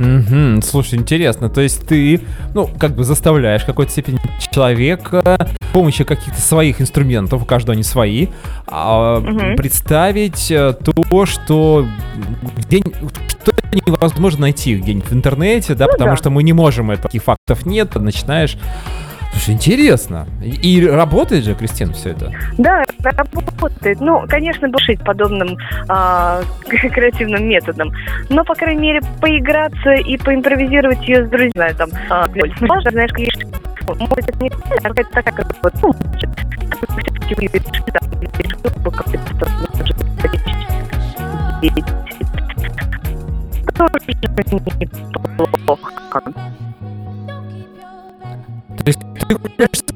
Мгм, 0.00 0.62
слушай, 0.62 0.98
интересно. 0.98 1.50
То 1.50 1.60
есть 1.60 1.86
ты, 1.86 2.22
ну, 2.54 2.68
как 2.78 2.94
бы 2.94 3.04
заставляешь 3.04 3.62
в 3.62 3.66
какой-то 3.66 3.92
степени 3.92 4.18
человека 4.50 5.48
с 5.62 5.72
помощью 5.72 6.06
каких-то 6.06 6.40
своих 6.40 6.80
инструментов, 6.80 7.42
у 7.42 7.44
каждого 7.44 7.74
они 7.74 7.82
свои, 7.82 8.28
Мгм. 8.66 9.56
представить 9.56 10.50
э, 10.50 10.72
то, 10.72 11.26
что 11.26 11.86
где, 12.56 12.78
что 12.80 13.52
невозможно 13.86 14.42
найти 14.42 14.76
где-нибудь 14.76 15.08
в 15.10 15.12
интернете, 15.12 15.74
да, 15.74 15.84
Ну 15.86 15.92
потому 15.92 16.10
да. 16.12 16.16
что 16.16 16.30
мы 16.30 16.42
не 16.42 16.54
можем 16.54 16.90
это, 16.90 17.02
таких 17.02 17.22
фактов 17.24 17.66
нет, 17.66 17.94
начинаешь... 17.94 18.56
Слушай, 19.32 19.54
интересно. 19.54 20.26
И, 20.42 20.86
работает 20.86 21.44
же, 21.44 21.54
Кристина, 21.54 21.92
все 21.92 22.10
это? 22.10 22.32
Да, 22.58 22.84
работает. 23.02 24.00
Ну, 24.00 24.24
конечно, 24.28 24.66
решить 24.66 25.02
подобным 25.04 25.56
а, 25.88 26.42
креативным 26.68 27.48
методом. 27.48 27.92
Но, 28.28 28.44
по 28.44 28.54
крайней 28.54 28.82
мере, 28.82 29.00
поиграться 29.20 29.94
и 29.94 30.16
поимпровизировать 30.16 31.06
ее 31.06 31.26
с 31.26 31.30
друзьями. 31.30 31.74
Там, 31.76 31.90
а, 32.10 32.26
можно, 32.60 32.90
знаешь, 32.90 33.12
конечно, 33.12 33.44
может, 33.86 34.28
это 34.28 34.42
не 34.42 34.50
а 34.50 34.88
какая-то 34.88 35.10
такая, 35.10 35.34
как 35.34 35.46
вот, 35.62 35.74
ну, 35.82 35.92
всё-таки 36.16 37.34
вы 37.34 37.42
решили, 37.42 37.90
там, 37.90 38.20
или 38.20 38.30
решил 38.42 38.82
бы 38.82 38.90
как-то 38.90 39.12
неплохо. 39.12 39.72
То 48.80 48.86
есть 48.86 49.00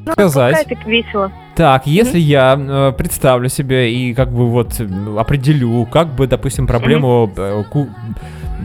Ну, 0.07 0.13
сказать... 0.13 0.69
так 0.69 0.87
весело. 0.87 1.33
Так, 1.57 1.87
если 1.87 2.19
я 2.19 2.57
э, 2.59 2.93
представлю 2.97 3.49
себе 3.49 3.93
и 3.93 4.13
как 4.15 4.33
бы 4.33 4.49
вот 4.49 4.81
определю, 5.19 5.87
как 5.87 6.09
бы, 6.15 6.27
допустим, 6.27 6.67
проблему 6.67 7.31
э, 7.37 7.65
ку- 7.71 7.89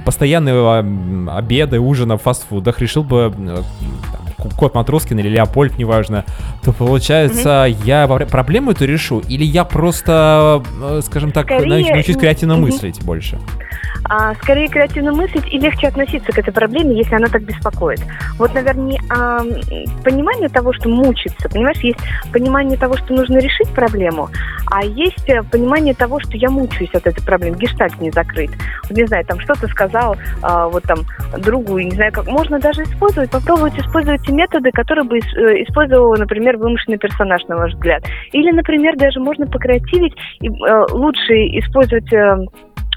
постоянного 0.06 0.80
обеда, 1.28 1.80
ужина 1.80 2.18
в 2.18 2.22
фастфудах 2.22 2.80
решил 2.80 3.04
бы 3.04 3.34
э, 3.38 3.62
Кот 4.58 4.76
Матроскин 4.76 5.20
или 5.20 5.30
Леопольд, 5.30 5.78
неважно, 5.78 6.26
то 6.64 6.72
получается, 6.74 7.66
я 7.84 8.08
во- 8.08 8.20
проблему 8.26 8.72
эту 8.72 8.86
решу, 8.86 9.20
или 9.28 9.44
я 9.44 9.64
просто, 9.66 10.64
э, 10.82 11.02
скажем 11.04 11.32
так, 11.32 11.46
Скорее, 11.46 11.68
нау- 11.68 11.94
научусь 11.94 12.18
креативно 12.18 12.56
мгм. 12.56 12.66
мыслить 12.66 13.04
больше. 13.04 13.40
а, 14.06 14.34
скорее 14.36 14.70
креативно 14.70 15.12
мыслить 15.12 15.46
и 15.52 15.60
легче 15.60 15.88
относиться 15.88 16.32
к 16.32 16.38
этой 16.40 16.54
проблеме, 16.54 16.98
если 16.98 17.16
она 17.16 17.28
так 17.28 17.44
беспокоит. 17.44 18.02
Вот, 18.38 18.54
наверное, 18.54 18.98
а, 19.10 19.40
понимание 20.04 20.50
того, 20.50 20.74
что 20.74 20.90
мучиться, 20.90 21.50
понимаешь, 21.50 21.80
есть 21.80 22.00
понимание 22.32 22.78
того, 22.78 22.96
что 22.98 23.14
нужно 23.14 23.38
решить 23.38 23.70
проблему, 23.70 24.30
а 24.72 24.84
есть 24.84 25.28
э, 25.30 25.44
понимание 25.44 25.94
того, 25.94 26.20
что 26.22 26.38
я 26.38 26.50
мучаюсь 26.50 26.94
от 26.94 27.06
этой 27.08 27.22
проблемы, 27.24 27.58
гештальт 27.58 28.00
не 28.00 28.10
закрыт. 28.12 28.52
Вот, 28.88 28.98
не 28.98 29.06
знаю, 29.06 29.26
там 29.26 29.40
что-то 29.42 29.68
сказал 29.68 30.16
а, 30.42 30.68
вот 30.70 30.84
там 30.84 31.00
другу, 31.38 31.78
не 31.80 31.92
знаю, 31.92 32.12
как 32.14 32.26
можно 32.28 32.60
даже 32.60 32.84
использовать, 32.84 33.30
попробовать 33.30 33.78
использовать 33.78 34.28
те 34.30 34.36
методы, 34.36 34.72
которые 34.72 35.06
бы 35.06 35.18
э, 35.18 35.64
использовал, 35.64 36.16
например, 36.18 36.58
вымышленный 36.58 36.98
персонаж, 36.98 37.42
на 37.48 37.58
ваш 37.58 37.74
взгляд. 37.74 38.04
Или, 38.32 38.52
например, 38.52 38.96
даже 38.98 39.20
можно 39.20 39.46
покреативить 39.46 40.14
и 40.42 40.48
э, 40.48 40.86
лучше 40.92 41.34
использовать 41.60 42.12
э, 42.14 42.38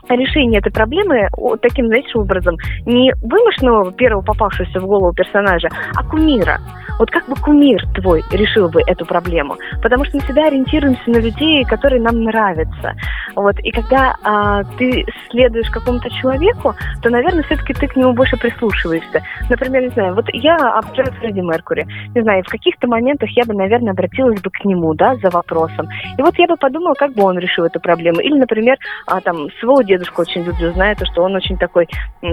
решение 0.09 0.61
этой 0.61 0.73
проблемы 0.73 1.29
таким, 1.61 1.87
знаете, 1.87 2.11
образом, 2.15 2.57
не 2.87 3.13
вымышленного 3.23 3.93
первого 3.93 4.23
попавшегося 4.23 4.81
в 4.81 4.87
голову 4.87 5.13
персонажа, 5.13 5.69
а 5.95 6.05
кумира. 6.05 6.59
Вот 6.99 7.11
как 7.11 7.27
бы 7.29 7.35
кумир 7.37 7.83
твой 7.95 8.23
решил 8.31 8.69
бы 8.69 8.81
эту 8.87 9.05
проблему. 9.05 9.57
Потому 9.83 10.05
что 10.05 10.19
мы 10.19 10.23
всегда 10.23 10.47
ориентируемся 10.47 11.11
на 11.11 11.19
людей, 11.19 11.65
которые 11.65 12.01
нам 12.01 12.23
нравятся. 12.23 12.95
Вот. 13.35 13.59
И 13.61 13.71
когда 13.71 14.15
а, 14.23 14.63
ты 14.79 15.05
следуешь 15.31 15.71
какому-то 15.71 16.11
человеку, 16.11 16.75
то, 17.03 17.11
наверное, 17.11 17.43
все-таки 17.45 17.75
ты 17.75 17.89
к 17.89 17.97
нему 17.97 18.13
больше 18.13 18.37
прислушиваешься. 18.37 19.23
Например, 19.49 19.83
не 19.83 19.89
знаю, 19.89 20.15
вот 20.15 20.27
я 20.33 20.57
обожаю 20.57 21.13
Фредди 21.15 21.41
Меркури. 21.41 21.87
Не 22.15 22.23
знаю, 22.23 22.45
в 22.45 22.51
каких-то 22.51 22.87
моментах 22.87 23.31
я 23.31 23.45
бы, 23.45 23.55
наверное, 23.55 23.93
обратилась 23.93 24.41
бы 24.41 24.51
к 24.51 24.65
нему, 24.65 24.95
да, 24.95 25.17
за 25.17 25.31
вопросом. 25.31 25.89
И 26.19 26.23
вот 26.23 26.39
я 26.39 26.47
бы 26.47 26.57
подумала, 26.57 26.95
как 26.95 27.15
бы 27.15 27.23
он 27.25 27.39
решил 27.39 27.65
эту 27.65 27.81
проблему. 27.81 28.21
Или, 28.21 28.39
например, 28.39 28.77
а, 29.07 29.21
там, 29.21 29.51
своего 29.59 29.83
дедушку 30.03 30.23
очень 30.23 30.43
люблю, 30.43 30.73
знаю, 30.73 30.97
то, 30.97 31.07
что 31.07 31.23
он 31.23 31.35
очень 31.35 31.57
такой 31.57 31.89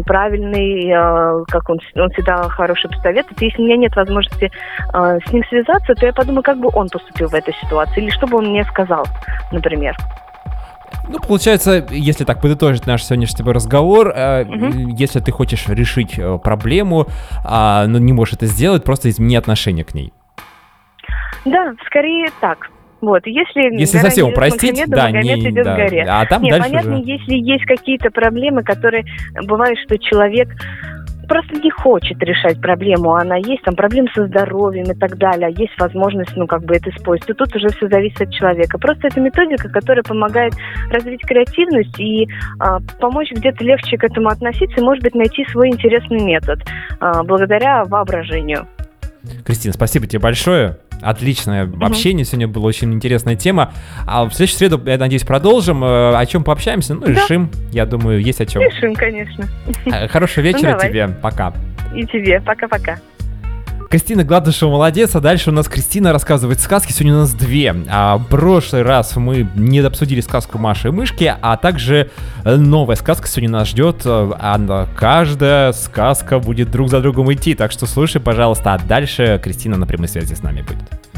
правильный, 0.05 0.91
а, 0.91 1.43
как 1.47 1.69
он, 1.69 1.79
он 1.95 2.09
всегда 2.11 2.43
хороший 2.49 2.89
посоветует. 2.89 3.41
Если 3.41 3.61
у 3.61 3.65
меня 3.65 3.77
нет 3.77 3.95
возможности 3.95 4.51
а, 4.91 5.19
с 5.19 5.31
ним 5.31 5.43
связаться, 5.49 5.93
то 5.93 6.05
я 6.05 6.13
подумаю, 6.13 6.43
как 6.43 6.59
бы 6.59 6.69
он 6.73 6.89
поступил 6.89 7.27
в 7.27 7.33
этой 7.33 7.53
ситуации, 7.61 8.01
или 8.01 8.09
что 8.09 8.27
бы 8.27 8.37
он 8.37 8.47
мне 8.49 8.63
сказал, 8.65 9.05
например. 9.51 9.95
Ну, 11.07 11.19
получается, 11.19 11.85
если 11.89 12.23
так 12.23 12.41
подытожить 12.41 12.85
наш 12.85 13.03
сегодняшний 13.03 13.33
с 13.33 13.37
тобой 13.37 13.53
разговор, 13.53 14.11
э, 14.15 14.45
Мгм. 14.45 14.89
если 14.89 15.19
ты 15.19 15.31
хочешь 15.31 15.67
решить 15.67 16.19
э, 16.19 16.37
проблему, 16.43 17.07
а, 17.43 17.85
но 17.87 17.97
не 17.99 18.13
можешь 18.13 18.35
это 18.35 18.45
сделать, 18.45 18.83
просто 18.83 19.09
измени 19.09 19.35
отношение 19.35 19.85
к 19.85 19.93
ней. 19.93 20.13
Да, 21.45 21.73
скорее 21.87 22.29
так. 22.41 22.69
Вот, 23.01 23.25
если, 23.25 23.79
Если 23.79 23.97
совсем 23.97 24.29
упростить, 24.29 24.83
да, 24.87 25.09
не, 25.11 25.49
идет 25.49 25.63
да. 25.63 25.75
горе. 25.75 26.05
А 26.07 26.25
там 26.25 26.41
Нет, 26.41 26.51
дальше 26.51 26.69
понятно, 26.69 26.99
уже. 26.99 27.11
если 27.11 27.33
есть 27.33 27.65
какие-то 27.65 28.09
проблемы, 28.11 28.63
которые 28.63 29.05
бывает, 29.45 29.77
что 29.85 29.97
человек 29.97 30.49
просто 31.29 31.55
не 31.61 31.69
хочет 31.69 32.21
решать 32.23 32.59
проблему, 32.59 33.13
она 33.13 33.37
есть, 33.37 33.61
там 33.61 33.75
проблемы 33.75 34.09
со 34.13 34.25
здоровьем 34.25 34.91
и 34.91 34.95
так 34.95 35.15
далее, 35.17 35.47
а 35.47 35.49
есть 35.49 35.73
возможность, 35.79 36.35
ну, 36.35 36.47
как 36.47 36.63
бы 36.63 36.75
это 36.75 36.89
использовать. 36.89 37.29
И 37.29 37.33
тут 37.33 37.55
уже 37.55 37.69
все 37.69 37.87
зависит 37.87 38.21
от 38.21 38.33
человека. 38.33 38.77
Просто 38.79 39.07
это 39.07 39.21
методика, 39.21 39.69
которая 39.69 40.03
помогает 40.03 40.53
развить 40.89 41.21
креативность 41.21 41.97
и 41.99 42.27
а, 42.59 42.79
помочь 42.99 43.31
где-то 43.31 43.63
легче 43.63 43.97
к 43.97 44.03
этому 44.03 44.29
относиться 44.29 44.81
и, 44.81 44.83
может 44.83 45.03
быть, 45.03 45.13
найти 45.13 45.45
свой 45.51 45.69
интересный 45.69 46.21
метод 46.21 46.59
а, 46.99 47.23
благодаря 47.23 47.85
воображению. 47.85 48.67
Кристина, 49.45 49.73
спасибо 49.73 50.07
тебе 50.07 50.19
большое. 50.19 50.77
Отличное 51.01 51.69
общение. 51.81 52.25
Сегодня 52.25 52.47
была 52.47 52.65
очень 52.67 52.93
интересная 52.93 53.35
тема. 53.35 53.73
А 54.05 54.25
в 54.25 54.33
следующую 54.33 54.57
среду, 54.57 54.81
я 54.85 54.97
надеюсь, 54.97 55.23
продолжим. 55.23 55.83
Э, 55.83 56.15
О 56.15 56.25
чем 56.25 56.43
пообщаемся? 56.43 56.95
Ну, 56.95 57.01
Да. 57.01 57.07
решим. 57.13 57.49
Я 57.71 57.85
думаю, 57.85 58.21
есть 58.21 58.41
о 58.41 58.45
чем. 58.45 58.61
Решим, 58.61 58.95
конечно. 58.95 59.47
Э, 59.85 60.07
Хорошего 60.07 60.43
вечера 60.43 60.71
давай. 60.71 60.89
тебе. 60.89 61.07
Пока. 61.21 61.53
И 61.95 62.05
тебе. 62.05 62.41
Пока-пока. 62.41 62.99
Кристина 63.89 64.23
Гладышева 64.23 64.69
молодец, 64.69 65.15
а 65.15 65.19
дальше 65.19 65.49
у 65.49 65.53
нас 65.53 65.67
Кристина 65.67 66.13
рассказывает 66.13 66.59
сказки. 66.59 66.91
Сегодня 66.91 67.15
у 67.15 67.19
нас 67.21 67.33
две. 67.33 67.75
А 67.89 68.17
в 68.17 68.25
прошлый 68.25 68.83
раз 68.83 69.15
мы 69.15 69.49
не 69.55 69.79
обсудили 69.79 70.21
сказку 70.21 70.59
Маши 70.59 70.89
и 70.89 70.91
Мышки, 70.91 71.35
а 71.41 71.57
также 71.57 72.11
э, 72.43 72.55
новая 72.55 72.95
сказка 72.95 73.27
сегодня 73.27 73.49
нас 73.49 73.69
ждет. 73.69 74.01
э, 74.05 74.31
а 74.39 74.87
каждая 74.95 75.71
сказка 75.71 76.37
будет 76.37 76.69
друг 76.69 76.89
за 76.89 77.01
другом 77.01 77.33
идти, 77.33 77.55
так 77.55 77.71
что 77.71 77.87
слушай, 77.87 78.21
пожалуйста. 78.21 78.75
А 78.75 78.77
дальше 78.77 79.41
Кристина 79.43 79.75
на 79.75 79.87
прямой 79.87 80.07
связи 80.07 80.35
с 80.35 80.43
нами 80.43 80.61
будет. 80.61 81.08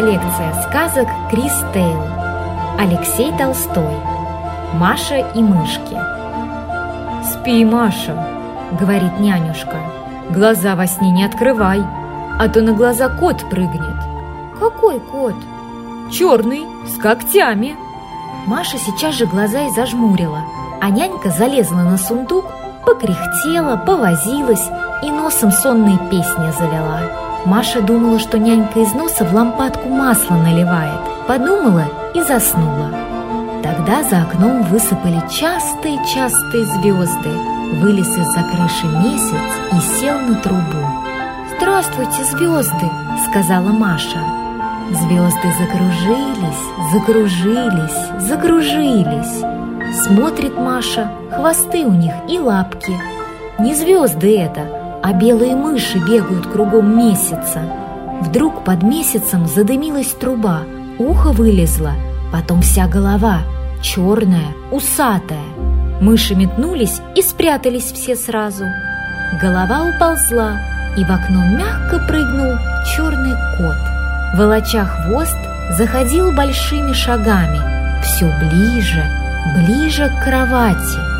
Коллекция 0.00 0.54
сказок 0.62 1.08
Крис 1.30 1.52
Тейл. 1.74 2.02
Алексей 2.78 3.36
Толстой. 3.36 3.98
Маша 4.72 5.18
и 5.34 5.42
мышки. 5.42 5.94
«Спи, 7.22 7.66
Маша»,— 7.66 8.16
говорит 8.80 9.20
нянюшка. 9.20 9.76
«Глаза 10.30 10.74
во 10.74 10.86
сне 10.86 11.10
не 11.10 11.22
открывай, 11.22 11.82
а 12.38 12.48
то 12.48 12.62
на 12.62 12.72
глаза 12.72 13.10
кот 13.10 13.44
прыгнет». 13.50 13.98
«Какой 14.58 15.00
кот?» 15.00 15.34
«Черный, 16.10 16.64
с 16.86 16.96
когтями». 16.96 17.76
Маша 18.46 18.78
сейчас 18.78 19.16
же 19.16 19.26
глаза 19.26 19.66
и 19.66 19.70
зажмурила, 19.70 20.40
а 20.80 20.88
нянька 20.88 21.28
залезла 21.28 21.82
на 21.82 21.98
сундук, 21.98 22.46
покряхтела, 22.86 23.76
повозилась 23.76 24.66
и 25.02 25.10
носом 25.10 25.52
сонные 25.52 25.98
песни 26.10 26.50
завела. 26.58 27.29
Маша 27.46 27.80
думала, 27.80 28.18
что 28.18 28.38
нянька 28.38 28.80
из 28.80 28.92
носа 28.92 29.24
в 29.24 29.34
лампадку 29.34 29.88
масло 29.88 30.34
наливает. 30.34 31.00
Подумала 31.26 31.84
и 32.14 32.22
заснула. 32.22 32.90
Тогда 33.62 34.02
за 34.02 34.22
окном 34.22 34.62
высыпали 34.64 35.22
частые-частые 35.30 36.64
звезды. 36.66 37.30
Вылез 37.80 38.08
из-за 38.08 38.42
крыши 38.42 38.86
месяц 38.86 39.32
и 39.72 40.00
сел 40.00 40.18
на 40.20 40.34
трубу. 40.36 40.86
«Здравствуйте, 41.56 42.24
звезды!»— 42.24 42.90
сказала 43.30 43.68
Маша. 43.68 44.18
Звезды 44.90 45.52
закружились, 45.58 46.92
закружились, 46.92 48.26
закружились. 48.26 49.44
Смотрит 50.02 50.58
Маша, 50.58 51.10
хвосты 51.32 51.84
у 51.84 51.92
них 51.92 52.12
и 52.28 52.38
лапки. 52.38 52.96
Не 53.58 53.74
звезды 53.74 54.38
это, 54.38 54.79
а 55.02 55.12
белые 55.12 55.56
мыши 55.56 55.98
бегают 55.98 56.46
кругом 56.46 56.96
месяца. 56.98 57.60
Вдруг 58.20 58.64
под 58.64 58.82
месяцем 58.82 59.46
задымилась 59.46 60.12
труба, 60.12 60.60
ухо 60.98 61.32
вылезло, 61.32 61.92
потом 62.32 62.60
вся 62.60 62.86
голова, 62.86 63.40
черная, 63.82 64.54
усатая. 64.70 65.38
Мыши 66.00 66.34
метнулись 66.34 67.00
и 67.14 67.22
спрятались 67.22 67.92
все 67.92 68.16
сразу. 68.16 68.64
Голова 69.40 69.84
уползла, 69.84 70.58
и 70.96 71.04
в 71.04 71.10
окно 71.10 71.44
мягко 71.44 71.98
прыгнул 72.06 72.56
черный 72.94 73.36
кот. 73.56 74.38
Волоча 74.38 74.84
хвост, 74.84 75.36
заходил 75.70 76.32
большими 76.32 76.92
шагами, 76.92 77.60
все 78.02 78.26
ближе, 78.40 79.04
ближе 79.56 80.08
к 80.08 80.24
кровати. 80.24 81.10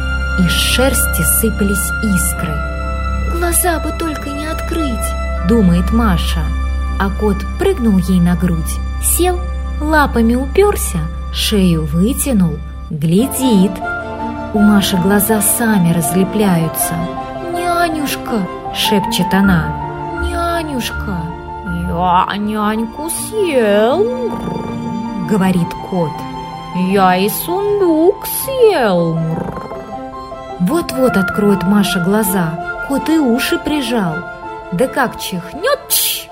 Из 0.40 0.50
шерсти 0.50 1.22
сыпались 1.40 1.90
искры. 2.02 2.69
«Глаза 3.40 3.78
бы 3.78 3.90
только 3.98 4.28
не 4.28 4.44
открыть!»— 4.44 5.14
думает 5.48 5.92
Маша. 5.92 6.42
А 7.00 7.08
кот 7.08 7.38
прыгнул 7.58 7.96
ей 7.96 8.20
на 8.20 8.36
грудь, 8.36 8.78
сел, 9.02 9.40
лапами 9.80 10.34
уперся, 10.34 10.98
шею 11.32 11.86
вытянул, 11.86 12.58
глядит. 12.90 13.72
У 14.52 14.58
Маши 14.58 14.98
глаза 14.98 15.40
сами 15.40 15.94
разлепляются. 15.94 16.92
«Нянюшка!»— 17.54 18.46
шепчет 18.74 19.32
она. 19.32 19.74
«Нянюшка!» 20.22 21.22
«Я 21.88 22.26
няньку 22.36 23.08
съел!»— 23.08 24.04
говорит 25.30 25.68
кот. 25.88 26.12
«Я 26.90 27.16
и 27.16 27.30
сундук 27.30 28.26
съел!» 28.26 29.18
Вот-вот 30.60 31.16
откроет 31.16 31.62
Маша 31.62 32.00
глаза, 32.00 32.69
кот 32.90 33.08
и 33.08 33.18
уши 33.18 33.56
прижал. 33.56 34.16
Да 34.72 34.88
как 34.88 35.20
чихнет, 35.20 35.78
чш! 35.88 36.28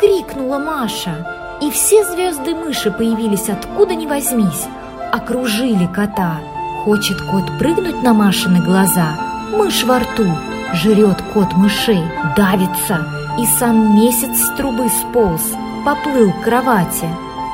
Крикнула 0.00 0.58
Маша, 0.58 1.14
и 1.60 1.70
все 1.70 2.04
звезды-мыши 2.04 2.90
появились 2.90 3.48
откуда 3.48 3.94
ни 3.94 4.06
возьмись, 4.06 4.66
окружили 5.12 5.86
кота. 5.86 6.40
Хочет 6.84 7.22
кот 7.30 7.44
прыгнуть 7.60 8.02
на 8.02 8.12
Машины 8.12 8.60
глаза, 8.60 9.16
мышь 9.52 9.84
во 9.84 10.00
рту, 10.00 10.26
жрет 10.74 11.22
кот 11.32 11.52
мышей, 11.52 12.02
давится, 12.36 13.06
и 13.38 13.46
сам 13.46 13.96
месяц 13.96 14.36
с 14.40 14.56
трубы 14.56 14.88
сполз, 14.88 15.52
поплыл 15.86 16.32
к 16.32 16.42
кровати. 16.42 17.06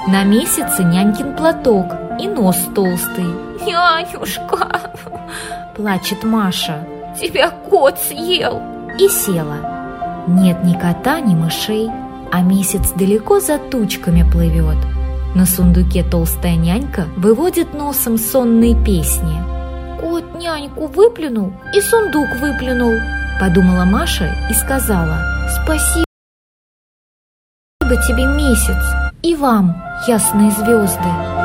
На 0.07 0.25
месяце 0.25 0.83
нянькин 0.83 1.37
платок 1.37 1.93
и 2.19 2.27
нос 2.27 2.57
толстый. 2.75 3.29
«Нянюшка!»– 3.67 4.93
плачет 5.77 6.25
Маша. 6.25 6.79
«Тебя 7.21 7.51
кот 7.51 7.99
съел!» 7.99 8.63
И 8.99 9.09
села. 9.09 10.25
Нет 10.29 10.63
ни 10.63 10.75
кота, 10.75 11.21
ни 11.21 11.35
мышей, 11.35 11.89
а 12.31 12.43
месяц 12.43 12.93
далеко 12.93 13.41
за 13.41 13.59
тучками 13.59 14.29
плывет. 14.31 14.77
На 15.35 15.47
сундуке 15.47 16.05
толстая 16.05 16.57
нянька 16.57 17.07
выводит 17.17 17.75
носом 17.75 18.19
сонные 18.19 18.75
песни. 18.85 19.43
«Кот 20.01 20.39
няньку 20.39 20.87
выплюнул 20.87 21.53
и 21.75 21.81
сундук 21.81 22.29
выплюнул»,– 22.41 22.95
подумала 23.41 23.85
Маша 23.85 24.33
и 24.51 24.55
сказала 24.55 25.19
«Спасибо 25.63 26.05
тебе, 28.07 28.27
месяц, 28.27 28.83
и 29.23 29.35
вам, 29.35 29.75
ясные 30.07 30.51
звезды». 30.53 31.38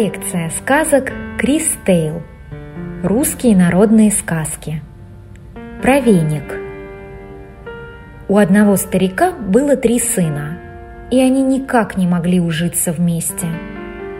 Коллекция 0.00 0.48
сказок 0.48 1.12
Крис 1.38 1.76
Тейл. 1.84 2.22
Русские 3.02 3.54
народные 3.54 4.10
сказки. 4.10 4.80
Про 5.82 6.00
веник. 6.00 6.58
У 8.26 8.38
одного 8.38 8.76
старика 8.76 9.32
было 9.32 9.76
три 9.76 9.98
сына, 9.98 10.56
и 11.10 11.20
они 11.20 11.42
никак 11.42 11.98
не 11.98 12.06
могли 12.06 12.40
ужиться 12.40 12.92
вместе. 12.92 13.46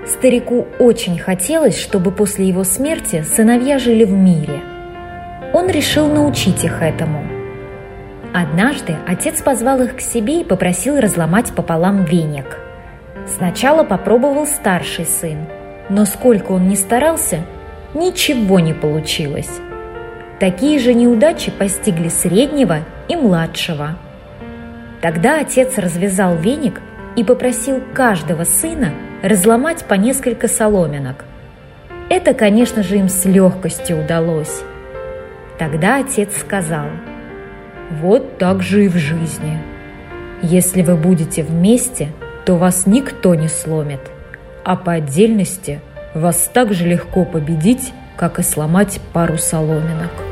Старику 0.06 0.66
очень 0.78 1.18
хотелось, 1.18 1.80
чтобы 1.80 2.12
после 2.12 2.46
его 2.46 2.62
смерти 2.64 3.22
сыновья 3.22 3.78
жили 3.78 4.04
в 4.04 4.12
мире. 4.12 4.60
Он 5.54 5.66
решил 5.70 6.08
научить 6.08 6.62
их 6.62 6.82
этому. 6.82 7.24
Однажды 8.34 8.96
отец 9.08 9.40
позвал 9.40 9.80
их 9.80 9.96
к 9.96 10.00
себе 10.02 10.42
и 10.42 10.44
попросил 10.44 11.00
разломать 11.00 11.54
пополам 11.54 12.04
веник– 12.04 12.58
Сначала 13.36 13.84
попробовал 13.84 14.46
старший 14.46 15.04
сын, 15.04 15.46
но 15.90 16.06
сколько 16.06 16.52
он 16.52 16.68
ни 16.68 16.74
старался, 16.74 17.44
ничего 17.92 18.60
не 18.60 18.72
получилось. 18.72 19.50
Такие 20.38 20.78
же 20.78 20.94
неудачи 20.94 21.50
постигли 21.50 22.08
среднего 22.08 22.78
и 23.08 23.16
младшего. 23.16 23.98
Тогда 25.02 25.40
отец 25.40 25.76
развязал 25.76 26.36
веник 26.36 26.80
и 27.16 27.24
попросил 27.24 27.82
каждого 27.92 28.44
сына 28.44 28.94
разломать 29.22 29.84
по 29.84 29.94
несколько 29.94 30.48
соломинок. 30.48 31.26
Это, 32.08 32.32
конечно 32.32 32.82
же, 32.82 32.96
им 32.96 33.08
с 33.10 33.26
легкостью 33.26 34.02
удалось. 34.02 34.62
Тогда 35.58 35.98
отец 35.98 36.38
сказал, 36.38 36.86
«Вот 38.00 38.38
так 38.38 38.62
же 38.62 38.86
и 38.86 38.88
в 38.88 38.96
жизни. 38.96 39.58
Если 40.40 40.80
вы 40.80 40.96
будете 40.96 41.42
вместе– 41.42 42.08
то 42.44 42.56
вас 42.56 42.86
никто 42.86 43.34
не 43.34 43.48
сломит, 43.48 44.00
а 44.64 44.76
по 44.76 44.92
отдельности 44.92 45.80
вас 46.14 46.50
так 46.52 46.72
же 46.72 46.86
легко 46.86 47.24
победить, 47.24 47.92
как 48.16 48.38
и 48.38 48.42
сломать 48.42 49.00
пару 49.12 49.38
соломинок. 49.38 50.29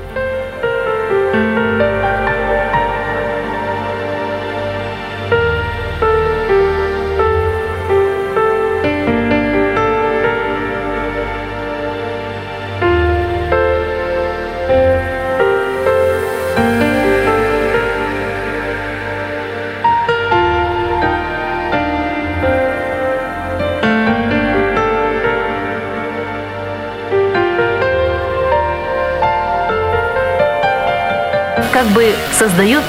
Создает 32.38 32.84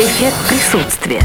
эффект 0.00 0.34
присутствия. 0.48 1.20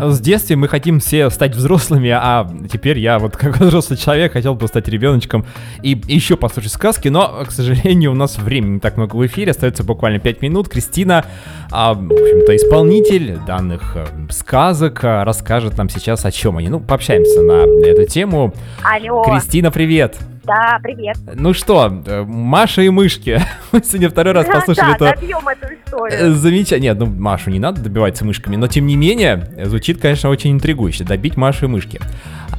С 0.00 0.20
детства 0.20 0.56
мы 0.56 0.68
хотим 0.68 1.00
все 1.00 1.28
стать 1.28 1.54
взрослыми, 1.54 2.08
а 2.08 2.50
теперь 2.72 2.98
я 2.98 3.18
вот 3.18 3.36
как 3.36 3.58
взрослый 3.58 3.98
человек 3.98 4.32
хотел 4.32 4.54
бы 4.54 4.68
стать 4.68 4.88
ребеночком 4.88 5.44
и 5.82 6.00
еще 6.06 6.38
послушать 6.38 6.72
сказки, 6.72 7.08
но, 7.08 7.44
к 7.46 7.50
сожалению, 7.50 8.12
у 8.12 8.14
нас 8.14 8.38
времени 8.38 8.74
не 8.74 8.80
так 8.80 8.96
много 8.96 9.16
в 9.16 9.26
эфире, 9.26 9.50
остается 9.50 9.84
буквально 9.84 10.18
5 10.18 10.40
минут. 10.40 10.70
Кристина, 10.70 11.26
а, 11.70 11.92
в 11.92 12.10
общем-то, 12.10 12.56
исполнитель 12.56 13.36
данных 13.46 13.96
э, 13.96 14.06
сказок, 14.30 15.04
а, 15.04 15.24
расскажет 15.26 15.76
нам 15.76 15.90
сейчас 15.90 16.24
о 16.24 16.32
чем 16.32 16.56
они. 16.56 16.70
Ну, 16.70 16.80
пообщаемся 16.80 17.42
на 17.42 17.66
эту 17.86 18.06
тему. 18.06 18.54
Алло. 18.82 19.22
Кристина, 19.24 19.70
привет! 19.70 20.16
Да, 20.46 20.78
привет. 20.82 21.16
Ну 21.34 21.52
что, 21.52 22.02
э, 22.06 22.22
Маша 22.22 22.82
и 22.82 22.88
мышки. 22.88 23.40
Мы 23.72 23.82
сегодня 23.82 24.08
второй 24.08 24.32
раз 24.32 24.46
послушали 24.52 24.96
да, 24.98 25.10
это 25.10 25.20
добьем 25.20 25.48
эту 25.48 25.66
Э, 25.66 25.76
историю. 25.86 26.34
Замечательно. 26.34 26.82
Нет, 26.82 26.98
ну 26.98 27.06
Машу 27.06 27.50
не 27.50 27.58
надо 27.58 27.80
добивать 27.80 28.16
с 28.16 28.22
мышками, 28.22 28.56
но 28.56 28.66
тем 28.66 28.86
не 28.86 28.96
менее, 28.96 29.48
э, 29.56 29.66
звучит, 29.66 30.00
конечно, 30.00 30.30
очень 30.30 30.52
интригующе. 30.52 31.04
Добить 31.04 31.36
Машу 31.36 31.66
и 31.66 31.68
мышки. 31.68 32.00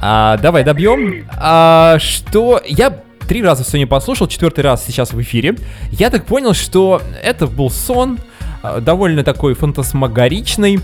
А, 0.00 0.36
давай 0.38 0.64
добьем. 0.64 1.26
А, 1.36 1.98
что 1.98 2.60
я 2.66 2.90
три 3.26 3.42
раза 3.42 3.64
сегодня 3.64 3.86
послушал, 3.86 4.26
четвертый 4.28 4.60
раз 4.60 4.84
сейчас 4.84 5.12
в 5.12 5.20
эфире. 5.20 5.56
Я 5.90 6.10
так 6.10 6.24
понял, 6.24 6.54
что 6.54 7.02
это 7.22 7.46
был 7.46 7.70
сон, 7.70 8.18
а, 8.62 8.80
довольно 8.80 9.24
такой 9.24 9.54
фантасмагоричный. 9.54 10.80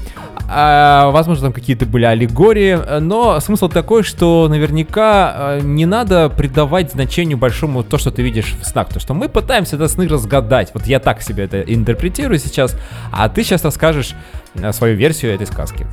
А, 0.49 1.11
возможно, 1.11 1.45
там 1.45 1.53
какие-то 1.53 1.87
были 1.87 2.05
аллегории, 2.05 3.01
но 3.01 3.41
смысл 3.41 3.69
такой, 3.69 4.03
что 4.03 4.47
наверняка 4.49 5.33
э, 5.37 5.61
не 5.63 5.87
надо 5.87 6.29
придавать 6.29 6.93
значению 6.93 7.39
большому 7.39 7.83
то, 7.83 7.97
что 7.97 8.11
ты 8.11 8.23
видишь 8.23 8.55
в 8.61 8.65
снах. 8.65 8.89
Потому 8.89 9.01
что 9.01 9.15
мы 9.15 9.29
пытаемся 9.29 9.77
это 9.77 9.89
сны 9.89 10.07
разгадать. 10.07 10.71
Вот 10.75 10.87
я 10.87 11.01
так 11.01 11.23
себе 11.23 11.45
это 11.45 11.61
интерпретирую 11.61 12.39
сейчас, 12.39 12.77
а 13.11 13.29
ты 13.29 13.43
сейчас 13.43 13.65
расскажешь 13.65 14.15
э, 14.55 14.73
свою 14.73 14.97
версию 14.97 15.35
этой 15.35 15.47
сказки. 15.47 15.87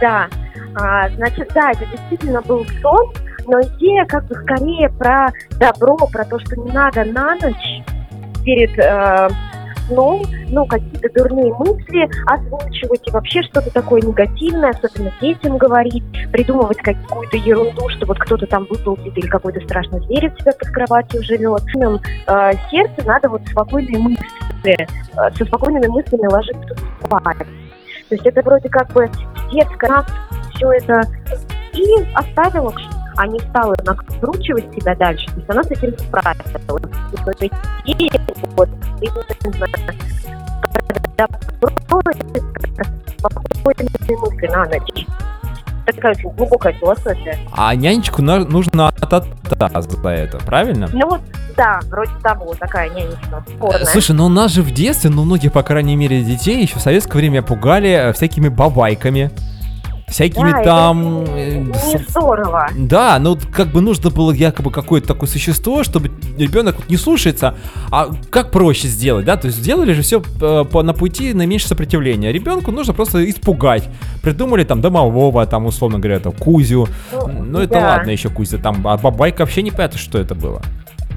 Да. 0.00 0.28
А, 0.74 1.08
значит, 1.10 1.50
да, 1.54 1.72
это 1.72 1.84
действительно 1.86 2.40
был 2.42 2.64
сон, 2.80 3.12
но 3.46 3.60
идея 3.60 4.04
как 4.06 4.26
бы 4.26 4.34
скорее 4.36 4.88
про 4.90 5.28
добро, 5.58 5.96
про 6.06 6.24
то, 6.24 6.38
что 6.38 6.56
не 6.56 6.70
надо 6.70 7.04
на 7.04 7.34
ночь 7.34 7.82
перед 8.44 8.78
э, 8.78 9.28
сном, 9.86 10.22
ну, 10.48 10.66
какие-то 10.66 11.08
дурные 11.14 11.52
мысли 11.54 12.08
озвучивать 12.26 13.06
и 13.06 13.10
вообще 13.10 13.42
что-то 13.42 13.70
такое 13.70 14.00
негативное, 14.00 14.70
особенно 14.70 15.12
детям 15.20 15.58
говорить, 15.58 16.04
придумывать 16.30 16.78
какую-то 16.78 17.36
ерунду, 17.36 17.88
что 17.90 18.06
вот 18.06 18.18
кто-то 18.18 18.46
там 18.46 18.66
выползет 18.68 19.16
или 19.16 19.26
какой-то 19.26 19.60
страшный 19.60 20.00
зверь 20.06 20.28
у 20.28 20.36
тебя 20.36 20.52
под 20.52 20.68
кроватью 20.68 21.22
живет. 21.22 21.62
Нам 21.74 21.96
э, 21.96 22.52
сердце 22.70 23.06
надо 23.06 23.28
вот 23.28 23.42
спокойные 23.48 23.98
мысли, 23.98 24.76
э, 24.76 24.86
со 25.36 25.44
спокойными 25.44 25.86
мыслями 25.86 26.26
ложиться 26.26 26.74
спать. 27.04 27.38
То 28.08 28.14
есть 28.14 28.26
это 28.26 28.42
вроде 28.42 28.68
как 28.68 28.92
бы 28.92 29.08
детская 29.50 30.04
все 30.54 30.72
это 30.72 31.02
и 31.72 31.84
оставила, 32.14 32.72
а 33.16 33.26
не 33.26 33.38
стала 33.40 33.74
накручивать 33.84 34.72
себя 34.74 34.94
дальше. 34.96 35.26
То 35.26 35.36
есть 35.36 35.50
она 35.50 35.62
с 35.62 35.70
этим 35.70 35.98
справилась. 35.98 36.46
И 37.84 38.10
вот, 38.56 38.68
и 39.00 39.08
вот, 39.08 39.26
не 39.44 39.52
знаю, 39.52 39.72
когда 41.16 41.26
спокойные 43.18 43.88
мысли 44.08 44.46
на 44.48 44.64
ночь. 44.64 45.06
Такая 45.84 46.12
очень 46.12 46.30
глубокая 46.30 46.72
философия. 46.74 47.38
А 47.52 47.74
нянечку 47.74 48.22
нужно 48.22 48.88
от 48.88 49.26
за 49.80 50.08
это, 50.08 50.38
правильно? 50.38 50.88
Ну 50.92 51.08
вот, 51.08 51.20
да, 51.56 51.80
вроде 51.88 52.12
того, 52.22 52.54
такая 52.54 52.88
нянечка 52.90 53.44
спорная. 53.48 53.84
Слушай, 53.84 54.12
ну 54.12 54.26
у 54.26 54.28
нас 54.28 54.52
же 54.52 54.62
в 54.62 54.70
детстве, 54.70 55.10
ну 55.10 55.24
многих, 55.24 55.52
по 55.52 55.62
крайней 55.62 55.96
мере, 55.96 56.22
детей 56.22 56.62
еще 56.62 56.78
в 56.78 56.82
советское 56.82 57.18
время 57.18 57.42
пугали 57.42 57.90
э, 57.90 58.12
всякими 58.12 58.48
бабайками. 58.48 59.30
Всякими 60.12 60.50
Да, 60.52 60.58
это 60.60 60.64
там... 60.64 61.24
э, 61.28 61.64
с- 61.74 61.94
не 61.94 62.04
здорово. 62.08 62.68
Да, 62.76 63.18
ну 63.18 63.36
как 63.52 63.68
бы 63.68 63.80
нужно 63.80 64.10
было 64.10 64.30
якобы 64.30 64.70
какое-то 64.70 65.08
такое 65.08 65.28
существо, 65.28 65.82
чтобы 65.84 66.10
ребенок 66.38 66.88
не 66.88 66.96
слушается, 66.96 67.54
а 67.90 68.10
как 68.30 68.50
проще 68.50 68.88
сделать, 68.88 69.24
да? 69.24 69.36
То 69.36 69.46
есть 69.48 69.58
сделали 69.58 69.92
же 69.92 70.02
все 70.02 70.20
по, 70.20 70.82
на 70.82 70.92
пути 70.92 71.32
наименьшего 71.34 71.70
сопротивления. 71.70 72.30
Ребенку 72.32 72.70
нужно 72.70 72.92
просто 72.94 73.28
испугать. 73.28 73.88
Придумали 74.22 74.64
там 74.64 74.80
домового, 74.80 75.44
там 75.46 75.66
условно 75.66 75.98
говоря, 75.98 76.20
там 76.20 76.32
Кузю. 76.32 76.88
Ну, 77.12 77.28
Ну 77.28 77.58
это 77.60 77.74
да. 77.74 77.88
ладно 77.88 78.10
еще 78.10 78.28
Кузя, 78.28 78.58
там, 78.58 78.86
а 78.86 78.96
бабайка 78.96 79.40
вообще 79.40 79.62
не 79.62 79.70
понятно, 79.70 79.98
что 79.98 80.18
это 80.18 80.34
было. 80.34 80.62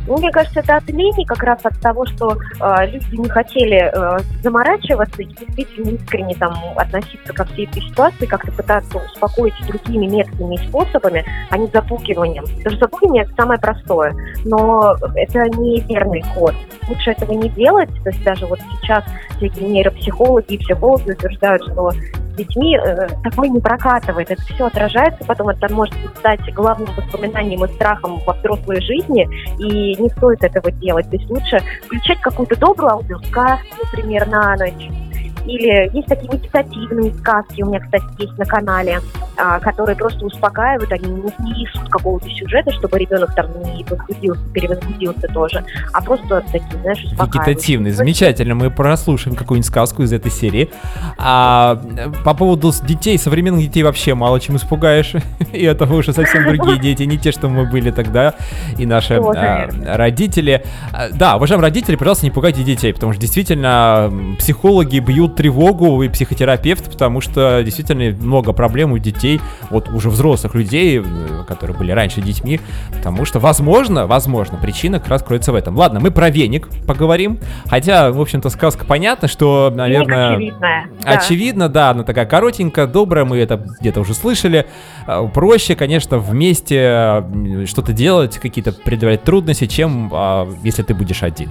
Ну, 0.08 0.18
Мне 0.18 0.32
кажется, 0.32 0.60
это 0.60 0.78
от 0.78 0.88
лени 0.90 1.24
как 1.26 1.42
раз 1.44 1.60
от 1.64 1.80
того, 1.80 2.06
что 2.06 2.34
э, 2.34 2.88
люди 2.88 3.16
не 3.16 3.30
хотели 3.30 3.92
э, 3.92 4.20
заморачиваться 4.44 5.22
и 5.22 5.26
действительно 5.26 5.90
искренне 5.90 6.36
там 6.36 6.54
относиться 6.76 7.34
ко 7.34 7.46
всей 7.46 7.66
этой 7.66 7.82
ситуации, 7.82 8.26
как-то 8.26 8.52
пытаться 8.52 8.98
успокоить 8.98 9.56
другими 9.68 10.06
методами 10.06 10.56
и 10.56 10.68
способами, 10.68 11.26
а 11.50 11.58
не 11.58 11.68
запугиванием. 11.68 12.44
Потому 12.44 12.76
что 12.76 12.86
запугивание 12.86 13.24
это 13.24 13.34
самое 13.36 13.60
простое, 13.60 14.16
но 14.46 14.96
это 15.16 15.50
не 15.58 15.82
верный 15.82 16.22
ход. 16.22 16.54
Лучше 16.88 17.12
этого 17.12 17.32
не 17.34 17.50
делать. 17.50 17.90
То 18.04 18.10
есть 18.10 18.24
даже 18.24 18.46
вот 18.46 18.60
сейчас 18.82 19.04
всякие 19.38 19.70
нейропсихологи 19.70 20.54
и 20.54 20.58
психологи 20.58 21.12
утверждают, 21.12 21.64
что 21.64 21.92
детьми 22.36 22.78
э, 22.78 23.08
такое 23.24 23.50
не 23.50 23.60
прокатывает. 23.60 24.32
Это 24.32 24.42
все 24.42 24.66
отражается, 24.66 25.24
потом 25.26 25.50
это 25.50 25.74
может 25.74 25.96
стать 26.18 26.54
главным 26.54 26.90
воспоминанием 26.96 27.64
и 27.66 27.74
страхом 27.74 28.20
во 28.26 28.34
взрослой 28.34 28.82
жизни, 28.82 29.28
и 29.60 30.02
не 30.02 30.10
стоит 30.10 30.44
этого 30.44 30.72
делать. 30.72 31.10
То 31.10 31.16
есть 31.18 31.30
лучше 31.30 31.60
включать 31.86 32.20
какую-то 32.22 32.56
добрую 32.60 32.94
аудиосказку, 32.94 33.68
например, 33.84 34.28
на 34.28 34.56
ночь. 34.56 35.05
Или 35.46 35.90
есть 35.96 36.08
такие 36.08 36.32
медитативные 36.32 37.14
сказки, 37.14 37.62
у 37.62 37.68
меня, 37.68 37.80
кстати, 37.80 38.06
есть 38.20 38.38
на 38.38 38.46
канале, 38.46 39.00
а, 39.38 39.60
которые 39.60 39.96
просто 39.96 40.26
успокаивают, 40.26 40.92
они 40.92 41.08
не 41.12 41.66
несут 41.66 41.90
какого-то 41.90 42.30
сюжета, 42.30 42.72
чтобы 42.72 42.98
ребенок 42.98 43.34
там 43.36 43.48
не 43.64 43.84
возбудился, 43.84 44.42
перевозбудился 44.54 45.28
тоже, 45.28 45.64
а 45.94 46.02
просто 46.02 46.44
такие, 46.52 46.80
знаешь, 46.82 47.04
успокаивающие. 47.04 47.44
Вегетативный, 47.46 47.92
замечательно. 47.92 48.56
Мы 48.56 48.72
прослушаем 48.72 49.36
какую-нибудь 49.36 49.68
сказку 49.68 50.04
из 50.04 50.14
этой 50.14 50.32
серии. 50.32 50.70
А 51.18 51.82
по 52.24 52.34
поводу 52.34 52.72
детей, 52.84 53.18
современных 53.18 53.62
детей 53.62 53.84
вообще 53.84 54.16
мало 54.16 54.40
чем 54.40 54.56
испугаешь. 54.56 55.14
И 55.54 55.64
это 55.64 55.86
уже 55.86 56.14
совсем 56.14 56.46
другие 56.46 56.80
дети, 56.80 57.04
не 57.04 57.18
те, 57.18 57.32
что 57.32 57.50
мы 57.50 57.66
были 57.66 57.92
тогда, 57.92 58.36
и 58.78 58.86
наши 58.86 59.16
а, 59.16 59.68
родители. 59.86 60.64
А, 60.92 61.10
Да, 61.10 61.36
уважаемые 61.36 61.70
родители, 61.70 61.96
пожалуйста, 61.96 62.26
не 62.26 62.32
пугайте 62.32 62.64
детей, 62.64 62.94
потому 62.94 63.14
что 63.14 63.22
действительно 63.22 64.12
психологи 64.40 65.00
бьют 65.00 65.35
тревогу 65.36 66.02
и 66.04 66.10
психотерапевт, 66.10 66.92
потому 66.92 67.22
что 67.22 67.62
действительно 67.64 68.16
много 68.16 68.54
проблем 68.54 68.92
у 68.92 68.98
детей, 68.98 69.42
вот 69.70 69.90
уже 69.90 70.10
взрослых 70.10 70.56
людей, 70.56 71.00
э, 71.00 71.44
которые 71.48 71.78
были 71.78 71.92
раньше 71.92 72.22
детьми, 72.22 72.60
потому 72.92 73.26
что, 73.26 73.40
возможно, 73.40 74.08
возможно, 74.08 74.58
причина 74.58 75.00
как 75.00 75.10
раз 75.10 75.24
кроется 75.24 75.52
в 75.52 75.56
этом. 75.56 75.76
Ладно, 75.76 76.00
мы 76.00 76.12
про 76.12 76.30
веник 76.30 76.70
поговорим, 76.88 77.40
хотя, 77.68 78.12
в 78.12 78.20
общем-то, 78.20 78.50
сказка 78.50 78.86
понятна, 78.86 79.28
что, 79.28 79.72
наверное... 79.74 80.36
очевидная, 80.36 80.90
да. 81.02 81.10
Очевидно, 81.12 81.70
да, 81.70 81.90
она 81.92 82.04
такая 82.04 82.26
коротенькая, 82.26 82.88
добрая, 82.88 83.26
мы 83.26 83.38
это 83.38 83.64
где-то 83.80 84.02
уже 84.02 84.14
слышали. 84.14 84.66
А, 85.08 85.26
Проще, 85.28 85.76
конечно, 85.76 86.18
вместе 86.18 87.24
что-то 87.66 87.94
делать, 87.94 88.38
какие-то 88.38 88.72
преодолевать 88.72 89.24
трудности, 89.24 89.68
чем 89.68 90.10
а, 90.14 90.48
если 90.64 90.84
ты 90.84 90.94
будешь 90.94 91.24
один. 91.24 91.50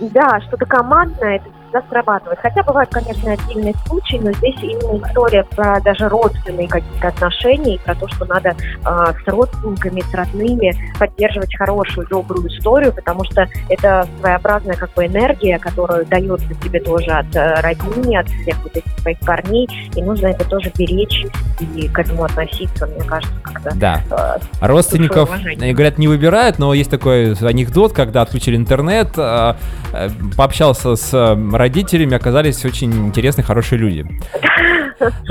Да, 0.00 0.40
что-то 0.40 0.64
командное, 0.66 1.36
это 1.36 1.59
всегда 1.70 1.82
срабатывает. 1.88 2.38
Хотя 2.40 2.62
бывают, 2.62 2.90
конечно, 2.90 3.32
отдельные 3.32 3.74
случаи, 3.86 4.20
но 4.22 4.32
здесь 4.32 4.56
именно 4.62 5.06
история 5.06 5.44
про 5.44 5.80
даже 5.80 6.08
родственные 6.08 6.68
какие-то 6.68 7.08
отношения, 7.08 7.76
и 7.76 7.78
про 7.78 7.94
то, 7.94 8.08
что 8.08 8.24
надо 8.26 8.54
а, 8.84 9.12
с 9.12 9.26
родственниками, 9.26 10.00
с 10.00 10.14
родными 10.14 10.74
поддерживать 10.98 11.54
хорошую, 11.56 12.06
добрую 12.08 12.48
историю, 12.48 12.92
потому 12.92 13.24
что 13.24 13.46
это 13.68 14.06
своеобразная 14.20 14.76
как 14.76 14.92
бы 14.94 15.06
энергия, 15.06 15.58
которую 15.58 16.06
дается 16.06 16.54
тебе 16.62 16.80
тоже 16.80 17.10
от 17.10 17.34
э, 17.34 17.60
родни, 17.60 18.16
от 18.16 18.28
всех 18.28 18.56
вот 18.62 18.76
этих 18.76 18.98
своих 18.98 19.18
парней, 19.20 19.68
и 19.94 20.02
нужно 20.02 20.28
это 20.28 20.44
тоже 20.44 20.72
беречь 20.76 21.26
и 21.60 21.88
к 21.88 21.98
этому 21.98 22.24
относиться, 22.24 22.86
мне 22.86 23.02
кажется, 23.04 23.34
как-то. 23.42 23.72
Да. 23.76 24.00
э, 24.10 24.66
Родственников, 24.66 25.30
э, 25.44 25.72
говорят, 25.72 25.98
не 25.98 26.08
выбирают, 26.08 26.58
но 26.58 26.74
есть 26.74 26.90
такой 26.90 27.34
анекдот, 27.34 27.92
когда 27.92 28.22
отключили 28.22 28.56
интернет, 28.56 29.10
э, 29.16 29.54
э, 29.92 30.08
пообщался 30.36 30.96
с 30.96 31.12
э, 31.12 31.34
родителями, 31.60 32.16
оказались 32.16 32.64
очень 32.64 32.92
интересные, 33.08 33.44
хорошие 33.44 33.78
люди. 33.78 34.06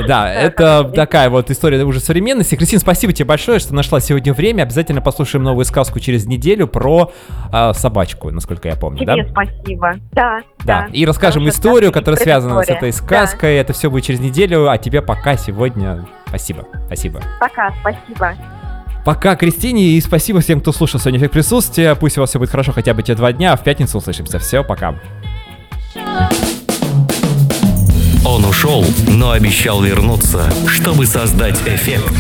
Да, 0.08 0.34
это 0.34 0.84
такая 0.96 1.30
вот 1.30 1.52
история 1.52 1.84
уже 1.84 2.00
современности. 2.00 2.56
Кристина, 2.56 2.80
спасибо 2.80 3.14
тебе 3.14 3.26
большое, 3.26 3.60
что 3.60 3.76
нашла 3.76 4.00
сегодня 4.00 4.34
время. 4.34 4.64
Обязательно 4.64 5.00
послушаем 5.00 5.44
новую 5.44 5.64
сказку 5.64 6.00
через 6.00 6.26
неделю 6.26 6.66
про 6.68 7.12
э, 7.54 7.74
собачку, 7.74 8.32
насколько 8.32 8.68
я 8.68 8.76
помню, 8.76 9.06
да? 9.06 9.14
Тебе 9.14 9.30
спасибо. 9.30 9.96
Да, 10.12 10.40
Да, 10.66 10.88
и 10.92 11.06
расскажем 11.06 11.44
Хорошая 11.44 11.60
историю, 11.60 11.92
которая 11.92 12.20
связана 12.20 12.60
с 12.60 12.64
история. 12.64 12.78
этой 12.78 12.94
сказкой. 12.94 13.56
Это 13.58 13.74
все 13.74 13.92
будет 13.92 14.06
через 14.06 14.20
неделю, 14.20 14.68
а 14.70 14.78
тебе 14.80 15.04
пока 15.04 15.38
сегодня. 15.38 16.08
Спасибо, 16.28 16.66
спасибо. 16.88 17.22
Пока, 17.40 17.72
спасибо. 17.82 18.34
Пока, 19.06 19.36
Кристине, 19.36 19.84
и 19.90 20.02
спасибо 20.02 20.40
всем, 20.40 20.62
кто 20.62 20.72
слушал 20.72 21.00
сегодня 21.00 21.20
эффект 21.20 21.34
присутствия. 21.34 21.96
Пусть 21.96 22.18
у 22.18 22.22
вас 22.22 22.32
все 22.32 22.40
будет 22.40 22.50
хорошо 22.50 22.72
хотя 22.72 22.94
бы 22.94 23.04
те 23.04 23.14
два 23.14 23.32
дня, 23.34 23.54
а 23.54 23.56
в 23.56 23.64
пятницу 23.64 23.98
услышимся. 24.00 24.40
Все, 24.40 24.64
пока. 24.64 24.96
Он 28.26 28.46
ушел, 28.46 28.86
но 29.08 29.32
обещал 29.32 29.82
вернуться, 29.82 30.52
чтобы 30.68 31.08
создать 31.08 31.60
эффект. 31.66 32.14